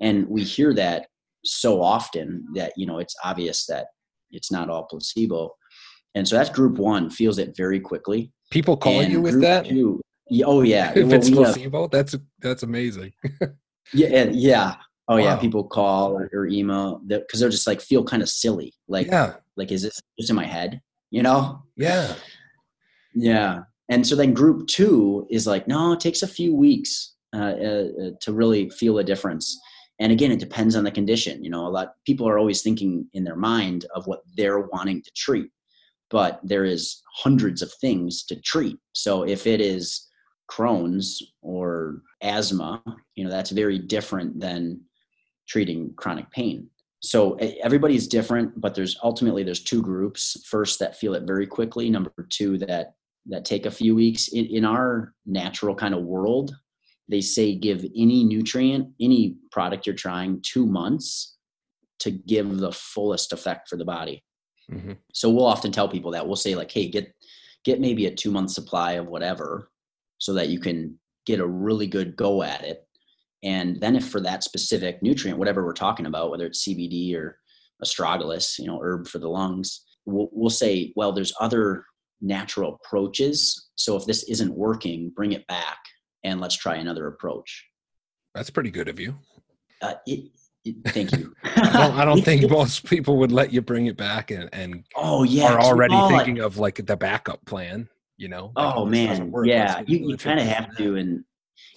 And 0.00 0.26
we 0.28 0.42
hear 0.42 0.74
that 0.74 1.06
so 1.44 1.80
often 1.82 2.46
that, 2.54 2.72
you 2.76 2.86
know, 2.86 2.98
it's 2.98 3.16
obvious 3.24 3.66
that 3.66 3.86
it's 4.32 4.50
not 4.50 4.68
all 4.68 4.84
placebo. 4.84 5.54
And 6.14 6.26
so 6.26 6.36
that's 6.36 6.50
group 6.50 6.78
one 6.78 7.10
feels 7.10 7.38
it 7.38 7.56
very 7.56 7.80
quickly. 7.80 8.32
People 8.50 8.76
call 8.76 9.00
and 9.00 9.12
you 9.12 9.20
with 9.20 9.40
that? 9.40 9.66
Two, 9.66 10.00
oh 10.44 10.62
yeah. 10.62 10.92
if 10.96 11.06
well, 11.06 11.14
it's 11.14 11.30
placebo, 11.30 11.82
have, 11.82 11.90
that's, 11.90 12.16
that's 12.40 12.62
amazing. 12.62 13.12
yeah. 13.94 14.24
Yeah. 14.30 14.76
Oh 15.08 15.16
wow. 15.16 15.22
yeah. 15.22 15.36
People 15.36 15.64
call 15.64 16.12
or, 16.12 16.28
or 16.32 16.46
email 16.46 17.00
because 17.06 17.40
they're 17.40 17.48
just 17.48 17.66
like 17.66 17.80
feel 17.80 18.04
kind 18.04 18.22
of 18.22 18.28
silly. 18.28 18.74
Like, 18.88 19.06
yeah. 19.06 19.34
like, 19.56 19.72
is 19.72 19.82
this 19.82 20.00
just 20.18 20.30
in 20.30 20.36
my 20.36 20.46
head? 20.46 20.80
You 21.10 21.22
know? 21.22 21.62
Yeah. 21.76 22.14
Yeah. 23.14 23.62
And 23.88 24.06
so 24.06 24.16
then 24.16 24.32
group 24.32 24.66
two 24.68 25.26
is 25.30 25.46
like, 25.46 25.68
no, 25.68 25.92
it 25.92 26.00
takes 26.00 26.22
a 26.22 26.28
few 26.28 26.54
weeks 26.54 27.14
uh, 27.34 27.38
uh, 27.38 28.10
to 28.20 28.32
really 28.32 28.70
feel 28.70 28.98
a 28.98 29.04
difference. 29.04 29.58
And 30.02 30.10
again, 30.10 30.32
it 30.32 30.40
depends 30.40 30.74
on 30.74 30.82
the 30.82 30.90
condition. 30.90 31.44
You 31.44 31.50
know, 31.50 31.64
a 31.64 31.70
lot 31.70 31.94
people 32.04 32.28
are 32.28 32.36
always 32.36 32.60
thinking 32.60 33.06
in 33.12 33.22
their 33.22 33.36
mind 33.36 33.86
of 33.94 34.04
what 34.08 34.22
they're 34.36 34.66
wanting 34.74 35.00
to 35.00 35.10
treat, 35.14 35.48
but 36.10 36.40
there 36.42 36.64
is 36.64 37.00
hundreds 37.14 37.62
of 37.62 37.72
things 37.80 38.24
to 38.24 38.34
treat. 38.40 38.78
So 38.94 39.22
if 39.22 39.46
it 39.46 39.60
is 39.60 40.08
Crohn's 40.50 41.22
or 41.40 42.02
asthma, 42.20 42.82
you 43.14 43.22
know, 43.22 43.30
that's 43.30 43.50
very 43.50 43.78
different 43.78 44.40
than 44.40 44.80
treating 45.48 45.94
chronic 45.96 46.28
pain. 46.32 46.68
So 47.00 47.36
everybody's 47.62 48.08
different, 48.08 48.60
but 48.60 48.74
there's 48.74 48.98
ultimately 49.04 49.44
there's 49.44 49.62
two 49.62 49.82
groups. 49.82 50.36
First 50.48 50.80
that 50.80 50.96
feel 50.96 51.14
it 51.14 51.24
very 51.28 51.46
quickly. 51.46 51.88
Number 51.88 52.12
two 52.28 52.58
that 52.58 52.94
that 53.26 53.44
take 53.44 53.66
a 53.66 53.70
few 53.70 53.94
weeks. 53.94 54.28
In, 54.28 54.46
in 54.46 54.64
our 54.64 55.14
natural 55.26 55.76
kind 55.76 55.94
of 55.94 56.02
world, 56.02 56.56
they 57.12 57.20
say 57.20 57.54
give 57.54 57.84
any 57.94 58.24
nutrient, 58.24 58.88
any 58.98 59.36
product 59.50 59.86
you're 59.86 59.94
trying, 59.94 60.40
two 60.40 60.64
months 60.64 61.36
to 61.98 62.10
give 62.10 62.56
the 62.56 62.72
fullest 62.72 63.34
effect 63.34 63.68
for 63.68 63.76
the 63.76 63.84
body. 63.84 64.24
Mm-hmm. 64.70 64.92
So 65.12 65.28
we'll 65.28 65.44
often 65.44 65.72
tell 65.72 65.90
people 65.90 66.10
that 66.12 66.26
we'll 66.26 66.36
say 66.36 66.54
like, 66.54 66.70
hey, 66.70 66.88
get 66.88 67.14
get 67.64 67.80
maybe 67.80 68.06
a 68.06 68.14
two 68.14 68.30
month 68.30 68.50
supply 68.50 68.92
of 68.92 69.08
whatever, 69.08 69.70
so 70.18 70.32
that 70.32 70.48
you 70.48 70.58
can 70.58 70.98
get 71.26 71.38
a 71.38 71.46
really 71.46 71.86
good 71.86 72.16
go 72.16 72.42
at 72.42 72.64
it. 72.64 72.86
And 73.42 73.78
then 73.80 73.94
if 73.94 74.08
for 74.08 74.20
that 74.20 74.42
specific 74.42 75.02
nutrient, 75.02 75.38
whatever 75.38 75.64
we're 75.64 75.74
talking 75.74 76.06
about, 76.06 76.30
whether 76.30 76.46
it's 76.46 76.66
CBD 76.66 77.14
or 77.14 77.38
astragalus, 77.84 78.58
you 78.58 78.66
know, 78.66 78.80
herb 78.82 79.06
for 79.06 79.18
the 79.18 79.28
lungs, 79.28 79.82
we'll, 80.06 80.28
we'll 80.32 80.50
say, 80.50 80.94
well, 80.96 81.12
there's 81.12 81.34
other 81.40 81.84
natural 82.22 82.80
approaches. 82.82 83.68
So 83.74 83.96
if 83.96 84.06
this 84.06 84.22
isn't 84.24 84.54
working, 84.54 85.12
bring 85.14 85.32
it 85.32 85.46
back 85.46 85.78
and 86.24 86.40
let's 86.40 86.56
try 86.56 86.76
another 86.76 87.06
approach. 87.06 87.66
That's 88.34 88.50
pretty 88.50 88.70
good 88.70 88.88
of 88.88 88.98
you. 88.98 89.16
Uh, 89.80 89.94
it, 90.06 90.30
it, 90.64 90.76
thank 90.88 91.12
you. 91.12 91.34
I 91.44 91.72
don't, 91.72 91.98
I 91.98 92.04
don't 92.04 92.22
think 92.24 92.48
most 92.50 92.84
people 92.86 93.18
would 93.18 93.32
let 93.32 93.52
you 93.52 93.60
bring 93.60 93.86
it 93.86 93.96
back 93.96 94.30
and, 94.30 94.48
and 94.52 94.84
oh 94.96 95.24
yeah, 95.24 95.52
are 95.52 95.60
already 95.60 95.96
thinking 96.08 96.40
of 96.40 96.58
like 96.58 96.84
the 96.86 96.96
backup 96.96 97.44
plan. 97.44 97.88
You 98.16 98.28
know. 98.28 98.52
Like 98.54 98.74
oh 98.76 98.86
man, 98.86 99.32
yeah, 99.44 99.82
you, 99.86 100.10
you 100.10 100.16
kind 100.16 100.38
of 100.38 100.46
have 100.46 100.76
to. 100.76 100.96
And 100.96 101.24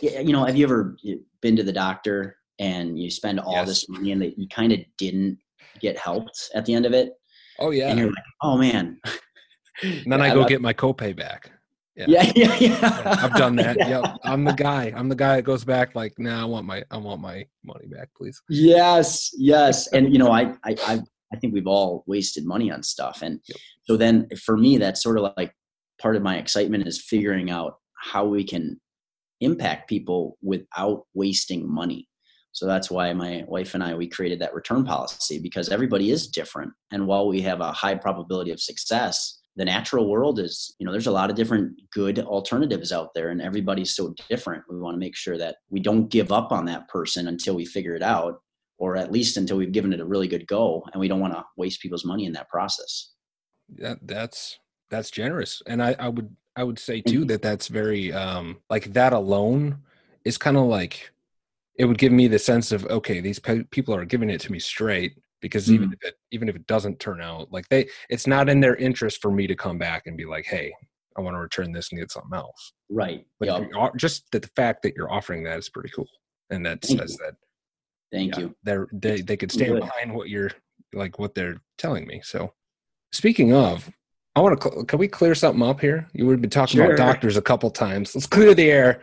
you 0.02 0.32
know, 0.32 0.46
have 0.46 0.56
you 0.56 0.66
ever 0.66 0.96
been 1.42 1.56
to 1.56 1.64
the 1.64 1.74
doctor 1.74 2.38
and 2.60 3.00
you 3.00 3.10
spend 3.10 3.40
all 3.40 3.54
yes. 3.54 3.68
this 3.68 3.90
money 3.90 4.12
and 4.12 4.22
that 4.22 4.38
you 4.38 4.48
kind 4.48 4.72
of 4.72 4.80
didn't 4.98 5.40
get 5.80 5.98
helped 5.98 6.52
at 6.54 6.66
the 6.66 6.74
end 6.74 6.86
of 6.86 6.94
it? 6.94 7.14
Oh 7.60 7.72
yeah. 7.72 7.90
And 7.90 8.00
you're 8.00 8.10
like, 8.10 8.24
oh 8.42 8.58
man. 8.58 9.00
And 9.82 10.12
then 10.12 10.20
yeah, 10.20 10.26
I 10.26 10.34
go 10.34 10.46
get 10.46 10.62
my 10.62 10.74
copay 10.74 11.16
back. 11.16 11.52
Yeah. 11.96 12.06
yeah, 12.08 12.32
yeah, 12.36 12.56
yeah. 12.60 13.18
I've 13.22 13.36
done 13.36 13.56
that. 13.58 13.78
Yeah, 13.78 14.16
I'm 14.24 14.44
the 14.44 14.54
guy. 14.54 14.92
I'm 14.96 15.10
the 15.10 15.16
guy 15.16 15.38
that 15.38 15.44
goes 15.44 15.64
back 15.64 15.96
like, 15.96 16.14
nah, 16.18 16.42
I 16.42 16.46
want 16.46 16.66
my, 16.66 16.84
I 16.92 16.98
want 16.98 17.22
my 17.22 17.46
money 17.64 17.88
back, 17.88 18.10
please. 18.16 18.42
Yes, 18.50 19.32
yes. 19.38 19.88
And 19.94 20.12
you 20.12 20.20
know, 20.20 20.32
I, 20.32 20.54
I, 20.64 20.76
I, 20.86 21.00
I 21.34 21.38
think 21.38 21.54
we've 21.54 21.68
all 21.68 22.04
wasted 22.06 22.46
money 22.46 22.70
on 22.72 22.84
stuff, 22.84 23.22
and 23.22 23.40
yep. 23.48 23.58
so 23.84 23.98
then 23.98 24.28
for 24.44 24.58
me, 24.58 24.78
that's 24.78 25.02
sort 25.02 25.18
of 25.18 25.32
like 25.38 25.54
part 26.02 26.16
of 26.16 26.22
my 26.22 26.38
excitement 26.38 26.88
is 26.88 27.02
figuring 27.02 27.50
out 27.50 27.78
how 27.98 28.26
we 28.26 28.44
can 28.44 28.80
impact 29.42 29.90
people 29.90 30.38
without 30.42 31.04
wasting 31.14 31.70
money. 31.70 32.08
So 32.52 32.66
that's 32.66 32.92
why 32.92 33.12
my 33.14 33.44
wife 33.48 33.74
and 33.74 33.84
I 33.84 33.96
we 33.96 34.08
created 34.08 34.40
that 34.40 34.54
return 34.54 34.86
policy 34.86 35.40
because 35.40 35.70
everybody 35.70 36.12
is 36.12 36.28
different, 36.28 36.72
and 36.92 37.08
while 37.08 37.28
we 37.28 37.42
have 37.42 37.62
a 37.62 37.72
high 37.72 37.96
probability 37.96 38.52
of 38.52 38.60
success 38.60 39.42
the 39.56 39.66
natural 39.66 40.10
world 40.10 40.40
is 40.40 40.76
you 40.80 40.86
know 40.86 40.92
there's 40.92 41.08
a 41.08 41.12
lot 41.12 41.30
of 41.30 41.36
different 41.36 41.80
good 41.92 42.20
alternatives 42.20 42.92
out 42.92 43.10
there 43.16 43.30
and 43.30 43.42
everybody's 43.42 43.96
so 43.96 44.14
different. 44.30 44.64
We 44.70 44.80
want 44.80 44.96
to 44.96 45.00
make 45.00 45.16
sure 45.16 45.38
that 45.38 45.58
we 45.70 45.80
don't 45.80 46.10
give 46.10 46.32
up 46.32 46.52
on 46.52 46.66
that 46.66 46.88
person 46.88 47.28
until 47.28 47.56
we 47.56 47.66
figure 47.66 47.96
it 47.96 48.04
out 48.04 48.42
or 48.78 48.98
at 48.98 49.12
least 49.12 49.38
until 49.38 49.58
we've 49.58 49.72
given 49.72 49.94
it 49.94 50.02
a 50.02 50.06
really 50.06 50.28
good 50.28 50.48
go 50.48 50.84
and 50.92 51.00
we 51.00 51.08
don't 51.08 51.22
want 51.22 51.34
to 51.34 51.44
waste 51.58 51.82
people's 51.82 52.06
money 52.06 52.26
in 52.26 52.34
that 52.34 52.50
process. 52.50 53.14
That 53.78 54.00
that's 54.02 54.60
that's 54.90 55.10
generous. 55.10 55.62
And 55.66 55.82
i 55.82 55.96
i 56.00 56.10
would 56.10 56.36
i 56.56 56.64
would 56.64 56.80
say 56.80 57.02
too 57.02 57.26
that 57.26 57.42
that's 57.42 57.68
very 57.68 58.14
um 58.14 58.62
like 58.70 58.94
that 58.94 59.14
alone 59.14 59.80
is 60.24 60.38
kind 60.38 60.58
of 60.58 60.66
like 60.66 61.12
it 61.78 61.86
would 61.86 61.98
give 61.98 62.12
me 62.12 62.28
the 62.28 62.40
sense 62.40 62.72
of 62.72 62.86
okay 62.86 63.20
these 63.20 63.40
pe- 63.40 63.64
people 63.66 63.96
are 63.96 64.06
giving 64.06 64.30
it 64.30 64.42
to 64.42 64.52
me 64.52 64.60
straight 64.60 65.18
because 65.42 65.68
mm 65.68 65.76
even 65.76 65.92
if 65.92 66.04
it 66.04 66.16
even 66.32 66.50
if 66.50 66.56
it 66.56 66.66
doesn't 66.68 67.00
turn 67.00 67.22
out 67.22 67.52
like 67.52 67.68
they 67.70 67.88
it's 68.10 68.26
not 68.26 68.50
in 68.50 68.60
their 68.60 68.76
interest 68.78 69.22
for 69.22 69.32
me 69.32 69.46
to 69.46 69.56
come 69.56 69.78
back 69.78 70.04
and 70.06 70.16
be 70.16 70.26
like 70.26 70.46
hey 70.46 70.74
i 71.18 71.22
want 71.22 71.36
to 71.36 71.40
return 71.40 71.72
this 71.72 71.92
and 71.92 72.00
get 72.00 72.10
something 72.10 72.34
else 72.34 72.74
right 72.90 73.26
but 73.40 73.48
yep. 73.50 73.92
just 73.98 74.24
that 74.32 74.42
the 74.42 74.50
fact 74.56 74.82
that 74.82 74.96
you're 74.96 75.12
offering 75.12 75.44
that 75.44 75.60
is 75.60 75.70
pretty 75.70 75.90
cool 75.90 76.08
and 76.50 76.66
that 76.66 76.82
Thank 76.82 77.00
says 77.00 77.12
you. 77.20 77.26
that 77.26 77.36
Thank 78.16 78.36
yeah, 78.36 78.44
you. 78.44 78.56
They're, 78.64 78.88
they 78.94 79.22
they 79.22 79.38
could 79.38 79.52
stand 79.52 79.74
Good. 79.74 79.82
behind 79.82 80.14
what 80.14 80.30
you're 80.30 80.52
like 80.94 81.20
what 81.20 81.36
they're 81.36 81.58
telling 81.78 82.08
me. 82.08 82.22
So, 82.24 82.54
speaking 83.12 83.54
of, 83.54 83.92
I 84.36 84.42
want 84.42 84.62
to. 84.62 84.86
Can 84.86 85.00
we 85.00 85.08
clear 85.08 85.36
something 85.36 85.62
up 85.62 85.82
here? 85.82 86.08
You 86.14 86.26
would 86.28 86.42
be 86.42 86.48
talking 86.48 86.78
sure. 86.78 86.94
about 86.94 86.98
doctors 86.98 87.38
a 87.38 87.42
couple 87.42 87.70
times. 87.72 88.16
Let's 88.16 88.28
clear 88.28 88.54
the 88.54 88.72
air. 88.72 89.02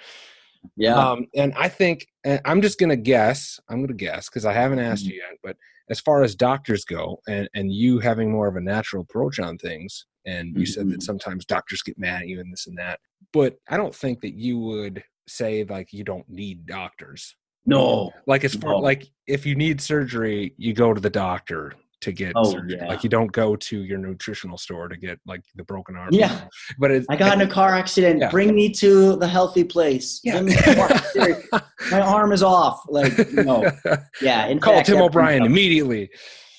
Yeah. 0.77 0.95
Um, 0.95 1.27
and 1.35 1.53
I 1.55 1.69
think 1.69 2.07
I'm 2.45 2.63
just 2.63 2.79
gonna 2.79 2.97
guess. 2.97 3.61
I'm 3.69 3.83
gonna 3.83 3.95
guess 3.95 4.29
because 4.29 4.47
I 4.47 4.53
haven't 4.53 4.79
asked 4.79 5.05
mm-hmm. 5.05 5.13
you 5.13 5.23
yet. 5.29 5.39
But 5.43 5.57
as 5.91 6.01
far 6.01 6.23
as 6.23 6.35
doctors 6.35 6.85
go 6.85 7.19
and, 7.29 7.49
and 7.55 7.73
you 7.73 7.99
having 7.99 8.31
more 8.31 8.49
of 8.49 8.57
a 8.57 8.61
natural 8.61 9.03
approach 9.03 9.39
on 9.39 9.59
things 9.59 10.07
and 10.27 10.49
you 10.49 10.63
mm-hmm. 10.63 10.65
said 10.65 10.87
that 10.89 10.95
mm-hmm. 10.95 11.01
sometimes 11.01 11.45
doctors 11.45 11.83
get 11.83 11.99
mad 11.99 12.23
at 12.23 12.29
you 12.29 12.41
and 12.41 12.53
this 12.53 12.67
and 12.67 12.79
that 12.79 13.01
but 13.33 13.57
i 13.69 13.77
don't 13.77 13.95
think 13.95 14.21
that 14.21 14.35
you 14.35 14.59
would 14.59 15.03
say 15.29 15.65
like 15.65 15.93
you 15.93 16.05
don't 16.05 16.29
need 16.29 16.67
doctors 16.67 17.37
no 17.65 18.13
like 18.27 18.45
as 18.45 18.55
far 18.55 18.73
no. 18.73 18.79
like 18.79 19.09
if 19.27 19.47
you 19.47 19.55
need 19.55 19.81
surgery 19.81 20.55
you 20.57 20.73
go 20.73 20.93
to 20.93 21.01
the 21.01 21.11
doctor 21.11 21.73
to 22.03 22.13
get 22.13 22.33
oh. 22.37 22.61
Yeah. 22.69 22.87
Like 22.89 23.03
you 23.03 23.11
don't 23.11 23.33
go 23.33 23.57
to 23.57 23.83
your 23.83 23.99
nutritional 23.99 24.59
store 24.59 24.89
to 24.89 24.97
get 24.97 25.19
like 25.27 25.43
the 25.55 25.65
broken 25.65 25.97
arm. 25.97 26.11
Yeah. 26.13 26.49
But 26.79 26.91
it, 26.91 27.07
I 27.09 27.17
got 27.17 27.41
in 27.41 27.49
a 27.49 27.51
car 27.51 27.75
accident. 27.75 28.21
Yeah. 28.21 28.31
Bring 28.31 28.55
me 28.55 28.71
to 28.75 29.17
the 29.17 29.27
healthy 29.27 29.65
place. 29.65 30.21
Yeah. 30.23 30.41
My 31.91 32.01
arm 32.01 32.33
is 32.33 32.43
off. 32.43 32.83
Like, 32.89 33.17
no. 33.33 33.71
Yeah. 34.21 34.47
In 34.47 34.59
Call 34.61 34.75
fact, 34.75 34.89
Tim 34.89 35.01
O'Brien 35.01 35.45
immediately. 35.45 36.11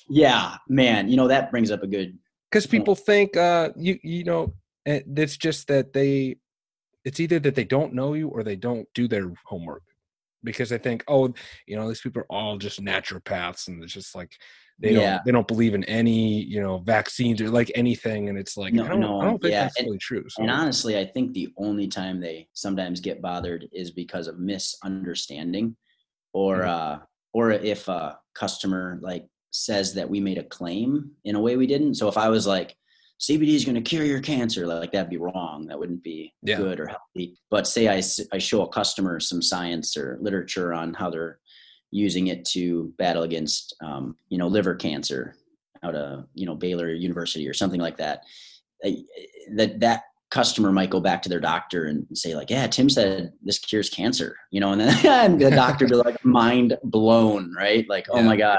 Yeah, 0.08 0.56
man. 0.68 1.08
You 1.08 1.16
know, 1.16 1.28
that 1.28 1.50
brings 1.50 1.70
up 1.70 1.82
a 1.82 1.86
good 1.86 2.18
because 2.54 2.66
people 2.68 2.94
think 2.94 3.36
uh 3.36 3.70
you 3.74 3.98
you 4.04 4.22
know 4.22 4.54
it's 4.86 5.36
just 5.36 5.66
that 5.66 5.92
they 5.92 6.36
it's 7.04 7.18
either 7.18 7.40
that 7.40 7.56
they 7.56 7.64
don't 7.64 7.92
know 7.92 8.14
you 8.14 8.28
or 8.28 8.44
they 8.44 8.54
don't 8.54 8.86
do 8.94 9.08
their 9.08 9.32
homework 9.44 9.82
because 10.44 10.68
they 10.68 10.78
think 10.78 11.02
oh 11.08 11.34
you 11.66 11.74
know 11.74 11.88
these 11.88 12.00
people 12.00 12.22
are 12.22 12.30
all 12.30 12.56
just 12.56 12.80
naturopaths 12.80 13.66
and 13.66 13.82
it's 13.82 13.92
just 13.92 14.14
like 14.14 14.30
they 14.78 14.92
yeah. 14.92 15.14
don't 15.14 15.24
they 15.24 15.32
don't 15.32 15.48
believe 15.48 15.74
in 15.74 15.84
any 15.84 16.42
you 16.42 16.60
know 16.60 16.78
vaccines 16.78 17.40
or 17.40 17.48
like 17.48 17.70
anything 17.74 18.28
and 18.28 18.38
it's 18.38 18.56
like 18.56 18.74
no, 18.74 18.84
I, 18.84 18.88
don't, 18.88 19.00
no, 19.00 19.20
I 19.20 19.24
don't 19.24 19.40
think 19.40 19.52
yeah. 19.52 19.62
that's 19.64 19.78
and, 19.78 19.86
really 19.86 19.98
true 19.98 20.24
so. 20.28 20.42
and 20.42 20.50
honestly 20.50 20.98
i 20.98 21.04
think 21.04 21.32
the 21.32 21.52
only 21.56 21.86
time 21.86 22.20
they 22.20 22.48
sometimes 22.54 23.00
get 23.00 23.22
bothered 23.22 23.68
is 23.72 23.90
because 23.90 24.26
of 24.26 24.38
misunderstanding 24.38 25.76
or 26.32 26.60
mm-hmm. 26.60 26.68
uh 26.68 26.98
or 27.32 27.52
if 27.52 27.88
a 27.88 28.18
customer 28.34 28.98
like 29.02 29.26
says 29.52 29.94
that 29.94 30.08
we 30.08 30.20
made 30.20 30.38
a 30.38 30.44
claim 30.44 31.10
in 31.24 31.36
a 31.36 31.40
way 31.40 31.56
we 31.56 31.66
didn't 31.66 31.94
so 31.94 32.08
if 32.08 32.18
i 32.18 32.28
was 32.28 32.46
like 32.46 32.76
CBD 33.22 33.54
is 33.54 33.64
going 33.64 33.76
to 33.76 33.80
cure 33.80 34.04
your 34.04 34.20
cancer. 34.20 34.66
Like 34.66 34.92
that'd 34.92 35.08
be 35.08 35.16
wrong. 35.16 35.66
That 35.68 35.78
wouldn't 35.78 36.02
be 36.02 36.34
yeah. 36.42 36.56
good 36.56 36.80
or 36.80 36.86
healthy. 36.88 37.38
But 37.48 37.66
say 37.66 37.88
I, 37.88 38.02
I 38.32 38.38
show 38.38 38.62
a 38.62 38.68
customer 38.68 39.20
some 39.20 39.40
science 39.40 39.96
or 39.96 40.18
literature 40.20 40.74
on 40.74 40.94
how 40.94 41.10
they're 41.10 41.38
using 41.94 42.26
it 42.26 42.44
to 42.44 42.92
battle 42.98 43.22
against 43.22 43.76
um, 43.80 44.16
you 44.28 44.36
know 44.36 44.48
liver 44.48 44.74
cancer 44.74 45.36
out 45.84 45.94
of 45.94 46.26
you 46.34 46.44
know 46.44 46.56
Baylor 46.56 46.92
University 46.92 47.48
or 47.48 47.54
something 47.54 47.80
like 47.80 47.96
that. 47.98 48.24
That 49.54 49.80
that 49.80 50.02
customer 50.30 50.72
might 50.72 50.90
go 50.90 51.00
back 51.00 51.22
to 51.22 51.28
their 51.28 51.40
doctor 51.40 51.84
and 51.84 52.06
say 52.12 52.34
like, 52.34 52.50
"Yeah, 52.50 52.66
Tim 52.66 52.90
said 52.90 53.32
this 53.42 53.60
cures 53.60 53.88
cancer," 53.88 54.36
you 54.50 54.60
know, 54.60 54.72
and 54.72 54.80
then 54.80 55.38
the 55.38 55.50
doctor 55.50 55.86
be 55.86 55.94
like 55.94 56.22
mind 56.24 56.76
blown, 56.82 57.54
right? 57.56 57.88
Like, 57.88 58.06
oh 58.10 58.16
yeah. 58.16 58.22
"Oh 58.22 58.24
my 58.24 58.36
gosh." 58.36 58.58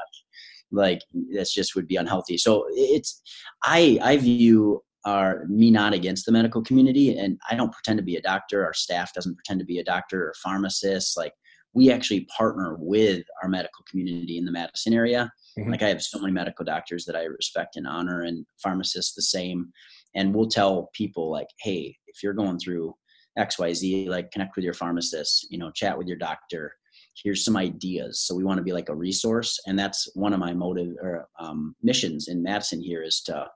Like 0.71 1.01
this 1.13 1.53
just 1.53 1.75
would 1.75 1.87
be 1.87 1.97
unhealthy. 1.97 2.37
So 2.37 2.65
it's 2.71 3.21
I 3.63 3.99
I 4.01 4.17
view 4.17 4.81
our 5.05 5.45
me 5.47 5.71
not 5.71 5.93
against 5.93 6.25
the 6.25 6.31
medical 6.31 6.63
community 6.63 7.15
and 7.17 7.37
I 7.49 7.55
don't 7.55 7.71
pretend 7.71 7.97
to 7.97 8.03
be 8.03 8.15
a 8.15 8.21
doctor. 8.21 8.65
Our 8.65 8.73
staff 8.73 9.13
doesn't 9.13 9.35
pretend 9.35 9.59
to 9.59 9.65
be 9.65 9.79
a 9.79 9.83
doctor 9.83 10.23
or 10.27 10.33
pharmacist. 10.41 11.15
Like 11.15 11.33
we 11.75 11.91
actually 11.91 12.25
partner 12.35 12.77
with 12.79 13.25
our 13.43 13.49
medical 13.49 13.83
community 13.89 14.37
in 14.37 14.45
the 14.45 14.51
Madison 14.51 14.93
area. 14.93 15.31
Mm-hmm. 15.59 15.71
Like 15.71 15.83
I 15.83 15.89
have 15.89 16.01
so 16.01 16.19
many 16.19 16.31
medical 16.31 16.65
doctors 16.65 17.05
that 17.05 17.17
I 17.17 17.23
respect 17.23 17.75
and 17.75 17.85
honor 17.85 18.21
and 18.21 18.45
pharmacists 18.63 19.13
the 19.13 19.21
same. 19.21 19.71
And 20.15 20.33
we'll 20.33 20.47
tell 20.47 20.89
people 20.93 21.29
like 21.29 21.49
hey 21.59 21.95
if 22.07 22.23
you're 22.23 22.33
going 22.33 22.57
through 22.57 22.95
xyz 23.37 24.07
like 24.07 24.31
connect 24.31 24.55
with 24.55 24.63
your 24.63 24.73
pharmacist 24.73 25.47
you 25.51 25.57
know 25.57 25.69
chat 25.69 25.97
with 25.97 26.07
your 26.07 26.17
doctor. 26.17 26.73
Here's 27.21 27.43
some 27.43 27.57
ideas. 27.57 28.21
So 28.21 28.35
we 28.35 28.43
want 28.43 28.57
to 28.57 28.63
be 28.63 28.73
like 28.73 28.89
a 28.89 28.95
resource. 28.95 29.59
And 29.67 29.77
that's 29.77 30.09
one 30.15 30.33
of 30.33 30.39
my 30.39 30.53
motive 30.53 30.95
or 31.01 31.27
um, 31.39 31.75
missions 31.83 32.29
in 32.29 32.41
madison 32.41 32.81
here 32.81 33.03
is 33.03 33.21
to 33.25 33.47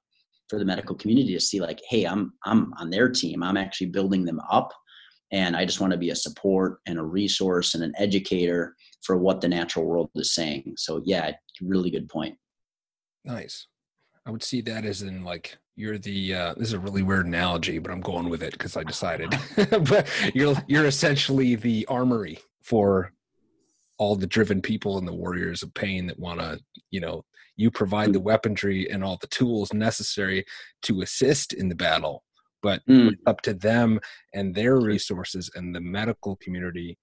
for 0.49 0.59
the 0.59 0.65
medical 0.65 0.95
community 0.95 1.33
to 1.33 1.39
see 1.39 1.61
like 1.61 1.79
hey 1.89 2.03
i'm 2.05 2.33
i'm 2.43 2.73
on 2.77 2.89
their 2.89 3.07
team. 3.07 3.41
I'm 3.41 3.57
actually 3.57 3.87
building 3.87 4.25
them 4.25 4.41
up 4.51 4.73
and 5.31 5.55
i 5.55 5.65
just 5.65 5.79
want 5.79 5.91
to 5.91 5.97
be 5.97 6.09
a 6.09 6.15
support 6.15 6.79
and 6.85 6.99
a 6.99 7.03
resource 7.03 7.75
and 7.75 7.83
an 7.83 7.93
educator 7.97 8.75
for 9.01 9.17
what 9.17 9.41
the 9.41 9.47
natural 9.47 9.85
world 9.85 10.09
is 10.15 10.33
saying. 10.33 10.73
So 10.77 11.01
yeah 11.05 11.31
really 11.61 11.89
good 11.89 12.07
point. 12.07 12.37
Nice. 13.25 13.67
I 14.25 14.31
would 14.31 14.43
see 14.43 14.61
that 14.61 14.85
as 14.85 15.01
in 15.01 15.23
like 15.23 15.57
you're 15.75 15.97
the 15.97 16.33
uh, 16.33 16.53
this 16.55 16.69
is 16.69 16.73
a 16.73 16.79
really 16.79 17.03
weird 17.03 17.25
analogy 17.25 17.79
but 17.79 17.91
i'm 17.91 18.01
going 18.01 18.29
with 18.29 18.43
it 18.43 18.53
because 18.53 18.77
i 18.77 18.83
decided. 18.83 19.33
But 19.89 20.07
you're 20.33 20.55
you're 20.67 20.85
essentially 20.85 21.55
the 21.55 21.85
armory 21.87 22.39
for 22.61 23.13
all 23.97 24.15
the 24.15 24.27
driven 24.27 24.61
people 24.61 24.97
and 24.97 25.07
the 25.07 25.13
warriors 25.13 25.63
of 25.63 25.73
pain 25.73 26.07
that 26.07 26.19
want 26.19 26.39
to 26.39 26.59
you 26.91 26.99
know 26.99 27.25
you 27.55 27.69
provide 27.69 28.13
the 28.13 28.19
weaponry 28.19 28.89
and 28.89 29.03
all 29.03 29.17
the 29.19 29.27
tools 29.27 29.73
necessary 29.73 30.45
to 30.83 31.01
assist 31.01 31.53
in 31.53 31.67
the 31.67 31.75
battle 31.75 32.23
but 32.61 32.85
mm. 32.87 33.11
up 33.25 33.41
to 33.41 33.53
them 33.53 33.99
and 34.33 34.53
their 34.53 34.77
resources 34.77 35.49
and 35.55 35.75
the 35.75 35.81
medical 35.81 36.35
community 36.37 36.97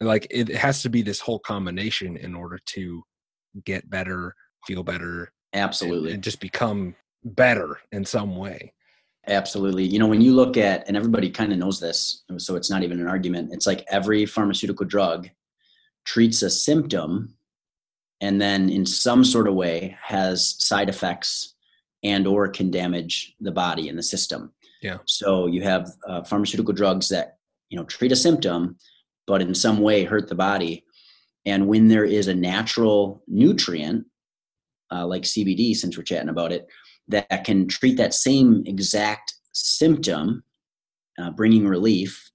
like 0.00 0.26
it 0.30 0.48
has 0.48 0.82
to 0.82 0.90
be 0.90 1.02
this 1.02 1.20
whole 1.20 1.38
combination 1.38 2.16
in 2.16 2.34
order 2.34 2.58
to 2.66 3.02
get 3.64 3.88
better 3.88 4.34
feel 4.66 4.82
better 4.82 5.32
absolutely 5.54 6.08
and, 6.08 6.14
and 6.14 6.24
just 6.24 6.40
become 6.40 6.94
better 7.26 7.78
in 7.92 8.04
some 8.04 8.36
way. 8.36 8.72
Absolutely. 9.28 9.84
You 9.84 9.98
know, 9.98 10.06
when 10.06 10.20
you 10.20 10.32
look 10.32 10.56
at, 10.56 10.86
and 10.86 10.96
everybody 10.96 11.30
kind 11.30 11.52
of 11.52 11.58
knows 11.58 11.80
this, 11.80 12.22
so 12.38 12.54
it's 12.54 12.70
not 12.70 12.84
even 12.84 13.00
an 13.00 13.08
argument. 13.08 13.52
It's 13.52 13.66
like 13.66 13.84
every 13.88 14.24
pharmaceutical 14.24 14.86
drug 14.86 15.28
treats 16.04 16.42
a 16.42 16.50
symptom 16.50 17.34
and 18.20 18.40
then 18.40 18.70
in 18.70 18.86
some 18.86 19.24
sort 19.24 19.48
of 19.48 19.54
way 19.54 19.96
has 20.00 20.54
side 20.64 20.88
effects 20.88 21.54
and 22.04 22.26
or 22.26 22.46
can 22.48 22.70
damage 22.70 23.34
the 23.40 23.50
body 23.50 23.88
and 23.88 23.98
the 23.98 24.02
system. 24.02 24.52
Yeah. 24.82 24.98
So 25.06 25.46
you 25.46 25.62
have 25.62 25.90
uh, 26.08 26.22
pharmaceutical 26.24 26.74
drugs 26.74 27.08
that, 27.08 27.38
you 27.70 27.78
know, 27.78 27.84
treat 27.84 28.12
a 28.12 28.16
symptom, 28.16 28.76
but 29.26 29.40
in 29.40 29.54
some 29.54 29.80
way 29.80 30.04
hurt 30.04 30.28
the 30.28 30.34
body. 30.34 30.84
And 31.44 31.66
when 31.68 31.88
there 31.88 32.04
is 32.04 32.28
a 32.28 32.34
natural 32.34 33.22
nutrient, 33.26 34.06
uh, 34.92 35.06
like 35.06 35.22
CBD, 35.22 35.74
since 35.74 35.96
we're 35.96 36.04
chatting 36.04 36.28
about 36.28 36.52
it, 36.52 36.66
that 37.08 37.44
can 37.44 37.68
treat 37.68 37.96
that 37.96 38.14
same 38.14 38.62
exact 38.66 39.34
symptom, 39.52 40.42
uh, 41.18 41.30
bringing 41.30 41.66
relief, 41.66 42.30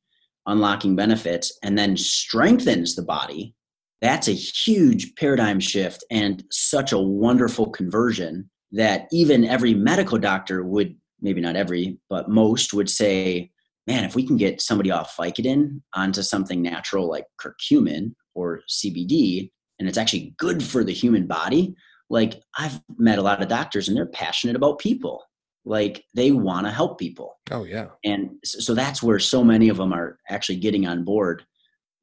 unlocking 0.47 0.95
benefits, 0.95 1.57
and 1.61 1.77
then 1.77 1.95
strengthens 1.95 2.95
the 2.95 3.03
body, 3.03 3.53
that's 4.01 4.27
a 4.27 4.33
huge 4.33 5.15
paradigm 5.15 5.59
shift 5.59 6.03
and 6.09 6.43
such 6.49 6.91
a 6.91 6.97
wonderful 6.97 7.69
conversion 7.69 8.49
that 8.71 9.07
even 9.11 9.45
every 9.45 9.75
medical 9.75 10.17
doctor 10.17 10.63
would, 10.63 10.95
maybe 11.21 11.41
not 11.41 11.55
every, 11.55 11.99
but 12.09 12.29
most 12.29 12.73
would 12.73 12.89
say, 12.89 13.51
man, 13.87 14.03
if 14.03 14.15
we 14.15 14.25
can 14.25 14.37
get 14.37 14.61
somebody 14.61 14.91
off 14.91 15.15
Vicodin 15.17 15.81
onto 15.93 16.21
something 16.21 16.61
natural 16.61 17.09
like 17.09 17.25
curcumin 17.39 18.13
or 18.35 18.61
CBD, 18.69 19.51
and 19.79 19.87
it's 19.87 19.97
actually 19.97 20.33
good 20.37 20.63
for 20.63 20.83
the 20.83 20.93
human 20.93 21.27
body, 21.27 21.75
like 22.09 22.41
I've 22.57 22.81
met 22.97 23.19
a 23.19 23.23
lot 23.23 23.41
of 23.41 23.47
doctors 23.47 23.87
and 23.87 23.97
they're 23.97 24.05
passionate 24.05 24.55
about 24.55 24.79
people. 24.79 25.23
Like 25.63 26.03
they 26.15 26.31
want 26.31 26.65
to 26.65 26.71
help 26.71 26.99
people. 26.99 27.37
Oh 27.51 27.63
yeah. 27.63 27.87
And 28.03 28.31
so 28.43 28.73
that's 28.73 29.01
where 29.01 29.19
so 29.19 29.43
many 29.43 29.69
of 29.69 29.77
them 29.77 29.93
are 29.93 30.17
actually 30.29 30.57
getting 30.57 30.87
on 30.87 31.03
board 31.03 31.43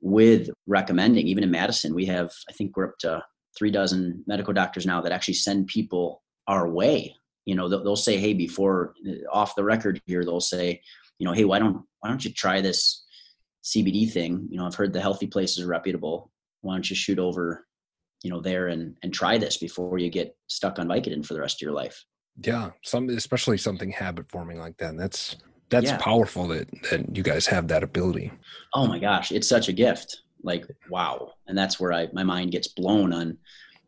with 0.00 0.48
recommending. 0.66 1.26
Even 1.26 1.44
in 1.44 1.50
Madison, 1.50 1.94
we 1.94 2.06
have 2.06 2.30
I 2.48 2.52
think 2.52 2.76
we're 2.76 2.88
up 2.88 2.98
to 3.00 3.22
three 3.56 3.70
dozen 3.70 4.24
medical 4.26 4.54
doctors 4.54 4.86
now 4.86 5.00
that 5.00 5.12
actually 5.12 5.34
send 5.34 5.66
people 5.66 6.22
our 6.46 6.68
way. 6.68 7.14
You 7.48 7.54
know, 7.54 7.68
they'll, 7.68 7.82
they'll 7.82 7.96
say, 7.96 8.18
"Hey, 8.18 8.34
before 8.34 8.94
uh, 9.08 9.12
off 9.32 9.54
the 9.56 9.64
record 9.64 10.00
here, 10.06 10.22
they'll 10.22 10.40
say, 10.40 10.82
you 11.18 11.26
know, 11.26 11.32
hey, 11.32 11.44
why 11.44 11.58
don't 11.58 11.82
why 12.00 12.10
don't 12.10 12.24
you 12.24 12.32
try 12.32 12.60
this 12.60 13.04
CBD 13.64 14.12
thing? 14.12 14.48
You 14.50 14.58
know, 14.58 14.66
I've 14.66 14.74
heard 14.74 14.92
the 14.92 15.00
healthy 15.00 15.26
place 15.26 15.56
is 15.56 15.64
reputable. 15.64 16.30
Why 16.60 16.74
don't 16.74 16.88
you 16.88 16.96
shoot 16.96 17.18
over 17.18 17.66
you 18.22 18.30
know 18.30 18.40
there 18.40 18.68
and 18.68 18.96
and 19.02 19.12
try 19.12 19.38
this 19.38 19.56
before 19.56 19.98
you 19.98 20.10
get 20.10 20.36
stuck 20.46 20.78
on 20.78 20.88
Vicodin 20.88 21.24
for 21.24 21.34
the 21.34 21.40
rest 21.40 21.56
of 21.56 21.62
your 21.62 21.72
life. 21.72 22.04
Yeah, 22.40 22.70
some 22.84 23.08
especially 23.08 23.58
something 23.58 23.90
habit 23.90 24.30
forming 24.30 24.58
like 24.58 24.76
that. 24.78 24.96
That's 24.96 25.36
that's 25.70 25.86
yeah. 25.86 25.98
powerful 25.98 26.48
that 26.48 26.68
that 26.90 27.16
you 27.16 27.22
guys 27.22 27.46
have 27.46 27.68
that 27.68 27.82
ability. 27.82 28.32
Oh 28.74 28.86
my 28.86 28.98
gosh, 28.98 29.32
it's 29.32 29.48
such 29.48 29.68
a 29.68 29.72
gift. 29.72 30.22
Like 30.42 30.66
wow, 30.90 31.32
and 31.46 31.56
that's 31.56 31.80
where 31.80 31.92
I 31.92 32.08
my 32.12 32.24
mind 32.24 32.52
gets 32.52 32.68
blown 32.68 33.12
on 33.12 33.38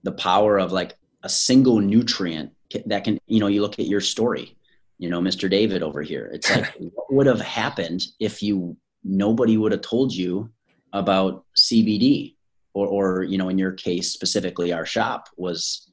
the 0.03 0.13
power 0.13 0.59
of 0.59 0.73
like 0.73 0.97
a 1.23 1.29
single 1.29 1.81
nutrient 1.81 2.53
that 2.87 3.05
can 3.05 3.19
you 3.27 3.41
know 3.41 3.47
you 3.47 3.61
look 3.61 3.79
at 3.79 3.87
your 3.87 4.01
story 4.01 4.57
you 4.99 5.09
know 5.09 5.21
mr 5.21 5.49
david 5.51 5.83
over 5.83 6.03
here. 6.03 6.31
It's 6.33 6.55
like 6.55 6.75
what 6.79 7.13
would 7.13 7.27
have 7.27 7.41
happened 7.41 8.03
if 8.19 8.43
you 8.43 8.77
nobody 9.03 9.57
would 9.57 9.73
have 9.73 9.81
told 9.81 10.13
you 10.13 10.51
about 10.93 11.45
cbd 11.57 12.35
or, 12.75 12.87
or 12.87 13.23
you 13.23 13.39
know 13.39 13.49
in 13.49 13.59
your 13.59 13.73
case 13.73 14.11
specifically 14.11 14.73
our 14.73 14.87
shop 14.87 15.29
was 15.37 15.91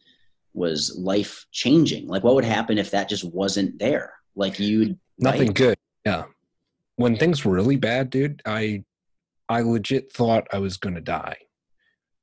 was 0.57 0.97
life 0.97 1.45
changing 1.51 2.07
like 2.07 2.23
what 2.23 2.35
would 2.35 2.43
happen 2.43 2.77
if 2.77 2.91
that 2.91 3.07
just 3.07 3.23
wasn't 3.23 3.77
there? 3.79 4.13
Like 4.35 4.59
you'd 4.59 4.97
nothing 5.19 5.47
right? 5.47 5.55
good 5.55 5.77
yeah. 6.05 6.23
When 6.95 7.15
things 7.15 7.45
were 7.45 7.53
really 7.53 7.77
bad 7.77 8.09
dude 8.09 8.41
i 8.45 8.83
i 9.47 9.61
legit 9.61 10.11
thought 10.11 10.47
i 10.51 10.57
was 10.57 10.77
gonna 10.77 11.01
die. 11.01 11.37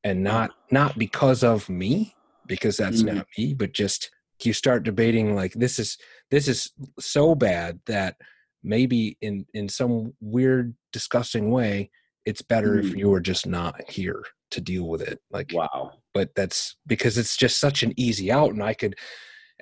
And 0.02 0.22
not 0.22 0.50
not 0.70 0.98
because 0.98 1.42
of 1.42 1.70
me 1.70 2.14
because 2.46 2.76
that's 2.76 3.02
mm-hmm. 3.02 3.16
not 3.16 3.26
me 3.38 3.54
but 3.54 3.72
just 3.72 4.10
you 4.42 4.52
start 4.52 4.82
debating 4.82 5.34
like 5.34 5.52
this 5.54 5.78
is 5.78 5.96
this 6.30 6.48
is 6.48 6.72
so 6.98 7.34
bad 7.34 7.80
that 7.86 8.16
maybe 8.62 9.16
in 9.20 9.46
in 9.54 9.68
some 9.68 10.12
weird 10.20 10.74
disgusting 10.92 11.50
way 11.50 11.90
it's 12.24 12.42
better 12.42 12.76
mm-hmm. 12.76 12.88
if 12.88 12.96
you 12.96 13.08
were 13.08 13.20
just 13.20 13.46
not 13.46 13.80
here 13.88 14.24
to 14.50 14.60
deal 14.60 14.88
with 14.88 15.02
it 15.02 15.20
like 15.30 15.50
wow 15.52 15.92
but 16.12 16.34
that's 16.34 16.76
because 16.86 17.18
it's 17.18 17.36
just 17.36 17.60
such 17.60 17.82
an 17.82 17.92
easy 17.96 18.32
out 18.32 18.50
and 18.50 18.62
i 18.62 18.74
could 18.74 18.94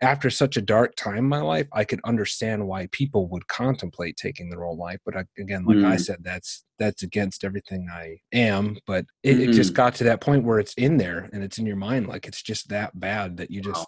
after 0.00 0.30
such 0.30 0.56
a 0.56 0.62
dark 0.62 0.94
time 0.96 1.18
in 1.18 1.28
my 1.28 1.40
life 1.40 1.66
i 1.72 1.84
could 1.84 2.00
understand 2.04 2.66
why 2.66 2.88
people 2.92 3.28
would 3.28 3.46
contemplate 3.48 4.16
taking 4.16 4.48
their 4.48 4.64
own 4.64 4.78
life 4.78 4.98
but 5.04 5.16
I, 5.16 5.24
again 5.38 5.64
like 5.64 5.78
mm. 5.78 5.86
i 5.86 5.96
said 5.96 6.18
that's 6.22 6.64
that's 6.78 7.02
against 7.02 7.44
everything 7.44 7.88
i 7.92 8.18
am 8.32 8.78
but 8.86 9.06
it, 9.22 9.36
mm. 9.36 9.48
it, 9.48 9.52
just 9.52 9.74
got 9.74 9.94
to 9.96 10.04
that 10.04 10.20
point 10.20 10.44
where 10.44 10.58
it's 10.58 10.74
in 10.74 10.96
there 10.96 11.28
and 11.32 11.42
it's 11.42 11.58
in 11.58 11.66
your 11.66 11.76
mind 11.76 12.06
like 12.06 12.26
it's 12.26 12.42
just 12.42 12.68
that 12.68 12.98
bad 12.98 13.36
that 13.38 13.50
you 13.50 13.60
just 13.60 13.80
wow. 13.80 13.86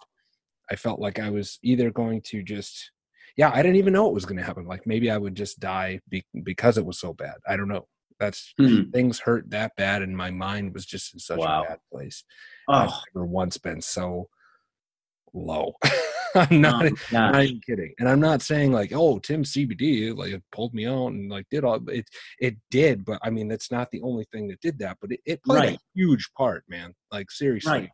I 0.75 0.77
felt 0.77 1.01
like 1.01 1.19
i 1.19 1.31
was 1.31 1.59
either 1.63 1.91
going 1.91 2.21
to 2.21 2.43
just 2.43 2.91
yeah 3.37 3.51
i 3.55 3.63
didn't 3.63 3.77
even 3.77 3.93
know 3.93 4.09
it 4.09 4.15
was 4.15 4.27
going 4.27 4.37
to 4.37 4.45
happen 4.45 4.67
like 4.67 4.87
maybe 4.87 5.11
i 5.11 5.17
would 5.17 5.35
just 5.35 5.61
die 5.61 6.01
be, 6.09 6.25
because 6.43 6.77
it 6.77 6.85
was 6.85 6.99
so 6.99 7.13
bad 7.13 7.37
i 7.47 7.57
don't 7.57 7.69
know 7.69 7.87
that's 8.19 8.55
mm-hmm. 8.61 8.91
things 8.91 9.21
hurt 9.21 9.51
that 9.51 9.73
bad, 9.77 10.03
and 10.03 10.17
my 10.17 10.31
mind 10.31 10.75
was 10.75 10.87
just 10.87 11.15
in 11.15 11.21
such 11.21 11.39
wow. 11.39 11.65
a 11.65 11.69
bad 11.69 11.79
place. 11.93 12.25
Oh. 12.69 12.75
I've 12.75 12.93
never 13.15 13.27
once 13.27 13.59
been 13.59 13.81
so 13.81 14.29
low. 15.33 15.75
I'm 16.37 16.61
not, 16.61 16.87
not 17.13 17.41
even 17.45 17.61
kidding, 17.65 17.95
and 18.01 18.09
I'm 18.09 18.21
not 18.21 18.43
saying 18.43 18.73
like, 18.73 18.93
oh, 18.93 19.21
Tim 19.21 19.45
CBD 19.45 20.17
like 20.17 20.41
pulled 20.51 20.75
me 20.75 20.87
out 20.87 21.09
and 21.09 21.31
like 21.31 21.47
did 21.49 21.65
all 21.65 21.81
it. 21.89 22.07
It 22.41 22.57
did, 22.71 23.05
but 23.05 23.21
I 23.23 23.31
mean, 23.31 23.47
that's 23.47 23.71
not 23.71 23.91
the 23.93 24.03
only 24.03 24.27
thing 24.33 24.49
that 24.49 24.61
did 24.61 24.79
that, 24.81 24.99
but 25.01 25.13
it, 25.13 25.21
it 25.25 25.45
played 25.45 25.59
right. 25.59 25.77
a 25.77 25.81
huge 25.95 26.29
part, 26.37 26.65
man. 26.69 26.93
Like 27.13 27.31
seriously. 27.31 27.73
Right. 27.73 27.91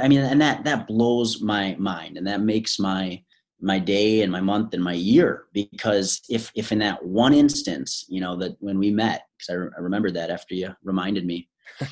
I 0.00 0.08
mean, 0.08 0.20
and 0.20 0.40
that 0.40 0.64
that 0.64 0.86
blows 0.86 1.40
my 1.40 1.74
mind, 1.78 2.16
and 2.16 2.26
that 2.26 2.42
makes 2.42 2.78
my 2.78 3.22
my 3.62 3.78
day 3.78 4.22
and 4.22 4.32
my 4.32 4.40
month 4.40 4.74
and 4.74 4.82
my 4.82 4.92
year 4.92 5.44
because 5.52 6.22
if 6.28 6.50
if 6.54 6.72
in 6.72 6.78
that 6.78 7.04
one 7.04 7.34
instance 7.34 8.04
you 8.08 8.20
know 8.20 8.36
that 8.36 8.56
when 8.60 8.78
we 8.78 8.90
met 8.90 9.24
because 9.36 9.50
I, 9.50 9.54
re- 9.54 9.70
I 9.76 9.80
remember 9.80 10.10
that 10.12 10.30
after 10.30 10.54
you 10.54 10.74
reminded 10.82 11.26
me 11.26 11.48
uh, 11.80 11.86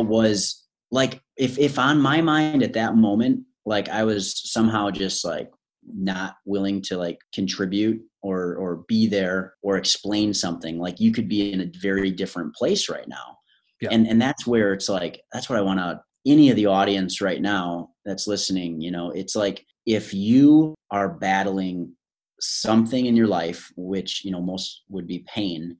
was 0.00 0.66
like 0.90 1.20
if 1.36 1.58
if 1.58 1.78
on 1.78 2.00
my 2.00 2.20
mind 2.20 2.62
at 2.62 2.74
that 2.74 2.96
moment 2.96 3.44
like 3.66 3.88
i 3.88 4.04
was 4.04 4.40
somehow 4.50 4.90
just 4.90 5.24
like 5.24 5.50
not 5.92 6.36
willing 6.44 6.80
to 6.82 6.96
like 6.96 7.18
contribute 7.34 8.00
or 8.22 8.56
or 8.56 8.84
be 8.88 9.06
there 9.06 9.54
or 9.62 9.76
explain 9.76 10.32
something 10.32 10.78
like 10.78 11.00
you 11.00 11.12
could 11.12 11.28
be 11.28 11.52
in 11.52 11.60
a 11.60 11.70
very 11.80 12.10
different 12.10 12.54
place 12.54 12.88
right 12.88 13.08
now 13.08 13.36
yeah. 13.80 13.88
and 13.90 14.06
and 14.06 14.20
that's 14.20 14.46
where 14.46 14.72
it's 14.72 14.88
like 14.88 15.20
that's 15.32 15.48
what 15.48 15.58
i 15.58 15.62
want 15.62 15.80
to 15.80 16.00
any 16.28 16.50
of 16.50 16.56
the 16.56 16.66
audience 16.66 17.20
right 17.20 17.40
now 17.40 17.90
that's 18.04 18.26
listening 18.26 18.80
you 18.80 18.90
know 18.90 19.10
it's 19.10 19.34
like 19.34 19.64
if 19.86 20.12
you 20.12 20.74
are 20.90 21.08
battling 21.08 21.92
something 22.40 23.06
in 23.06 23.16
your 23.16 23.26
life 23.26 23.72
which 23.76 24.24
you 24.24 24.30
know 24.30 24.40
most 24.40 24.82
would 24.88 25.06
be 25.06 25.24
pain 25.34 25.76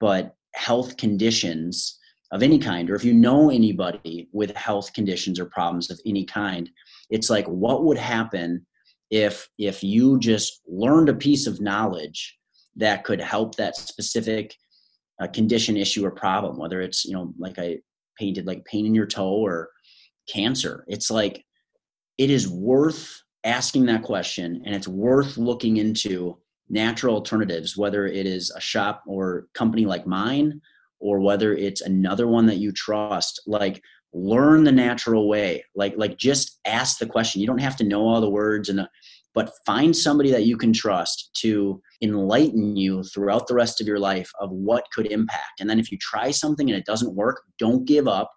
but 0.00 0.34
health 0.54 0.96
conditions 0.96 1.98
of 2.32 2.42
any 2.42 2.58
kind 2.58 2.90
or 2.90 2.94
if 2.94 3.04
you 3.04 3.12
know 3.12 3.50
anybody 3.50 4.28
with 4.32 4.56
health 4.56 4.92
conditions 4.92 5.38
or 5.38 5.46
problems 5.46 5.90
of 5.90 6.00
any 6.06 6.24
kind 6.24 6.70
it's 7.10 7.30
like 7.30 7.46
what 7.46 7.84
would 7.84 7.98
happen 7.98 8.64
if 9.10 9.48
if 9.58 9.82
you 9.82 10.18
just 10.18 10.60
learned 10.66 11.08
a 11.08 11.14
piece 11.14 11.46
of 11.46 11.60
knowledge 11.60 12.36
that 12.76 13.04
could 13.04 13.20
help 13.20 13.56
that 13.56 13.76
specific 13.76 14.54
uh, 15.20 15.26
condition 15.28 15.76
issue 15.76 16.04
or 16.04 16.10
problem 16.10 16.56
whether 16.56 16.80
it's 16.80 17.04
you 17.04 17.12
know 17.12 17.32
like 17.38 17.58
i 17.58 17.76
painted 18.18 18.46
like 18.46 18.64
pain 18.64 18.86
in 18.86 18.94
your 18.94 19.06
toe 19.06 19.44
or 19.44 19.70
cancer. 20.28 20.84
It's 20.88 21.10
like 21.10 21.44
it 22.18 22.30
is 22.30 22.48
worth 22.48 23.22
asking 23.44 23.86
that 23.86 24.02
question 24.02 24.62
and 24.66 24.74
it's 24.74 24.88
worth 24.88 25.38
looking 25.38 25.78
into 25.78 26.36
natural 26.68 27.14
alternatives 27.14 27.76
whether 27.76 28.06
it 28.06 28.26
is 28.26 28.50
a 28.56 28.60
shop 28.60 29.02
or 29.06 29.46
company 29.54 29.86
like 29.86 30.06
mine 30.06 30.60
or 31.00 31.18
whether 31.20 31.54
it's 31.54 31.80
another 31.80 32.28
one 32.28 32.46
that 32.46 32.58
you 32.58 32.72
trust. 32.72 33.40
Like 33.46 33.82
learn 34.12 34.64
the 34.64 34.72
natural 34.72 35.28
way. 35.28 35.64
Like 35.74 35.94
like 35.96 36.16
just 36.16 36.60
ask 36.66 36.98
the 36.98 37.06
question. 37.06 37.40
You 37.40 37.46
don't 37.46 37.58
have 37.58 37.76
to 37.76 37.84
know 37.84 38.02
all 38.02 38.20
the 38.20 38.30
words 38.30 38.68
and 38.68 38.80
the, 38.80 38.88
but 39.34 39.52
find 39.64 39.96
somebody 39.96 40.30
that 40.30 40.44
you 40.44 40.56
can 40.56 40.72
trust 40.72 41.30
to 41.34 41.80
enlighten 42.02 42.76
you 42.76 43.02
throughout 43.04 43.46
the 43.46 43.54
rest 43.54 43.80
of 43.80 43.86
your 43.86 43.98
life 43.98 44.30
of 44.40 44.50
what 44.50 44.84
could 44.92 45.06
impact. 45.06 45.60
And 45.60 45.70
then 45.70 45.78
if 45.78 45.92
you 45.92 45.98
try 45.98 46.30
something 46.30 46.68
and 46.68 46.78
it 46.78 46.86
doesn't 46.86 47.14
work 47.14 47.42
don't 47.58 47.84
give 47.84 48.08
up. 48.08 48.30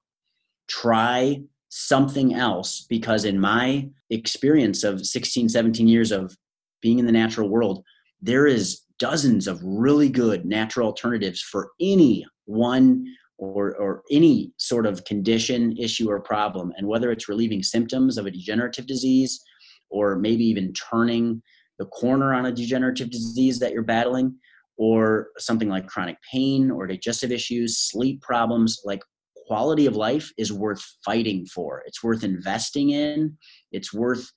Try 0.69 1.41
something 1.75 2.35
else 2.35 2.85
because 2.87 3.25
in 3.25 3.39
my 3.39 3.89
experience 4.11 4.83
of 4.83 5.03
16 5.03 5.49
17 5.49 5.87
years 5.87 6.11
of 6.11 6.35
being 6.81 6.99
in 6.99 7.05
the 7.05 7.11
natural 7.11 7.49
world 7.49 7.83
there 8.21 8.45
is 8.45 8.81
dozens 8.99 9.47
of 9.47 9.59
really 9.63 10.07
good 10.07 10.45
natural 10.45 10.87
alternatives 10.87 11.41
for 11.41 11.71
any 11.81 12.25
one 12.45 13.03
or, 13.39 13.75
or 13.75 14.03
any 14.11 14.53
sort 14.57 14.85
of 14.85 15.03
condition, 15.03 15.75
issue, 15.77 16.09
or 16.09 16.21
problem. 16.21 16.71
And 16.77 16.87
whether 16.87 17.11
it's 17.11 17.27
relieving 17.27 17.63
symptoms 17.63 18.17
of 18.17 18.25
a 18.25 18.31
degenerative 18.31 18.85
disease 18.85 19.41
or 19.89 20.15
maybe 20.15 20.45
even 20.45 20.71
turning 20.73 21.41
the 21.79 21.85
corner 21.87 22.33
on 22.33 22.45
a 22.45 22.51
degenerative 22.51 23.09
disease 23.09 23.59
that 23.59 23.73
you're 23.73 23.81
battling, 23.83 24.35
or 24.77 25.27
something 25.37 25.69
like 25.69 25.87
chronic 25.87 26.17
pain 26.31 26.71
or 26.71 26.87
digestive 26.87 27.31
issues, 27.31 27.79
sleep 27.79 28.21
problems, 28.21 28.81
like 28.83 29.01
quality 29.47 29.85
of 29.85 29.95
life 29.95 30.31
is 30.37 30.51
worth 30.51 30.83
fighting 31.05 31.45
for. 31.45 31.83
It's 31.85 32.03
worth 32.03 32.23
investing 32.23 32.91
in. 32.91 33.37
It's 33.71 33.93
worth 33.93 34.29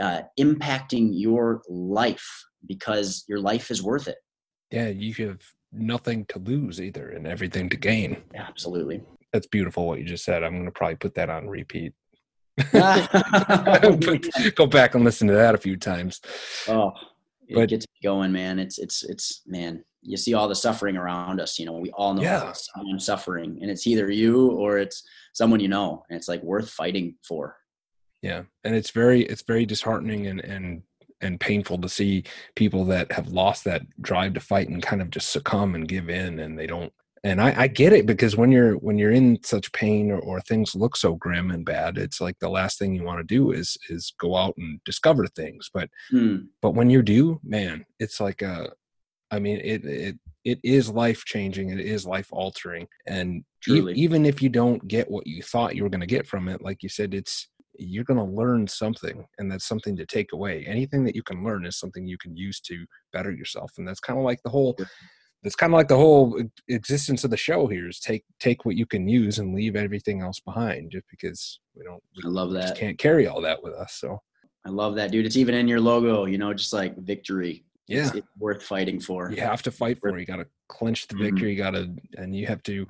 uh, 0.00 0.22
impacting 0.38 1.10
your 1.12 1.62
life 1.68 2.26
because 2.66 3.24
your 3.28 3.40
life 3.40 3.70
is 3.70 3.82
worth 3.82 4.08
it. 4.08 4.18
Yeah, 4.70 4.88
you 4.88 5.12
have 5.26 5.40
nothing 5.72 6.24
to 6.26 6.38
lose 6.38 6.80
either 6.80 7.10
and 7.10 7.26
everything 7.26 7.68
to 7.70 7.76
gain. 7.76 8.22
Absolutely. 8.34 9.02
That's 9.32 9.46
beautiful 9.46 9.86
what 9.86 9.98
you 9.98 10.04
just 10.04 10.24
said. 10.24 10.42
I'm 10.42 10.54
going 10.54 10.64
to 10.64 10.70
probably 10.70 10.96
put 10.96 11.14
that 11.14 11.30
on 11.30 11.48
repeat. 11.48 11.92
go 14.54 14.66
back 14.66 14.94
and 14.94 15.04
listen 15.04 15.28
to 15.28 15.34
that 15.34 15.54
a 15.54 15.58
few 15.58 15.76
times. 15.76 16.20
Oh, 16.68 16.92
it 17.48 17.54
but, 17.54 17.68
gets 17.68 17.86
going, 18.02 18.32
man. 18.32 18.58
It's 18.58 18.78
it's 18.78 19.02
it's 19.02 19.42
man. 19.46 19.84
You 20.02 20.16
see 20.16 20.34
all 20.34 20.48
the 20.48 20.54
suffering 20.54 20.96
around 20.96 21.40
us. 21.40 21.58
You 21.58 21.66
know, 21.66 21.72
we 21.74 21.90
all 21.90 22.14
know 22.14 22.22
yeah. 22.22 22.52
someone 22.52 22.98
suffering, 22.98 23.58
and 23.60 23.70
it's 23.70 23.86
either 23.86 24.10
you 24.10 24.50
or 24.52 24.78
it's 24.78 25.02
someone 25.34 25.60
you 25.60 25.68
know, 25.68 26.04
and 26.08 26.16
it's 26.16 26.28
like 26.28 26.42
worth 26.42 26.70
fighting 26.70 27.16
for. 27.26 27.56
Yeah, 28.22 28.42
and 28.64 28.74
it's 28.74 28.90
very 28.90 29.22
it's 29.22 29.42
very 29.42 29.66
disheartening 29.66 30.26
and 30.26 30.40
and 30.40 30.82
and 31.20 31.38
painful 31.38 31.78
to 31.78 31.88
see 31.88 32.24
people 32.54 32.84
that 32.86 33.12
have 33.12 33.28
lost 33.28 33.64
that 33.64 33.82
drive 34.00 34.34
to 34.34 34.40
fight 34.40 34.68
and 34.68 34.82
kind 34.82 35.02
of 35.02 35.10
just 35.10 35.30
succumb 35.30 35.74
and 35.74 35.88
give 35.88 36.08
in 36.08 36.38
and 36.38 36.58
they 36.58 36.66
don't 36.66 36.92
and 37.22 37.40
I, 37.40 37.62
I 37.62 37.66
get 37.66 37.92
it 37.92 38.06
because 38.06 38.36
when 38.36 38.50
you're 38.50 38.74
when 38.74 38.96
you're 38.96 39.10
in 39.10 39.38
such 39.42 39.72
pain 39.72 40.10
or, 40.10 40.18
or 40.18 40.40
things 40.40 40.74
look 40.74 40.96
so 40.96 41.14
grim 41.14 41.50
and 41.50 41.64
bad 41.64 41.98
it's 41.98 42.20
like 42.20 42.38
the 42.38 42.48
last 42.48 42.78
thing 42.78 42.94
you 42.94 43.04
want 43.04 43.18
to 43.18 43.24
do 43.24 43.52
is 43.52 43.76
is 43.88 44.14
go 44.18 44.36
out 44.36 44.54
and 44.56 44.80
discover 44.84 45.26
things 45.26 45.70
but 45.72 45.90
hmm. 46.10 46.36
but 46.62 46.74
when 46.74 46.88
you 46.90 47.02
do 47.02 47.40
man 47.44 47.84
it's 47.98 48.20
like 48.20 48.42
a 48.42 48.70
i 49.30 49.38
mean 49.38 49.60
it 49.62 49.84
it 49.84 50.16
it 50.44 50.58
is 50.62 50.88
life 50.88 51.24
changing 51.24 51.70
it 51.70 51.80
is 51.80 52.06
life 52.06 52.28
altering 52.30 52.86
and 53.06 53.44
e- 53.68 53.92
even 53.94 54.24
if 54.24 54.40
you 54.40 54.48
don't 54.48 54.86
get 54.88 55.10
what 55.10 55.26
you 55.26 55.42
thought 55.42 55.76
you 55.76 55.82
were 55.82 55.90
going 55.90 56.00
to 56.00 56.06
get 56.06 56.26
from 56.26 56.48
it 56.48 56.62
like 56.62 56.82
you 56.82 56.88
said 56.88 57.14
it's 57.14 57.48
you're 57.80 58.04
going 58.04 58.18
to 58.18 58.36
learn 58.36 58.66
something 58.66 59.26
and 59.38 59.50
that's 59.50 59.66
something 59.66 59.96
to 59.96 60.06
take 60.06 60.32
away. 60.32 60.64
Anything 60.66 61.04
that 61.04 61.14
you 61.14 61.22
can 61.22 61.42
learn 61.42 61.64
is 61.64 61.78
something 61.78 62.06
you 62.06 62.18
can 62.18 62.36
use 62.36 62.60
to 62.60 62.84
better 63.12 63.32
yourself 63.32 63.72
and 63.78 63.88
that's 63.88 64.00
kind 64.00 64.18
of 64.18 64.24
like 64.24 64.42
the 64.42 64.50
whole 64.50 64.76
that's 65.42 65.56
kind 65.56 65.72
of 65.72 65.78
like 65.78 65.88
the 65.88 65.96
whole 65.96 66.40
existence 66.68 67.24
of 67.24 67.30
the 67.30 67.36
show 67.36 67.66
here 67.66 67.88
is 67.88 67.98
take 67.98 68.24
take 68.38 68.64
what 68.64 68.76
you 68.76 68.86
can 68.86 69.08
use 69.08 69.38
and 69.38 69.54
leave 69.54 69.74
everything 69.74 70.20
else 70.20 70.38
behind 70.40 70.90
just 70.90 71.06
because 71.10 71.60
we 71.74 71.82
don't 71.82 72.02
we, 72.16 72.22
i 72.24 72.28
love 72.28 72.52
that. 72.52 72.76
can't 72.76 72.98
carry 72.98 73.26
all 73.26 73.40
that 73.40 73.62
with 73.62 73.72
us 73.74 73.94
so. 73.94 74.20
I 74.66 74.68
love 74.68 74.94
that 74.96 75.10
dude. 75.10 75.24
It's 75.24 75.38
even 75.38 75.54
in 75.54 75.66
your 75.66 75.80
logo 75.80 76.26
you 76.26 76.36
know 76.36 76.52
just 76.52 76.74
like 76.74 76.94
victory 76.98 77.64
yeah 77.90 78.06
it's, 78.06 78.14
it's 78.14 78.28
worth 78.38 78.62
fighting 78.62 79.00
for 79.00 79.30
you 79.30 79.40
have 79.40 79.62
to 79.62 79.70
fight 79.70 79.98
for 79.98 80.08
it 80.08 80.18
you 80.20 80.26
got 80.26 80.36
to 80.36 80.46
clinch 80.68 81.06
the 81.08 81.14
mm-hmm. 81.14 81.24
victory 81.24 81.54
mm-hmm. 81.54 81.58
you 81.58 81.70
got 81.70 81.70
to 81.72 82.22
and 82.22 82.34
you 82.34 82.46
have 82.46 82.62
to 82.62 82.86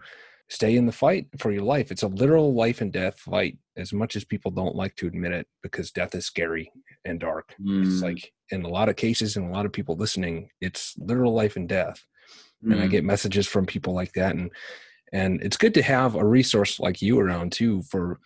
stay 0.50 0.76
in 0.76 0.84
the 0.84 0.92
fight 0.92 1.28
for 1.38 1.52
your 1.52 1.62
life. 1.62 1.90
It's 1.90 2.02
a 2.02 2.08
literal 2.08 2.52
life 2.52 2.80
and 2.80 2.92
death 2.92 3.18
fight, 3.20 3.56
as 3.76 3.92
much 3.92 4.16
as 4.16 4.24
people 4.24 4.50
don't 4.50 4.74
like 4.74 4.96
to 4.96 5.06
admit 5.06 5.32
it, 5.32 5.46
because 5.62 5.92
death 5.92 6.14
is 6.14 6.26
scary 6.26 6.70
and 7.04 7.20
dark. 7.20 7.54
Mm. 7.60 7.86
It's 7.86 8.02
like 8.02 8.32
in 8.50 8.64
a 8.64 8.68
lot 8.68 8.88
of 8.88 8.96
cases, 8.96 9.36
and 9.36 9.48
a 9.48 9.52
lot 9.52 9.64
of 9.64 9.72
people 9.72 9.96
listening, 9.96 10.50
it's 10.60 10.94
literal 10.98 11.32
life 11.32 11.56
and 11.56 11.68
death. 11.68 12.04
Mm. 12.64 12.72
And 12.72 12.82
I 12.82 12.86
mm. 12.88 12.90
get 12.90 13.04
messages 13.04 13.46
from 13.46 13.64
people 13.64 13.94
like 13.94 14.12
that, 14.14 14.34
and 14.34 14.50
and 15.12 15.40
it's 15.40 15.56
good 15.56 15.74
to 15.74 15.82
have 15.82 16.16
a 16.16 16.26
resource 16.26 16.78
like 16.78 17.00
you 17.00 17.18
around 17.18 17.52
too 17.52 17.82
for. 17.82 18.20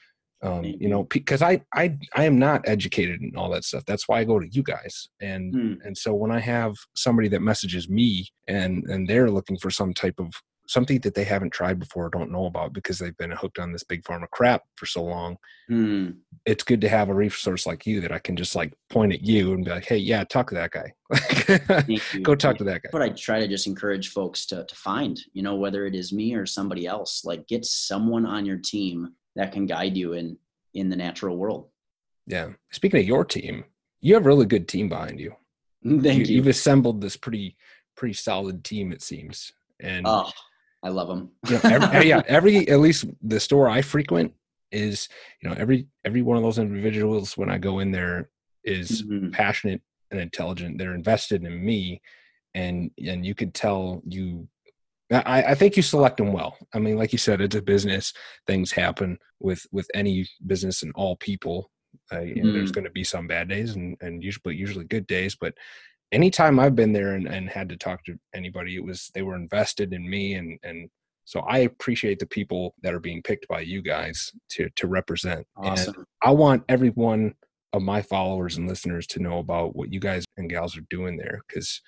Um, 0.45 0.63
you 0.63 0.91
know, 0.91 1.05
because 1.05 1.41
I, 1.41 1.63
I 1.75 1.97
I 2.15 2.25
am 2.25 2.39
not 2.39 2.69
educated 2.69 3.23
in 3.23 3.35
all 3.35 3.51
that 3.51 3.65
stuff. 3.65 3.85
That's 3.87 4.07
why 4.07 4.21
I 4.21 4.25
go 4.25 4.39
to 4.39 4.47
you 4.47 4.63
guys, 4.63 5.09
and 5.21 5.55
mm. 5.55 5.77
and 5.85 5.97
so 5.97 6.13
when 6.13 6.31
I 6.31 6.39
have 6.41 6.75
somebody 6.95 7.29
that 7.29 7.41
messages 7.41 7.89
me 7.89 8.29
and 8.47 8.85
and 8.85 9.09
they're 9.09 9.31
looking 9.31 9.57
for 9.57 9.71
some 9.71 9.95
type 9.95 10.17
of 10.19 10.35
something 10.67 10.99
that 11.01 11.15
they 11.15 11.25
haven't 11.25 11.53
tried 11.53 11.79
before 11.79 12.07
or 12.07 12.11
don't 12.11 12.31
know 12.31 12.47
about 12.47 12.73
because 12.73 12.99
they've 12.99 13.17
been 13.17 13.31
hooked 13.31 13.59
on 13.59 13.73
this 13.73 13.85
big 13.85 14.03
pharma 14.03 14.29
crap 14.31 14.63
for 14.77 14.87
so 14.87 15.03
long. 15.03 15.37
Mm. 15.71 16.17
It's 16.47 16.65
good 16.65 16.81
to 16.83 16.89
have 16.89 17.09
a 17.09 17.15
resource 17.15 17.67
like 17.67 17.87
you 17.87 18.01
that 18.01 18.13
I 18.13 18.19
can 18.19 18.37
just 18.37 18.55
like 18.55 18.73
point 18.91 19.13
at 19.13 19.23
you 19.23 19.53
and 19.53 19.65
be 19.65 19.71
like, 19.71 19.85
hey, 19.85 19.97
yeah, 19.97 20.25
talk 20.25 20.49
to 20.51 20.55
that 20.55 20.71
guy. 20.71 20.93
Go 22.23 22.35
talk 22.35 22.57
to 22.59 22.65
that 22.65 22.83
guy. 22.83 22.89
What 22.91 23.03
I 23.03 23.11
try 23.11 23.41
to 23.41 23.49
just 23.49 23.67
encourage 23.67 24.11
folks 24.11 24.47
to, 24.47 24.65
to 24.65 24.75
find, 24.75 25.21
you 25.33 25.43
know, 25.43 25.57
whether 25.57 25.87
it 25.87 25.95
is 25.95 26.13
me 26.13 26.35
or 26.35 26.47
somebody 26.47 26.87
else, 26.87 27.25
like 27.25 27.47
get 27.47 27.65
someone 27.65 28.25
on 28.27 28.47
your 28.47 28.59
team 28.59 29.13
that 29.37 29.53
can 29.53 29.67
guide 29.67 29.97
you 29.97 30.13
in 30.13 30.39
in 30.75 30.89
the 30.89 30.97
natural 30.97 31.37
world. 31.37 31.69
Yeah. 32.27 32.51
Speaking 32.73 33.01
of 33.01 33.07
your 33.07 33.25
team, 33.25 33.65
you 34.01 34.15
have 34.15 34.25
a 34.25 34.29
really 34.29 34.47
good 34.47 34.69
team 34.69 34.89
behind 34.89 35.21
you. 35.21 35.35
Thank 35.85 36.05
you. 36.05 36.25
you. 36.25 36.37
You've 36.37 36.47
assembled 36.47 37.01
this 37.01 37.17
pretty 37.17 37.57
pretty 37.97 38.15
solid 38.15 38.65
team, 38.65 38.93
it 38.93 39.03
seems. 39.03 39.53
And 39.81 40.07
oh, 40.07 40.31
I 40.83 40.89
love 40.89 41.09
them. 41.09 41.31
you 41.49 41.55
know, 41.55 41.61
every, 41.65 42.09
yeah, 42.09 42.23
every 42.27 42.69
at 42.69 42.81
least 42.81 43.07
the 43.23 43.41
store 43.41 43.69
I 43.69 43.83
frequent 43.83 44.33
is 44.73 45.09
you 45.41 45.49
know 45.49 45.55
every 45.57 45.87
every 46.05 46.23
one 46.23 46.37
of 46.37 46.43
those 46.43 46.59
individuals 46.59 47.39
when 47.39 47.49
I 47.49 47.59
go 47.59 47.79
in 47.79 47.93
there 47.93 48.29
is 48.65 49.03
mm-hmm. 49.03 49.31
passionate 49.31 49.81
and 50.11 50.21
intelligent. 50.21 50.79
They're 50.79 50.95
invested 50.95 51.45
in 51.45 51.65
me, 51.65 52.03
and 52.55 52.91
and 53.05 53.25
you 53.25 53.35
could 53.35 53.55
tell 53.55 54.03
you. 54.07 54.49
I, 55.13 55.43
I 55.43 55.55
think 55.55 55.77
you 55.77 55.83
select 55.83 56.17
them 56.17 56.33
well. 56.33 56.57
I 56.73 56.79
mean, 56.79 56.97
like 56.97 57.13
you 57.13 57.19
said, 57.19 57.41
it's 57.41 57.55
a 57.55 57.63
business. 57.63 58.13
Things 58.47 58.73
happen 58.73 59.19
with 59.41 59.67
with 59.71 59.89
any 59.95 60.27
business 60.47 60.83
and 60.83 60.93
all 60.95 61.17
people. 61.17 61.71
Uh, 62.11 62.17
mm-hmm. 62.17 62.53
There's 62.53 62.73
going 62.73 62.85
to 62.85 62.91
be 62.91 63.05
some 63.05 63.27
bad 63.27 63.49
days 63.49 63.77
and 63.77 63.97
and 64.01 64.23
usually 64.23 64.57
usually 64.57 64.85
good 64.85 65.07
days, 65.07 65.37
but 65.39 65.55
anytime 66.13 66.61
I've 66.61 66.77
been 66.77 66.93
there 66.93 67.15
and, 67.15 67.27
and 67.27 67.49
had 67.49 67.69
to 67.71 67.77
talk 67.77 68.05
to 68.05 68.19
anybody, 68.35 68.77
it 68.77 68.85
was 68.85 69.11
they 69.15 69.23
were 69.23 69.37
invested 69.37 69.93
in 69.93 70.09
me 70.09 70.35
and 70.35 70.59
and 70.63 70.89
so 71.27 71.41
I 71.41 71.59
appreciate 71.59 72.19
the 72.19 72.27
people 72.27 72.75
that 72.83 72.95
are 72.95 73.01
being 73.01 73.23
picked 73.23 73.49
by 73.49 73.61
you 73.61 73.83
guys 73.83 74.33
to 74.51 74.69
to 74.77 74.87
represent. 74.87 75.47
Awesome. 75.57 75.95
And 75.97 76.07
I 76.23 76.31
want 76.31 76.65
every 76.69 76.91
one 76.91 77.35
of 77.73 77.83
my 77.83 78.03
followers 78.03 78.57
and 78.57 78.69
listeners 78.69 79.07
to 79.09 79.21
know 79.21 79.39
about 79.39 79.75
what 79.75 79.93
you 79.93 80.01
guys 80.01 80.25
and 80.37 80.49
gals 80.49 80.77
are 80.77 80.87
doing 80.91 81.17
there 81.17 81.43
because 81.49 81.81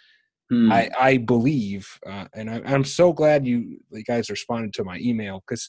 hmm. 0.51 0.71
I 0.73 0.91
I 0.99 1.17
believe 1.19 1.87
uh, 2.07 2.27
and 2.35 2.51
I, 2.51 2.63
I'm 2.65 2.85
so 2.85 3.13
glad 3.13 3.47
you, 3.47 3.79
you 3.91 4.05
guys 4.05 4.31
responded 4.31 4.73
to 4.75 4.85
my 4.85 4.99
email 4.99 5.43
because 5.47 5.69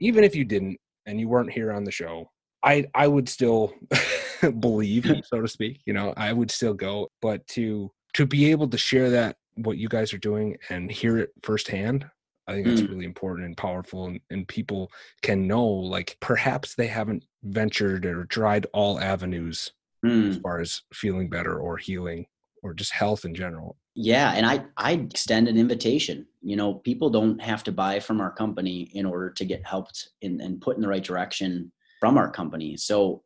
even 0.00 0.24
if 0.24 0.34
you 0.34 0.44
didn't 0.44 0.78
and 1.06 1.18
you 1.20 1.28
weren't 1.28 1.52
here 1.52 1.72
on 1.72 1.84
the 1.84 1.90
show, 1.92 2.30
I 2.64 2.86
I 2.94 3.08
would 3.08 3.28
still 3.28 3.74
believe, 4.60 5.06
so 5.24 5.40
to 5.40 5.48
speak. 5.48 5.80
You 5.86 5.92
know, 5.92 6.12
I 6.16 6.32
would 6.32 6.50
still 6.50 6.74
go, 6.74 7.08
but 7.20 7.46
to 7.48 7.90
to 8.14 8.26
be 8.26 8.50
able 8.50 8.68
to 8.68 8.78
share 8.78 9.10
that 9.10 9.36
what 9.56 9.78
you 9.78 9.88
guys 9.88 10.12
are 10.12 10.18
doing 10.18 10.56
and 10.70 10.90
hear 10.90 11.18
it 11.18 11.30
firsthand, 11.42 12.04
I 12.46 12.52
think 12.52 12.66
that's 12.66 12.82
Mm. 12.82 12.90
really 12.90 13.04
important 13.04 13.46
and 13.46 13.56
powerful, 13.56 14.06
and, 14.06 14.20
and 14.30 14.46
people 14.48 14.90
can 15.22 15.46
know 15.46 15.64
like 15.66 16.16
perhaps 16.20 16.74
they 16.74 16.86
haven't 16.88 17.24
ventured 17.42 18.06
or 18.06 18.24
tried 18.26 18.66
all 18.72 18.98
avenues 19.00 19.72
as 20.04 20.10
Mm. 20.10 20.42
far 20.42 20.60
as 20.60 20.82
feeling 20.92 21.28
better 21.28 21.58
or 21.58 21.76
healing 21.76 22.26
or 22.62 22.74
just 22.74 22.92
health 22.92 23.24
in 23.24 23.34
general. 23.34 23.76
Yeah, 23.94 24.32
and 24.32 24.46
I 24.46 24.64
I 24.76 24.92
extend 24.92 25.48
an 25.48 25.58
invitation. 25.58 26.26
You 26.40 26.56
know, 26.56 26.74
people 26.74 27.10
don't 27.10 27.40
have 27.42 27.62
to 27.64 27.72
buy 27.72 28.00
from 28.00 28.20
our 28.20 28.32
company 28.32 28.90
in 28.94 29.04
order 29.04 29.30
to 29.30 29.44
get 29.44 29.66
helped 29.66 30.08
in, 30.22 30.40
and 30.40 30.60
put 30.60 30.76
in 30.76 30.82
the 30.82 30.88
right 30.88 31.04
direction 31.04 31.70
from 32.00 32.16
our 32.16 32.30
company. 32.30 32.76
So 32.76 33.22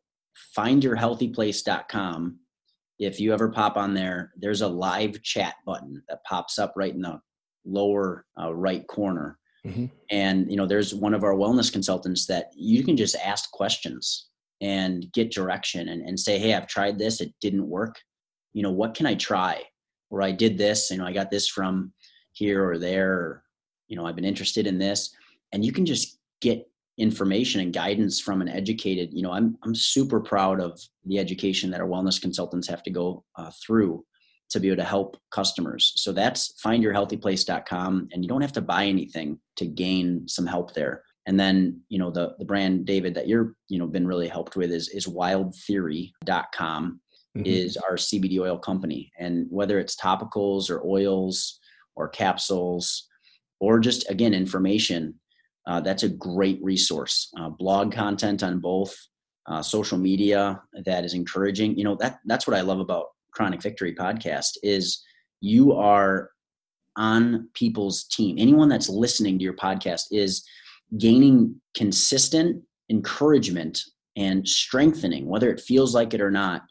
findyourhealthyplace.com. 0.57 2.39
If 2.99 3.19
you 3.19 3.33
ever 3.33 3.49
pop 3.49 3.77
on 3.77 3.93
there, 3.93 4.33
there's 4.37 4.61
a 4.61 4.67
live 4.67 5.21
chat 5.23 5.55
button 5.65 6.03
that 6.09 6.23
pops 6.25 6.59
up 6.59 6.73
right 6.75 6.93
in 6.93 7.01
the 7.01 7.19
lower 7.65 8.25
uh, 8.39 8.53
right 8.53 8.85
corner. 8.87 9.37
Mhm. 9.65 9.89
And 10.09 10.49
you 10.49 10.57
know, 10.57 10.65
there's 10.65 10.93
one 10.93 11.13
of 11.13 11.23
our 11.23 11.33
wellness 11.33 11.71
consultants 11.71 12.25
that 12.27 12.51
you 12.55 12.83
can 12.83 12.97
just 12.97 13.15
ask 13.15 13.51
questions 13.51 14.27
and 14.61 15.11
get 15.13 15.31
direction 15.31 15.89
and, 15.89 16.01
and 16.01 16.19
say, 16.19 16.39
hey, 16.39 16.53
I've 16.53 16.67
tried 16.67 16.97
this, 16.97 17.21
it 17.21 17.33
didn't 17.41 17.67
work. 17.67 17.95
You 18.53 18.63
know, 18.63 18.71
what 18.71 18.95
can 18.95 19.05
I 19.05 19.15
try? 19.15 19.63
Or 20.09 20.21
I 20.21 20.31
did 20.31 20.57
this, 20.57 20.89
you 20.91 20.97
know, 20.97 21.05
I 21.05 21.13
got 21.13 21.31
this 21.31 21.47
from 21.47 21.91
here 22.31 22.67
or 22.67 22.77
there, 22.77 23.11
or, 23.13 23.43
you 23.87 23.95
know, 23.95 24.05
I've 24.05 24.15
been 24.15 24.25
interested 24.25 24.67
in 24.67 24.77
this. 24.77 25.13
And 25.51 25.65
you 25.65 25.71
can 25.71 25.85
just 25.85 26.19
get 26.41 26.69
information 26.97 27.61
and 27.61 27.73
guidance 27.73 28.19
from 28.19 28.41
an 28.41 28.49
educated, 28.49 29.13
you 29.13 29.21
know, 29.21 29.31
I'm 29.31 29.57
I'm 29.63 29.75
super 29.75 30.19
proud 30.19 30.59
of 30.59 30.79
the 31.05 31.19
education 31.19 31.69
that 31.71 31.81
our 31.81 31.87
wellness 31.87 32.19
consultants 32.19 32.67
have 32.67 32.83
to 32.83 32.91
go 32.91 33.23
uh, 33.35 33.51
through 33.65 34.03
to 34.49 34.59
be 34.59 34.67
able 34.67 34.77
to 34.77 34.83
help 34.83 35.17
customers. 35.31 35.93
So 35.97 36.11
that's 36.11 36.53
findyourhealthyplace.com 36.65 38.09
and 38.11 38.23
you 38.23 38.29
don't 38.29 38.41
have 38.41 38.53
to 38.53 38.61
buy 38.61 38.85
anything 38.85 39.39
to 39.57 39.65
gain 39.65 40.27
some 40.27 40.45
help 40.45 40.73
there. 40.73 41.03
And 41.25 41.39
then, 41.39 41.81
you 41.89 41.99
know, 41.99 42.09
the 42.09 42.35
the 42.39 42.45
brand 42.45 42.85
David 42.85 43.13
that 43.15 43.27
you're, 43.27 43.53
you 43.67 43.77
know, 43.77 43.87
been 43.87 44.07
really 44.07 44.29
helped 44.29 44.55
with 44.55 44.71
is 44.71 44.89
is 44.89 45.07
wildtheory.com 45.07 47.01
Mhm. 47.37 47.45
is 47.45 47.77
our 47.77 47.97
CBD 47.97 48.39
oil 48.39 48.57
company. 48.57 49.11
And 49.19 49.47
whether 49.49 49.79
it's 49.79 49.95
topicals 49.95 50.69
or 50.69 50.81
oils 50.85 51.59
or 51.95 52.07
capsules 52.09 53.07
or 53.59 53.79
just 53.79 54.09
again 54.09 54.33
information, 54.33 55.19
uh, 55.67 55.81
that's 55.81 56.03
a 56.03 56.09
great 56.09 56.59
resource. 56.63 57.31
Uh, 57.39 57.49
blog 57.49 57.91
content 57.91 58.43
on 58.43 58.59
both, 58.59 58.95
uh, 59.47 59.61
social 59.61 59.97
media 59.97 60.61
that 60.85 61.03
is 61.05 61.13
encouraging. 61.13 61.77
You 61.77 61.83
know 61.85 61.95
that 61.95 62.19
that's 62.25 62.47
what 62.47 62.55
I 62.57 62.61
love 62.61 62.79
about 62.79 63.07
Chronic 63.31 63.61
Victory 63.61 63.93
podcast 63.95 64.57
is 64.63 65.03
you 65.41 65.73
are 65.73 66.31
on 66.95 67.47
people's 67.53 68.05
team. 68.05 68.37
Anyone 68.39 68.69
that's 68.69 68.89
listening 68.89 69.37
to 69.37 69.43
your 69.43 69.53
podcast 69.55 70.03
is 70.11 70.43
gaining 70.97 71.59
consistent 71.75 72.63
encouragement 72.89 73.79
and 74.15 74.47
strengthening, 74.47 75.27
whether 75.27 75.51
it 75.51 75.59
feels 75.61 75.93
like 75.93 76.13
it 76.13 76.21
or 76.21 76.31
not, 76.31 76.63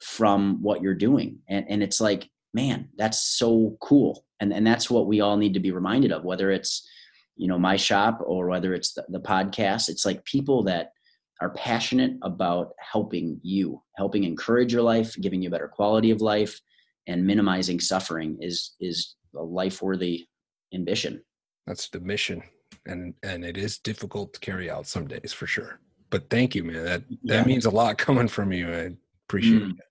from 0.00 0.62
what 0.62 0.82
you're 0.82 0.94
doing. 0.94 1.38
And, 1.48 1.66
and 1.68 1.82
it's 1.82 2.00
like, 2.00 2.28
man, 2.54 2.88
that's 2.96 3.20
so 3.38 3.76
cool. 3.80 4.24
And, 4.40 4.52
and 4.52 4.66
that's 4.66 4.88
what 4.90 5.06
we 5.06 5.20
all 5.20 5.36
need 5.36 5.54
to 5.54 5.60
be 5.60 5.70
reminded 5.72 6.12
of, 6.12 6.24
whether 6.24 6.50
it's, 6.50 6.88
you 7.36 7.48
know, 7.48 7.58
my 7.58 7.76
shop 7.76 8.20
or 8.24 8.48
whether 8.48 8.74
it's 8.74 8.94
the, 8.94 9.04
the 9.08 9.20
podcast. 9.20 9.88
It's 9.88 10.06
like 10.06 10.24
people 10.24 10.62
that 10.64 10.92
are 11.40 11.50
passionate 11.50 12.12
about 12.22 12.72
helping 12.80 13.38
you, 13.42 13.82
helping 13.96 14.24
encourage 14.24 14.72
your 14.72 14.82
life, 14.82 15.14
giving 15.20 15.42
you 15.42 15.48
a 15.48 15.50
better 15.52 15.68
quality 15.68 16.10
of 16.10 16.20
life, 16.20 16.60
and 17.06 17.26
minimizing 17.26 17.80
suffering 17.80 18.36
is 18.40 18.74
is 18.80 19.14
a 19.36 19.42
life 19.42 19.80
worthy 19.80 20.26
ambition. 20.74 21.22
That's 21.66 21.88
the 21.88 22.00
mission, 22.00 22.42
and 22.86 23.14
and 23.22 23.44
it 23.44 23.56
is 23.56 23.78
difficult 23.78 24.34
to 24.34 24.40
carry 24.40 24.68
out 24.68 24.86
some 24.86 25.06
days 25.06 25.32
for 25.32 25.46
sure. 25.46 25.80
But 26.10 26.28
thank 26.28 26.54
you, 26.56 26.64
man. 26.64 26.84
That 26.84 27.02
that 27.08 27.18
Yeah. 27.22 27.44
means 27.44 27.66
a 27.66 27.70
lot 27.70 27.98
coming 27.98 28.28
from 28.28 28.52
you. 28.52 28.68
I 28.68 28.90
appreciate 29.28 29.62
Mm. 29.62 29.70
it. 29.78 29.84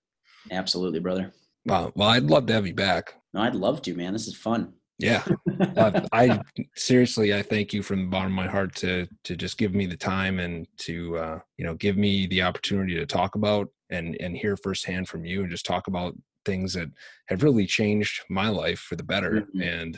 Absolutely, 0.50 1.00
brother. 1.00 1.32
Wow. 1.64 1.92
Well, 1.94 2.08
I'd 2.08 2.24
love 2.24 2.46
to 2.46 2.52
have 2.54 2.66
you 2.66 2.74
back. 2.74 3.14
No, 3.34 3.42
I'd 3.42 3.54
love 3.54 3.82
to, 3.82 3.94
man. 3.94 4.12
This 4.12 4.26
is 4.26 4.36
fun. 4.36 4.72
Yeah. 4.98 5.24
Uh, 5.76 6.06
I 6.12 6.40
seriously, 6.76 7.34
I 7.34 7.42
thank 7.42 7.72
you 7.72 7.82
from 7.82 8.00
the 8.00 8.06
bottom 8.06 8.32
of 8.32 8.36
my 8.36 8.48
heart 8.48 8.74
to 8.76 9.06
to 9.24 9.36
just 9.36 9.58
give 9.58 9.74
me 9.74 9.86
the 9.86 9.96
time 9.96 10.38
and 10.40 10.66
to 10.78 11.16
uh, 11.18 11.38
you 11.56 11.64
know 11.64 11.74
give 11.74 11.96
me 11.96 12.26
the 12.26 12.42
opportunity 12.42 12.94
to 12.94 13.06
talk 13.06 13.34
about 13.34 13.68
and 13.90 14.16
and 14.20 14.36
hear 14.36 14.56
firsthand 14.56 15.08
from 15.08 15.24
you 15.24 15.42
and 15.42 15.50
just 15.50 15.66
talk 15.66 15.86
about 15.88 16.14
things 16.44 16.74
that 16.74 16.88
have 17.26 17.42
really 17.42 17.66
changed 17.66 18.22
my 18.28 18.48
life 18.48 18.78
for 18.80 18.96
the 18.96 19.02
better. 19.02 19.46
Mhm. 19.54 19.62
And 19.82 19.96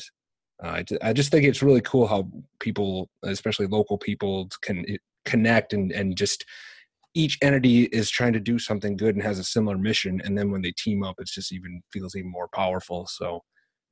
uh, 0.62 0.68
I 0.68 0.84
I 1.02 1.12
just 1.12 1.30
think 1.30 1.46
it's 1.46 1.62
really 1.62 1.82
cool 1.82 2.06
how 2.06 2.30
people, 2.58 3.08
especially 3.22 3.66
local 3.66 3.98
people, 3.98 4.48
can 4.62 4.84
connect 5.24 5.72
and 5.72 5.92
and 5.92 6.16
just 6.16 6.44
each 7.14 7.38
entity 7.42 7.84
is 7.84 8.08
trying 8.10 8.32
to 8.32 8.40
do 8.40 8.58
something 8.58 8.96
good 8.96 9.14
and 9.14 9.24
has 9.24 9.38
a 9.38 9.44
similar 9.44 9.76
mission 9.76 10.20
and 10.24 10.36
then 10.38 10.50
when 10.50 10.62
they 10.62 10.72
team 10.72 11.02
up 11.02 11.16
it's 11.18 11.34
just 11.34 11.52
even 11.52 11.82
feels 11.92 12.14
even 12.14 12.30
more 12.30 12.48
powerful 12.54 13.06
so 13.06 13.42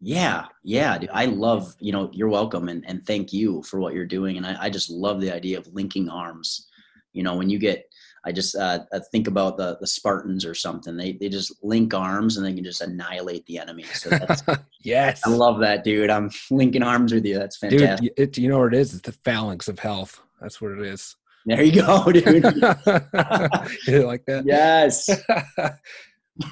Yeah, 0.01 0.47
yeah. 0.63 0.97
dude. 0.99 1.11
I 1.13 1.25
love, 1.25 1.75
you 1.81 1.91
know, 1.91 2.09
you're 2.13 2.29
welcome 2.29 2.69
and, 2.69 2.85
and 2.87 3.05
thank 3.05 3.33
you 3.33 3.63
for 3.65 3.81
what 3.81 3.95
you're 3.95 4.07
doing. 4.07 4.37
And 4.37 4.47
I, 4.47 4.57
I 4.67 4.71
just 4.71 4.91
love 4.91 5.21
the 5.21 5.33
idea 5.33 5.59
of 5.59 5.67
linking 5.75 6.09
arms. 6.09 6.69
You 7.13 7.25
know, 7.25 7.37
when 7.37 7.51
you 7.51 7.59
get, 7.59 7.85
I 8.25 8.31
just 8.31 8.55
uh, 8.55 8.81
I 8.93 9.01
think 9.11 9.27
about 9.27 9.57
the, 9.57 9.77
the 9.81 9.87
Spartans 9.89 10.45
or 10.45 10.55
something. 10.55 10.97
They, 10.97 11.13
they 11.15 11.29
just 11.29 11.53
link 11.65 11.95
arms 11.95 12.37
and 12.37 12.47
they 12.47 12.53
can 12.55 12.63
just 12.63 12.81
annihilate 12.81 13.45
the 13.47 13.59
enemy. 13.59 13.91
So 13.93 14.11
that's, 14.21 14.45
yes 14.85 15.23
I 15.27 15.31
love 15.31 15.59
that, 15.61 15.83
dude. 15.83 16.11
I'm 16.11 16.31
linking 16.51 16.85
arms 16.85 17.13
with 17.13 17.27
you. 17.27 17.37
That's 17.37 17.59
Dude, 17.67 17.81
fantastic. 17.81 18.13
y- 18.17 18.23
it, 18.23 18.39
you 18.39 18.49
know 18.49 18.61
what 18.61 18.75
it 18.75 18.79
is? 18.81 18.93
It's 18.95 19.03
the 19.03 19.13
phalanx 19.25 19.67
of 19.67 19.81
health. 19.81 20.21
That's 20.41 20.61
what 20.61 20.73
it 20.73 20.83
is. 20.87 21.17
There 21.47 21.63
you 21.63 21.81
go, 21.83 22.05
dude. 22.13 22.25
you 23.87 24.07
like 24.07 24.25
that? 24.27 24.43
yes. 24.47 25.09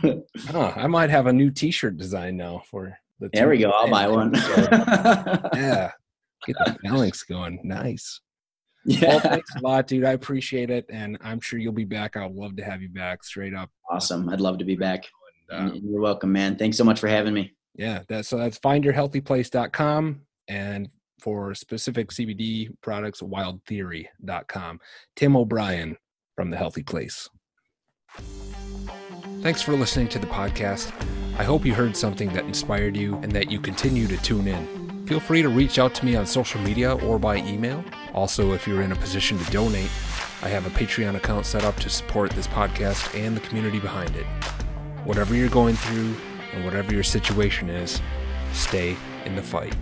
Huh, 0.02 0.72
I 0.74 0.88
might 0.88 1.10
have 1.10 1.26
a 1.28 1.32
new 1.32 1.48
T-shirt 1.50 1.96
design 1.96 2.36
now 2.36 2.60
for 2.68 2.98
the. 3.20 3.30
There 3.32 3.48
we 3.48 3.58
go. 3.58 3.70
I'll 3.70 3.88
buy 3.88 4.08
one. 4.08 4.34
yeah, 4.34 5.92
get 6.44 6.56
the 6.64 6.76
phalanx 6.82 7.22
going. 7.22 7.60
Nice. 7.62 8.20
Well, 8.84 8.98
yeah. 8.98 9.18
thanks 9.20 9.54
a 9.54 9.60
lot, 9.60 9.86
dude. 9.86 10.04
I 10.04 10.12
appreciate 10.12 10.70
it, 10.70 10.86
and 10.90 11.16
I'm 11.22 11.40
sure 11.40 11.60
you'll 11.60 11.72
be 11.72 11.84
back. 11.84 12.16
I'd 12.16 12.32
love 12.32 12.56
to 12.56 12.64
have 12.64 12.82
you 12.82 12.88
back. 12.88 13.22
Straight 13.22 13.54
up. 13.54 13.70
Awesome. 13.88 14.28
I'd 14.28 14.40
love 14.40 14.58
to 14.58 14.64
be 14.64 14.74
back. 14.74 15.04
And, 15.50 15.70
uh, 15.70 15.74
And 15.74 15.82
You're 15.84 16.00
welcome, 16.00 16.32
man. 16.32 16.56
Thanks 16.56 16.76
so 16.76 16.82
much 16.84 16.98
for 16.98 17.06
having 17.08 17.32
me. 17.34 17.52
yeah, 17.76 18.02
that 18.08 18.26
so 18.26 18.36
that's 18.38 18.58
findyourhealthyplace.com 18.58 20.20
and 20.48 20.88
for 21.20 21.54
specific 21.54 22.10
CBD 22.10 22.68
products, 22.82 23.22
wildtheory.com. 23.22 24.80
Tim 25.14 25.36
O'Brien 25.36 25.96
from 26.34 26.50
the 26.50 26.56
Healthy 26.56 26.82
Place. 26.82 27.28
Thanks 29.42 29.62
for 29.62 29.74
listening 29.74 30.08
to 30.08 30.18
the 30.18 30.26
podcast. 30.26 30.92
I 31.38 31.44
hope 31.44 31.64
you 31.64 31.74
heard 31.74 31.96
something 31.96 32.32
that 32.32 32.44
inspired 32.44 32.96
you 32.96 33.16
and 33.16 33.30
that 33.32 33.50
you 33.50 33.60
continue 33.60 34.06
to 34.08 34.16
tune 34.18 34.48
in. 34.48 35.06
Feel 35.06 35.20
free 35.20 35.42
to 35.42 35.48
reach 35.48 35.78
out 35.78 35.94
to 35.96 36.04
me 36.04 36.16
on 36.16 36.26
social 36.26 36.60
media 36.62 36.96
or 36.96 37.18
by 37.18 37.36
email. 37.36 37.84
Also, 38.12 38.52
if 38.52 38.66
you're 38.66 38.82
in 38.82 38.90
a 38.90 38.96
position 38.96 39.38
to 39.38 39.50
donate, 39.52 39.90
I 40.42 40.48
have 40.48 40.66
a 40.66 40.70
Patreon 40.70 41.14
account 41.14 41.46
set 41.46 41.64
up 41.64 41.76
to 41.76 41.88
support 41.88 42.32
this 42.32 42.48
podcast 42.48 43.18
and 43.18 43.36
the 43.36 43.40
community 43.40 43.78
behind 43.78 44.16
it. 44.16 44.26
Whatever 45.04 45.34
you're 45.34 45.48
going 45.48 45.76
through 45.76 46.14
and 46.52 46.64
whatever 46.64 46.92
your 46.92 47.04
situation 47.04 47.70
is, 47.70 48.00
stay 48.52 48.96
in 49.24 49.36
the 49.36 49.42
fight. 49.42 49.76